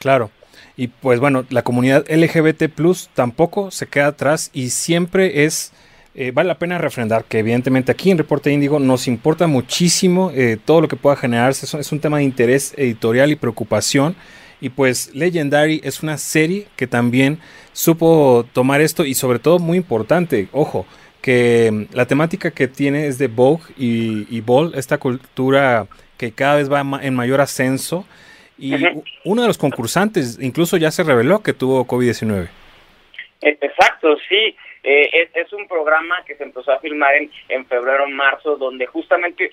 Claro. 0.00 0.30
Y 0.82 0.88
pues 0.88 1.20
bueno, 1.20 1.44
la 1.50 1.62
comunidad 1.62 2.04
LGBT 2.10 2.64
Plus 2.64 3.08
tampoco 3.14 3.70
se 3.70 3.86
queda 3.86 4.08
atrás 4.08 4.50
y 4.52 4.70
siempre 4.70 5.44
es, 5.44 5.70
eh, 6.16 6.32
vale 6.34 6.48
la 6.48 6.58
pena 6.58 6.76
refrendar 6.76 7.24
que 7.24 7.38
evidentemente 7.38 7.92
aquí 7.92 8.10
en 8.10 8.18
Reporte 8.18 8.50
Índigo 8.50 8.80
nos 8.80 9.06
importa 9.06 9.46
muchísimo 9.46 10.32
eh, 10.34 10.58
todo 10.64 10.80
lo 10.80 10.88
que 10.88 10.96
pueda 10.96 11.14
generarse, 11.14 11.66
es, 11.78 11.92
un 11.92 12.00
tema 12.00 12.18
de 12.18 12.24
interés 12.24 12.74
editorial 12.76 13.30
y 13.30 13.36
preocupación. 13.36 14.16
Y 14.60 14.70
pues 14.70 15.14
Legendary 15.14 15.80
es 15.84 16.02
una 16.02 16.18
serie 16.18 16.66
que 16.74 16.88
también 16.88 17.38
supo 17.72 18.44
tomar 18.52 18.80
esto 18.80 19.04
y 19.04 19.14
sobre 19.14 19.38
todo 19.38 19.60
muy 19.60 19.78
importante, 19.78 20.48
ojo, 20.50 20.84
que 21.20 21.70
mm, 21.70 21.94
la 21.94 22.06
temática 22.06 22.50
que 22.50 22.66
tiene 22.66 23.06
es 23.06 23.18
de 23.18 23.28
Vogue 23.28 23.62
y, 23.78 24.26
y 24.36 24.40
Ball, 24.40 24.72
esta 24.74 24.98
cultura 24.98 25.86
que 26.16 26.32
cada 26.32 26.56
vez 26.56 26.68
va 26.68 26.82
en 27.00 27.14
mayor 27.14 27.40
ascenso 27.40 28.04
y 28.62 28.74
uno 29.24 29.42
de 29.42 29.48
los 29.48 29.58
concursantes 29.58 30.38
incluso 30.40 30.76
ya 30.76 30.92
se 30.92 31.02
reveló 31.02 31.42
que 31.42 31.52
tuvo 31.52 31.84
COVID-19. 31.84 32.48
Exacto, 33.40 34.16
sí. 34.28 34.54
Eh, 34.84 35.30
es, 35.34 35.52
un 35.52 35.68
programa 35.68 36.24
que 36.24 36.34
se 36.34 36.44
empezó 36.44 36.72
a 36.72 36.80
filmar 36.80 37.14
en, 37.14 37.30
en 37.48 37.66
febrero, 37.66 38.08
marzo, 38.08 38.56
donde 38.56 38.86
justamente 38.86 39.50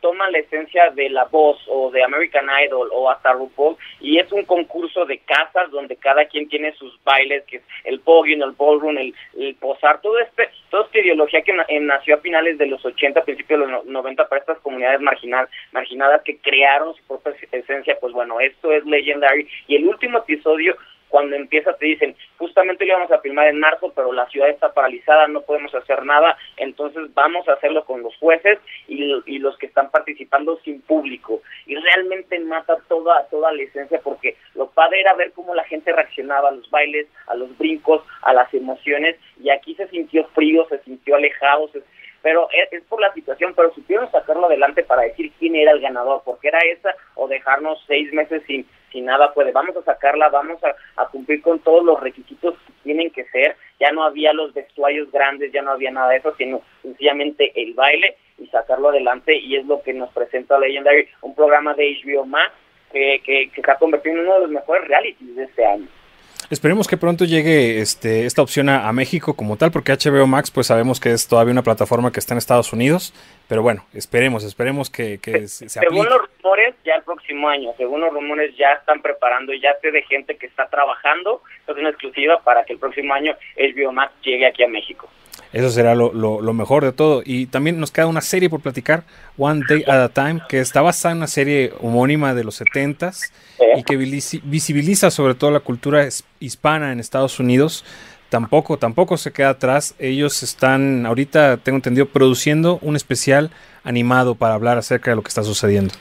toma 0.00 0.30
la 0.30 0.38
esencia 0.38 0.90
de 0.90 1.08
La 1.10 1.24
Voz 1.24 1.58
o 1.66 1.90
de 1.90 2.04
American 2.04 2.46
Idol 2.64 2.88
o 2.92 3.10
hasta 3.10 3.32
RuPaul 3.32 3.76
y 4.00 4.18
es 4.18 4.30
un 4.32 4.44
concurso 4.44 5.06
de 5.06 5.18
casas 5.18 5.70
donde 5.70 5.96
cada 5.96 6.26
quien 6.26 6.48
tiene 6.48 6.72
sus 6.74 7.02
bailes, 7.04 7.44
que 7.44 7.56
es 7.56 7.62
el 7.84 8.00
podium, 8.00 8.42
el 8.42 8.52
ballroom, 8.52 8.98
el, 8.98 9.14
el 9.38 9.54
posar, 9.56 10.00
todo 10.00 10.18
este, 10.18 10.48
toda 10.70 10.84
esta 10.84 10.98
ideología 11.00 11.42
que 11.42 11.52
nació 11.80 12.16
a 12.16 12.18
finales 12.18 12.58
de 12.58 12.66
los 12.66 12.84
80, 12.84 13.24
principios 13.24 13.60
de 13.60 13.66
los 13.66 13.84
90 13.86 14.28
para 14.28 14.40
estas 14.40 14.58
comunidades 14.58 15.00
marginal, 15.00 15.48
marginadas 15.72 16.22
que 16.22 16.38
crearon 16.38 16.94
su 16.94 17.02
propia 17.04 17.34
esencia, 17.50 17.96
pues 18.00 18.12
bueno, 18.12 18.38
esto 18.40 18.72
es 18.72 18.84
Legendary 18.84 19.48
y 19.66 19.76
el 19.76 19.88
último 19.88 20.18
episodio 20.18 20.76
cuando 21.14 21.36
empieza 21.36 21.72
te 21.74 21.86
dicen, 21.86 22.16
justamente 22.38 22.84
lo 22.84 22.90
íbamos 22.90 23.12
a 23.12 23.20
filmar 23.20 23.46
en 23.46 23.60
marzo, 23.60 23.92
pero 23.94 24.12
la 24.12 24.26
ciudad 24.30 24.48
está 24.48 24.72
paralizada, 24.72 25.28
no 25.28 25.42
podemos 25.42 25.72
hacer 25.72 26.04
nada, 26.04 26.36
entonces 26.56 27.14
vamos 27.14 27.48
a 27.48 27.52
hacerlo 27.52 27.84
con 27.84 28.02
los 28.02 28.16
jueces 28.16 28.58
y, 28.88 29.14
y 29.24 29.38
los 29.38 29.56
que 29.58 29.66
están 29.66 29.92
participando 29.92 30.58
sin 30.64 30.80
público. 30.80 31.40
Y 31.66 31.76
realmente 31.76 32.40
mata 32.40 32.78
toda, 32.88 33.28
toda 33.28 33.52
la 33.52 33.62
esencia 33.62 34.00
porque 34.02 34.36
lo 34.56 34.66
padre 34.70 35.02
era 35.02 35.14
ver 35.14 35.30
cómo 35.30 35.54
la 35.54 35.62
gente 35.62 35.92
reaccionaba 35.92 36.48
a 36.48 36.52
los 36.52 36.68
bailes, 36.68 37.06
a 37.28 37.36
los 37.36 37.56
brincos, 37.58 38.02
a 38.22 38.32
las 38.32 38.52
emociones, 38.52 39.14
y 39.40 39.50
aquí 39.50 39.76
se 39.76 39.86
sintió 39.90 40.24
frío, 40.34 40.66
se 40.68 40.80
sintió 40.80 41.14
alejado, 41.14 41.70
pero 42.22 42.48
es, 42.72 42.82
por 42.88 43.00
la 43.00 43.12
situación, 43.12 43.52
pero 43.54 43.72
supieron 43.72 44.10
sacarlo 44.10 44.46
adelante 44.46 44.82
para 44.82 45.02
decir 45.02 45.30
quién 45.38 45.54
era 45.54 45.70
el 45.70 45.80
ganador, 45.80 46.22
porque 46.24 46.48
era 46.48 46.58
esa 46.58 46.92
o 47.14 47.28
dejarnos 47.28 47.84
seis 47.86 48.12
meses 48.12 48.42
sin, 48.48 48.66
sin 48.94 49.06
nada 49.06 49.34
puede. 49.34 49.50
Vamos 49.50 49.76
a 49.76 49.82
sacarla, 49.82 50.28
vamos 50.28 50.62
a, 50.62 51.02
a 51.02 51.08
cumplir 51.08 51.42
con 51.42 51.58
todos 51.58 51.84
los 51.84 52.00
requisitos 52.00 52.54
que 52.64 52.72
tienen 52.84 53.10
que 53.10 53.24
ser. 53.24 53.56
Ya 53.80 53.90
no 53.90 54.04
había 54.04 54.32
los 54.32 54.54
vestuarios 54.54 55.10
grandes, 55.10 55.52
ya 55.52 55.62
no 55.62 55.72
había 55.72 55.90
nada 55.90 56.10
de 56.10 56.18
eso, 56.18 56.32
sino 56.36 56.62
sencillamente 56.80 57.52
el 57.60 57.74
baile 57.74 58.16
y 58.38 58.46
sacarlo 58.46 58.90
adelante 58.90 59.36
y 59.36 59.56
es 59.56 59.66
lo 59.66 59.82
que 59.82 59.92
nos 59.92 60.10
presenta 60.12 60.58
Legendary, 60.58 61.08
un 61.22 61.34
programa 61.34 61.74
de 61.74 61.98
HBO 62.04 62.24
Max 62.24 62.52
que, 62.92 63.20
que, 63.24 63.50
que 63.50 63.62
se 63.62 63.70
ha 63.70 63.76
convertido 63.76 64.14
en 64.14 64.22
uno 64.22 64.34
de 64.34 64.40
los 64.42 64.50
mejores 64.50 64.86
realities 64.86 65.34
de 65.34 65.44
este 65.44 65.66
año. 65.66 65.88
Esperemos 66.50 66.86
que 66.88 66.96
pronto 66.96 67.24
llegue 67.24 67.80
este, 67.80 68.26
esta 68.26 68.42
opción 68.42 68.68
a, 68.68 68.92
México 68.92 69.34
como 69.34 69.56
tal, 69.56 69.72
porque 69.72 69.92
HBO 69.92 70.26
Max, 70.26 70.50
pues 70.50 70.68
sabemos 70.68 71.00
que 71.00 71.12
es 71.12 71.26
todavía 71.26 71.52
una 71.52 71.62
plataforma 71.62 72.12
que 72.12 72.20
está 72.20 72.34
en 72.34 72.38
Estados 72.38 72.72
Unidos, 72.72 73.12
pero 73.48 73.62
bueno, 73.62 73.84
esperemos, 73.92 74.44
esperemos 74.44 74.90
que, 74.90 75.18
que 75.18 75.48
se, 75.48 75.68
Según 75.68 76.06
los 76.06 76.20
rumores, 76.36 76.74
ya 76.84 76.94
el 76.94 77.02
próximo 77.02 77.48
año, 77.48 77.70
según 77.76 78.02
los 78.02 78.12
rumores 78.12 78.54
ya 78.56 78.72
están 78.74 79.02
preparando, 79.02 79.52
ya 79.54 79.74
sé 79.80 79.90
de 79.90 80.02
gente 80.02 80.36
que 80.36 80.46
está 80.46 80.68
trabajando, 80.68 81.42
es 81.66 81.76
una 81.76 81.90
exclusiva 81.90 82.40
para 82.40 82.64
que 82.64 82.74
el 82.74 82.78
próximo 82.78 83.14
año 83.14 83.34
HBO 83.56 83.92
Max 83.92 84.12
llegue 84.22 84.46
aquí 84.46 84.62
a 84.62 84.68
México. 84.68 85.08
Eso 85.54 85.70
será 85.70 85.94
lo, 85.94 86.12
lo, 86.12 86.52
mejor 86.52 86.84
de 86.84 86.90
todo. 86.90 87.22
Y 87.24 87.46
también 87.46 87.78
nos 87.78 87.92
queda 87.92 88.08
una 88.08 88.22
serie 88.22 88.50
por 88.50 88.60
platicar, 88.60 89.04
One 89.38 89.62
Day 89.68 89.84
at 89.86 90.00
a 90.00 90.08
Time, 90.08 90.42
que 90.48 90.58
está 90.58 90.82
basada 90.82 91.12
en 91.12 91.18
una 91.18 91.28
serie 91.28 91.72
homónima 91.80 92.34
de 92.34 92.42
los 92.42 92.60
70s 92.60 93.30
y 93.76 93.84
que 93.84 93.96
visibiliza 93.96 95.12
sobre 95.12 95.36
todo 95.36 95.52
la 95.52 95.60
cultura 95.60 96.08
hispana 96.40 96.90
en 96.90 96.98
Estados 96.98 97.38
Unidos. 97.38 97.84
Tampoco, 98.30 98.78
tampoco 98.78 99.16
se 99.16 99.30
queda 99.30 99.50
atrás. 99.50 99.94
Ellos 100.00 100.42
están 100.42 101.06
ahorita, 101.06 101.58
tengo 101.58 101.76
entendido, 101.76 102.06
produciendo 102.06 102.80
un 102.82 102.96
especial 102.96 103.52
animado 103.84 104.34
para 104.34 104.54
hablar 104.54 104.76
acerca 104.76 105.12
de 105.12 105.16
lo 105.16 105.22
que 105.22 105.28
está 105.28 105.44
sucediendo. 105.44 105.94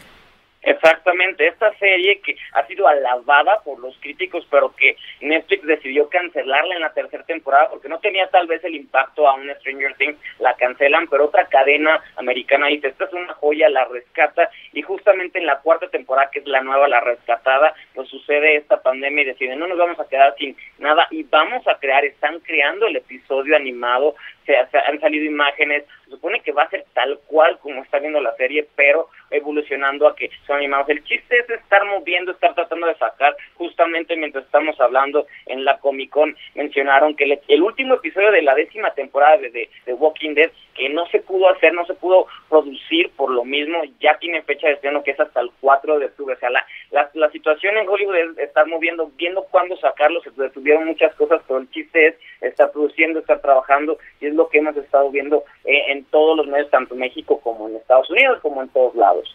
Exactamente, 0.63 1.45
esta 1.45 1.73
serie 1.77 2.21
que 2.21 2.37
ha 2.53 2.65
sido 2.67 2.87
alabada 2.87 3.59
por 3.65 3.79
los 3.79 3.97
críticos, 3.97 4.47
pero 4.49 4.73
que 4.73 4.95
Netflix 5.19 5.65
decidió 5.65 6.07
cancelarla 6.07 6.75
en 6.75 6.81
la 6.81 6.93
tercera 6.93 7.23
temporada 7.25 7.69
porque 7.69 7.89
no 7.89 7.99
tenía 7.99 8.27
tal 8.27 8.47
vez 8.47 8.63
el 8.63 8.75
impacto 8.75 9.27
a 9.27 9.33
un 9.35 9.49
Stranger 9.55 9.93
Things, 9.95 10.17
la 10.39 10.53
cancelan, 10.55 11.07
pero 11.07 11.25
otra 11.25 11.47
cadena 11.47 12.01
americana 12.15 12.67
dice, 12.67 12.87
esta 12.87 13.05
es 13.05 13.13
una 13.13 13.33
joya, 13.33 13.69
la 13.69 13.85
rescata, 13.85 14.49
y 14.71 14.81
justamente 14.81 15.37
en 15.37 15.47
la 15.47 15.59
cuarta 15.59 15.89
temporada, 15.89 16.29
que 16.31 16.39
es 16.39 16.47
la 16.47 16.61
nueva, 16.61 16.87
la 16.87 17.01
rescatada, 17.01 17.75
pues 17.93 18.07
sucede 18.07 18.55
esta 18.55 18.81
pandemia 18.81 19.23
y 19.23 19.27
deciden, 19.27 19.59
no 19.59 19.67
nos 19.67 19.77
vamos 19.77 19.99
a 19.99 20.07
quedar 20.07 20.33
sin 20.37 20.55
nada 20.77 21.07
y 21.11 21.23
vamos 21.23 21.67
a 21.67 21.77
crear, 21.77 22.05
están 22.05 22.39
creando 22.39 22.87
el 22.87 22.95
episodio 22.95 23.55
animado, 23.57 24.15
se, 24.45 24.55
han 24.55 24.99
salido 24.99 25.25
imágenes, 25.25 25.85
se 26.05 26.11
supone 26.11 26.41
que 26.41 26.51
va 26.51 26.63
a 26.63 26.69
ser 26.69 26.85
tal 26.93 27.19
cual 27.27 27.57
como 27.59 27.83
está 27.83 27.99
viendo 27.99 28.19
la 28.21 28.35
serie, 28.35 28.67
pero 28.75 29.09
evolucionando 29.31 30.07
a 30.07 30.15
que 30.15 30.29
son 30.45 30.57
animados. 30.57 30.89
El 30.89 31.03
chiste 31.03 31.39
es 31.39 31.49
estar 31.49 31.83
moviendo, 31.85 32.31
estar 32.31 32.53
tratando 32.53 32.87
de 32.87 32.95
sacar, 32.95 33.35
justamente 33.55 34.15
mientras 34.15 34.45
estamos 34.45 34.79
hablando 34.79 35.25
en 35.47 35.65
la 35.65 35.77
Comic 35.79 36.11
Con, 36.11 36.35
mencionaron 36.55 37.15
que 37.15 37.39
el, 37.47 37.61
último 37.61 37.95
episodio 37.95 38.31
de 38.31 38.41
la 38.41 38.55
décima 38.55 38.91
temporada 38.91 39.37
de, 39.37 39.69
de, 39.85 39.93
Walking 39.93 40.35
Dead, 40.35 40.51
que 40.75 40.89
no 40.89 41.05
se 41.07 41.19
pudo 41.19 41.49
hacer, 41.49 41.73
no 41.73 41.85
se 41.85 41.93
pudo 41.93 42.27
producir 42.49 43.09
por 43.11 43.31
lo 43.31 43.43
mismo, 43.43 43.81
ya 43.99 44.17
tiene 44.17 44.41
fecha 44.43 44.67
de 44.67 44.73
estreno 44.73 45.03
que 45.03 45.11
es 45.11 45.19
hasta 45.19 45.41
el 45.41 45.51
4 45.59 45.99
de 45.99 46.05
octubre. 46.05 46.35
O 46.35 46.39
sea, 46.39 46.49
la, 46.49 46.65
la, 47.13 47.29
situación 47.31 47.77
en 47.77 47.87
Hollywood 47.87 48.15
es 48.15 48.37
estar 48.37 48.67
moviendo, 48.67 49.11
viendo 49.15 49.43
cuándo 49.45 49.75
sacarlo, 49.77 50.21
se 50.21 50.31
detuvieron 50.31 50.85
muchas 50.85 51.13
cosas, 51.15 51.41
pero 51.47 51.59
el 51.59 51.69
chiste 51.71 52.07
es 52.07 52.15
estar 52.41 52.71
produciendo, 52.71 53.19
estar 53.19 53.39
trabajando, 53.39 53.97
y 54.19 54.27
es 54.27 54.32
lo 54.33 54.49
que 54.49 54.59
hemos 54.59 54.75
estado 54.77 55.09
viendo 55.11 55.43
eh, 55.65 55.91
en 55.91 56.05
todos 56.05 56.37
los 56.37 56.47
medios, 56.47 56.69
tanto 56.69 56.93
en 56.93 57.01
México 57.01 57.39
como 57.41 57.69
en 57.69 57.75
Estados 57.75 58.09
Unidos, 58.09 58.39
como 58.41 58.61
en 58.61 58.69
todos 58.69 58.95
lados. 58.95 59.33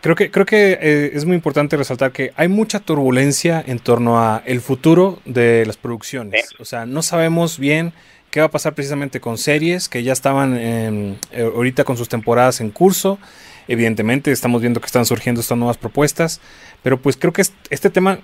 Creo 0.00 0.14
que, 0.14 0.30
creo 0.30 0.46
que 0.46 0.78
eh, 0.80 1.10
es 1.14 1.24
muy 1.24 1.34
importante 1.34 1.76
resaltar 1.76 2.12
que 2.12 2.32
hay 2.36 2.48
mucha 2.48 2.80
turbulencia 2.80 3.62
en 3.66 3.78
torno 3.78 4.18
a 4.20 4.42
el 4.46 4.60
futuro 4.60 5.18
de 5.24 5.64
las 5.66 5.76
producciones. 5.76 6.54
O 6.60 6.64
sea, 6.64 6.86
no 6.86 7.02
sabemos 7.02 7.58
bien 7.58 7.92
qué 8.30 8.40
va 8.40 8.46
a 8.46 8.50
pasar 8.50 8.74
precisamente 8.74 9.18
con 9.20 9.38
series 9.38 9.88
que 9.88 10.02
ya 10.02 10.12
estaban 10.12 10.56
eh, 10.56 11.16
ahorita 11.32 11.84
con 11.84 11.96
sus 11.96 12.08
temporadas 12.08 12.60
en 12.60 12.70
curso. 12.70 13.18
Evidentemente 13.66 14.30
estamos 14.30 14.60
viendo 14.60 14.78
que 14.80 14.86
están 14.86 15.06
surgiendo 15.06 15.40
estas 15.40 15.58
nuevas 15.58 15.76
propuestas, 15.76 16.40
pero 16.82 16.98
pues 16.98 17.16
creo 17.16 17.32
que 17.32 17.42
este 17.70 17.90
tema 17.90 18.20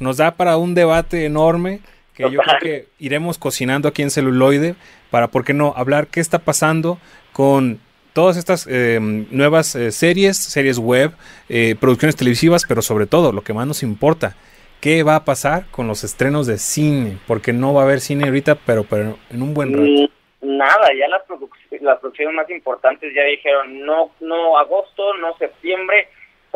nos 0.00 0.16
da 0.16 0.34
para 0.36 0.56
un 0.56 0.74
debate 0.74 1.24
enorme 1.26 1.80
que 2.18 2.30
yo 2.32 2.40
creo 2.40 2.58
que 2.60 2.86
iremos 2.98 3.38
cocinando 3.38 3.88
aquí 3.88 4.02
en 4.02 4.10
celuloide 4.10 4.74
para, 5.10 5.28
¿por 5.28 5.44
qué 5.44 5.54
no?, 5.54 5.72
hablar 5.76 6.08
qué 6.08 6.18
está 6.18 6.40
pasando 6.40 6.98
con 7.32 7.78
todas 8.12 8.36
estas 8.36 8.66
eh, 8.68 8.98
nuevas 9.00 9.76
eh, 9.76 9.92
series, 9.92 10.36
series 10.36 10.78
web, 10.78 11.12
eh, 11.48 11.76
producciones 11.80 12.16
televisivas, 12.16 12.64
pero 12.66 12.82
sobre 12.82 13.06
todo, 13.06 13.30
lo 13.30 13.42
que 13.42 13.52
más 13.52 13.68
nos 13.68 13.84
importa, 13.84 14.34
¿qué 14.80 15.04
va 15.04 15.14
a 15.14 15.24
pasar 15.24 15.66
con 15.70 15.86
los 15.86 16.02
estrenos 16.02 16.48
de 16.48 16.58
cine? 16.58 17.18
Porque 17.28 17.52
no 17.52 17.72
va 17.72 17.82
a 17.82 17.84
haber 17.84 18.00
cine 18.00 18.24
ahorita, 18.24 18.56
pero, 18.66 18.82
pero 18.82 19.16
en 19.30 19.40
un 19.40 19.54
buen 19.54 19.72
rato. 19.72 19.84
Mm, 20.42 20.56
nada, 20.56 20.88
ya 20.98 21.06
las, 21.06 21.22
las 21.80 22.00
producciones 22.00 22.34
más 22.34 22.50
importantes 22.50 23.14
ya 23.14 23.22
dijeron, 23.22 23.86
no, 23.86 24.10
no 24.18 24.58
agosto, 24.58 25.14
no 25.18 25.36
septiembre, 25.38 26.08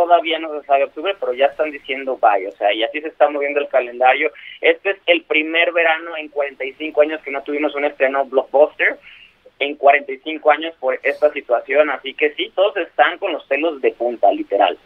todavía 0.02 0.38
no 0.38 0.58
se 0.58 0.66
sabe 0.66 0.84
octubre, 0.84 1.14
pero 1.18 1.32
ya 1.32 1.46
están 1.46 1.70
diciendo 1.70 2.18
bye, 2.20 2.48
o 2.48 2.52
sea, 2.52 2.72
y 2.72 2.82
así 2.82 3.00
se 3.00 3.08
está 3.08 3.28
moviendo 3.30 3.60
el 3.60 3.68
calendario. 3.68 4.32
Este 4.60 4.90
es 4.90 4.96
el 5.06 5.22
primer 5.22 5.72
verano 5.72 6.16
en 6.16 6.28
45 6.28 7.02
años 7.02 7.20
que 7.22 7.30
no 7.30 7.42
tuvimos 7.42 7.74
un 7.74 7.84
estreno 7.84 8.24
blockbuster, 8.24 8.98
en 9.60 9.76
45 9.76 10.50
años 10.50 10.74
por 10.80 10.98
esta 11.04 11.32
situación, 11.32 11.88
así 11.90 12.14
que 12.14 12.34
sí, 12.34 12.50
todos 12.54 12.76
están 12.78 13.18
con 13.18 13.32
los 13.32 13.46
celos 13.46 13.80
de 13.80 13.92
punta, 13.92 14.32
literal. 14.32 14.76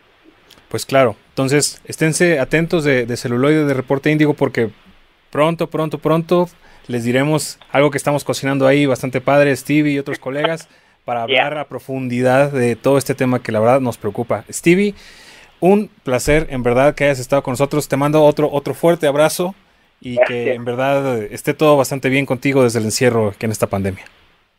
Pues 0.69 0.85
claro, 0.85 1.17
entonces 1.31 1.81
esténse 1.87 2.39
atentos 2.39 2.85
de, 2.85 3.07
de 3.07 3.17
celuloide 3.17 3.65
de 3.65 3.73
reporte 3.73 4.11
índigo 4.11 4.35
porque 4.35 4.69
pronto, 5.31 5.69
pronto, 5.69 5.99
pronto 5.99 6.47
les 6.89 7.05
diremos 7.05 7.59
algo 7.73 7.91
que 7.91 7.97
estamos 7.97 8.23
cocinando 8.23 8.67
ahí 8.67 8.85
bastante 8.85 9.23
padre, 9.23 9.57
Stevie 9.57 9.95
y 9.95 9.99
otros 9.99 10.19
colegas, 10.19 10.69
para 11.07 11.23
hablar 11.23 11.57
a 11.57 11.69
profundidad 11.69 12.51
de 12.51 12.75
todo 12.75 12.99
este 12.99 13.15
tema 13.15 13.41
que 13.41 13.53
la 13.53 13.61
verdad 13.61 13.81
nos 13.81 13.97
preocupa. 13.97 14.45
Stevie, 14.51 14.95
un 15.61 15.89
placer 16.03 16.49
en 16.51 16.65
verdad 16.65 16.97
que 16.97 17.05
hayas 17.05 17.21
estado 17.21 17.45
con 17.45 17.53
nosotros. 17.53 17.89
Te 17.89 17.97
mando 17.97 18.25
otro, 18.25 18.51
otro 18.51 18.75
fuerte 18.75 19.07
abrazo 19.07 19.55
y 20.01 20.19
que 20.27 20.53
en 20.53 20.65
verdad 20.65 21.23
esté 21.23 21.55
todo 21.55 21.77
bastante 21.77 22.09
bien 22.09 22.27
contigo 22.27 22.65
desde 22.65 22.81
el 22.81 22.87
encierro 22.87 23.33
que 23.39 23.47
en 23.47 23.53
esta 23.53 23.69
pandemia. 23.69 24.05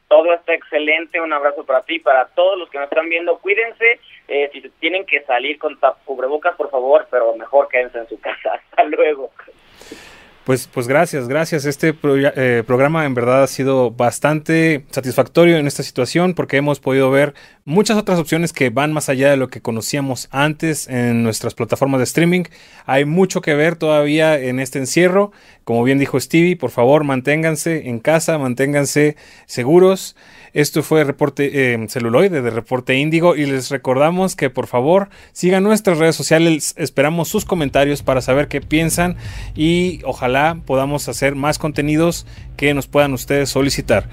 Todo 0.07 0.33
está 0.33 0.53
excelente, 0.53 1.19
un 1.19 1.33
abrazo 1.33 1.65
para 1.65 1.81
ti, 1.83 1.99
para 1.99 2.27
todos 2.27 2.57
los 2.57 2.69
que 2.69 2.77
nos 2.77 2.87
están 2.89 3.09
viendo, 3.09 3.37
cuídense, 3.39 3.99
eh, 4.29 4.49
si 4.53 4.61
tienen 4.79 5.05
que 5.05 5.21
salir 5.23 5.59
con 5.59 5.77
cubrebocas, 6.05 6.55
por 6.55 6.71
favor, 6.71 7.07
pero 7.11 7.35
mejor 7.35 7.67
quédense 7.67 7.99
en 7.99 8.07
su 8.07 8.17
casa, 8.21 8.53
hasta 8.53 8.83
luego. 8.85 9.31
Pues, 10.47 10.65
pues 10.73 10.87
gracias, 10.87 11.27
gracias. 11.27 11.65
Este 11.65 11.93
eh, 12.03 12.63
programa 12.65 13.03
en 13.03 13.13
verdad 13.13 13.43
ha 13.43 13.47
sido 13.47 13.91
bastante 13.91 14.85
satisfactorio 14.91 15.57
en 15.57 15.67
esta 15.67 15.83
situación 15.83 16.35
porque 16.35 16.55
hemos 16.55 16.79
podido 16.79 17.11
ver 17.11 17.33
muchas 17.65 17.97
otras 17.97 18.17
opciones 18.17 18.53
que 18.53 18.69
van 18.69 18.93
más 18.93 19.09
allá 19.09 19.29
de 19.29 19.35
lo 19.35 19.49
que 19.49 19.59
conocíamos 19.59 20.29
antes 20.31 20.87
en 20.87 21.21
nuestras 21.21 21.53
plataformas 21.53 21.99
de 21.99 22.05
streaming. 22.05 22.43
Hay 22.85 23.03
mucho 23.03 23.41
que 23.41 23.55
ver 23.55 23.75
todavía 23.75 24.39
en 24.39 24.61
este 24.61 24.79
encierro. 24.79 25.33
Como 25.65 25.83
bien 25.83 25.99
dijo 25.99 26.17
Stevie, 26.17 26.55
por 26.55 26.71
favor 26.71 27.03
manténganse 27.03 27.89
en 27.89 27.99
casa, 27.99 28.37
manténganse 28.37 29.17
seguros. 29.47 30.15
Esto 30.57 30.81
fue 30.81 31.03
reporte 31.03 31.75
eh, 31.75 31.87
celuloide 31.87 32.41
de 32.41 32.49
reporte 32.49 32.95
índigo 32.95 33.35
y 33.35 33.45
les 33.45 33.69
recordamos 33.69 34.35
que 34.35 34.49
por 34.49 34.65
favor 34.65 35.07
sigan 35.31 35.61
nuestras 35.61 35.99
redes 35.99 36.15
sociales. 36.15 36.73
Esperamos 36.77 37.27
sus 37.27 37.45
comentarios 37.45 38.01
para 38.01 38.21
saber 38.21 38.47
qué 38.47 38.59
piensan 38.59 39.17
y 39.53 39.99
ojalá 40.03 40.59
podamos 40.65 41.09
hacer 41.09 41.35
más 41.35 41.59
contenidos 41.59 42.25
que 42.55 42.73
nos 42.73 42.87
puedan 42.87 43.13
ustedes 43.13 43.49
solicitar. 43.49 44.09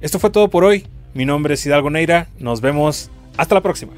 Esto 0.00 0.18
fue 0.18 0.30
todo 0.30 0.48
por 0.48 0.64
hoy. 0.64 0.86
Mi 1.12 1.26
nombre 1.26 1.52
es 1.52 1.66
Hidalgo 1.66 1.90
Neira. 1.90 2.28
Nos 2.38 2.62
vemos. 2.62 3.10
Hasta 3.36 3.54
la 3.54 3.60
próxima. 3.60 3.92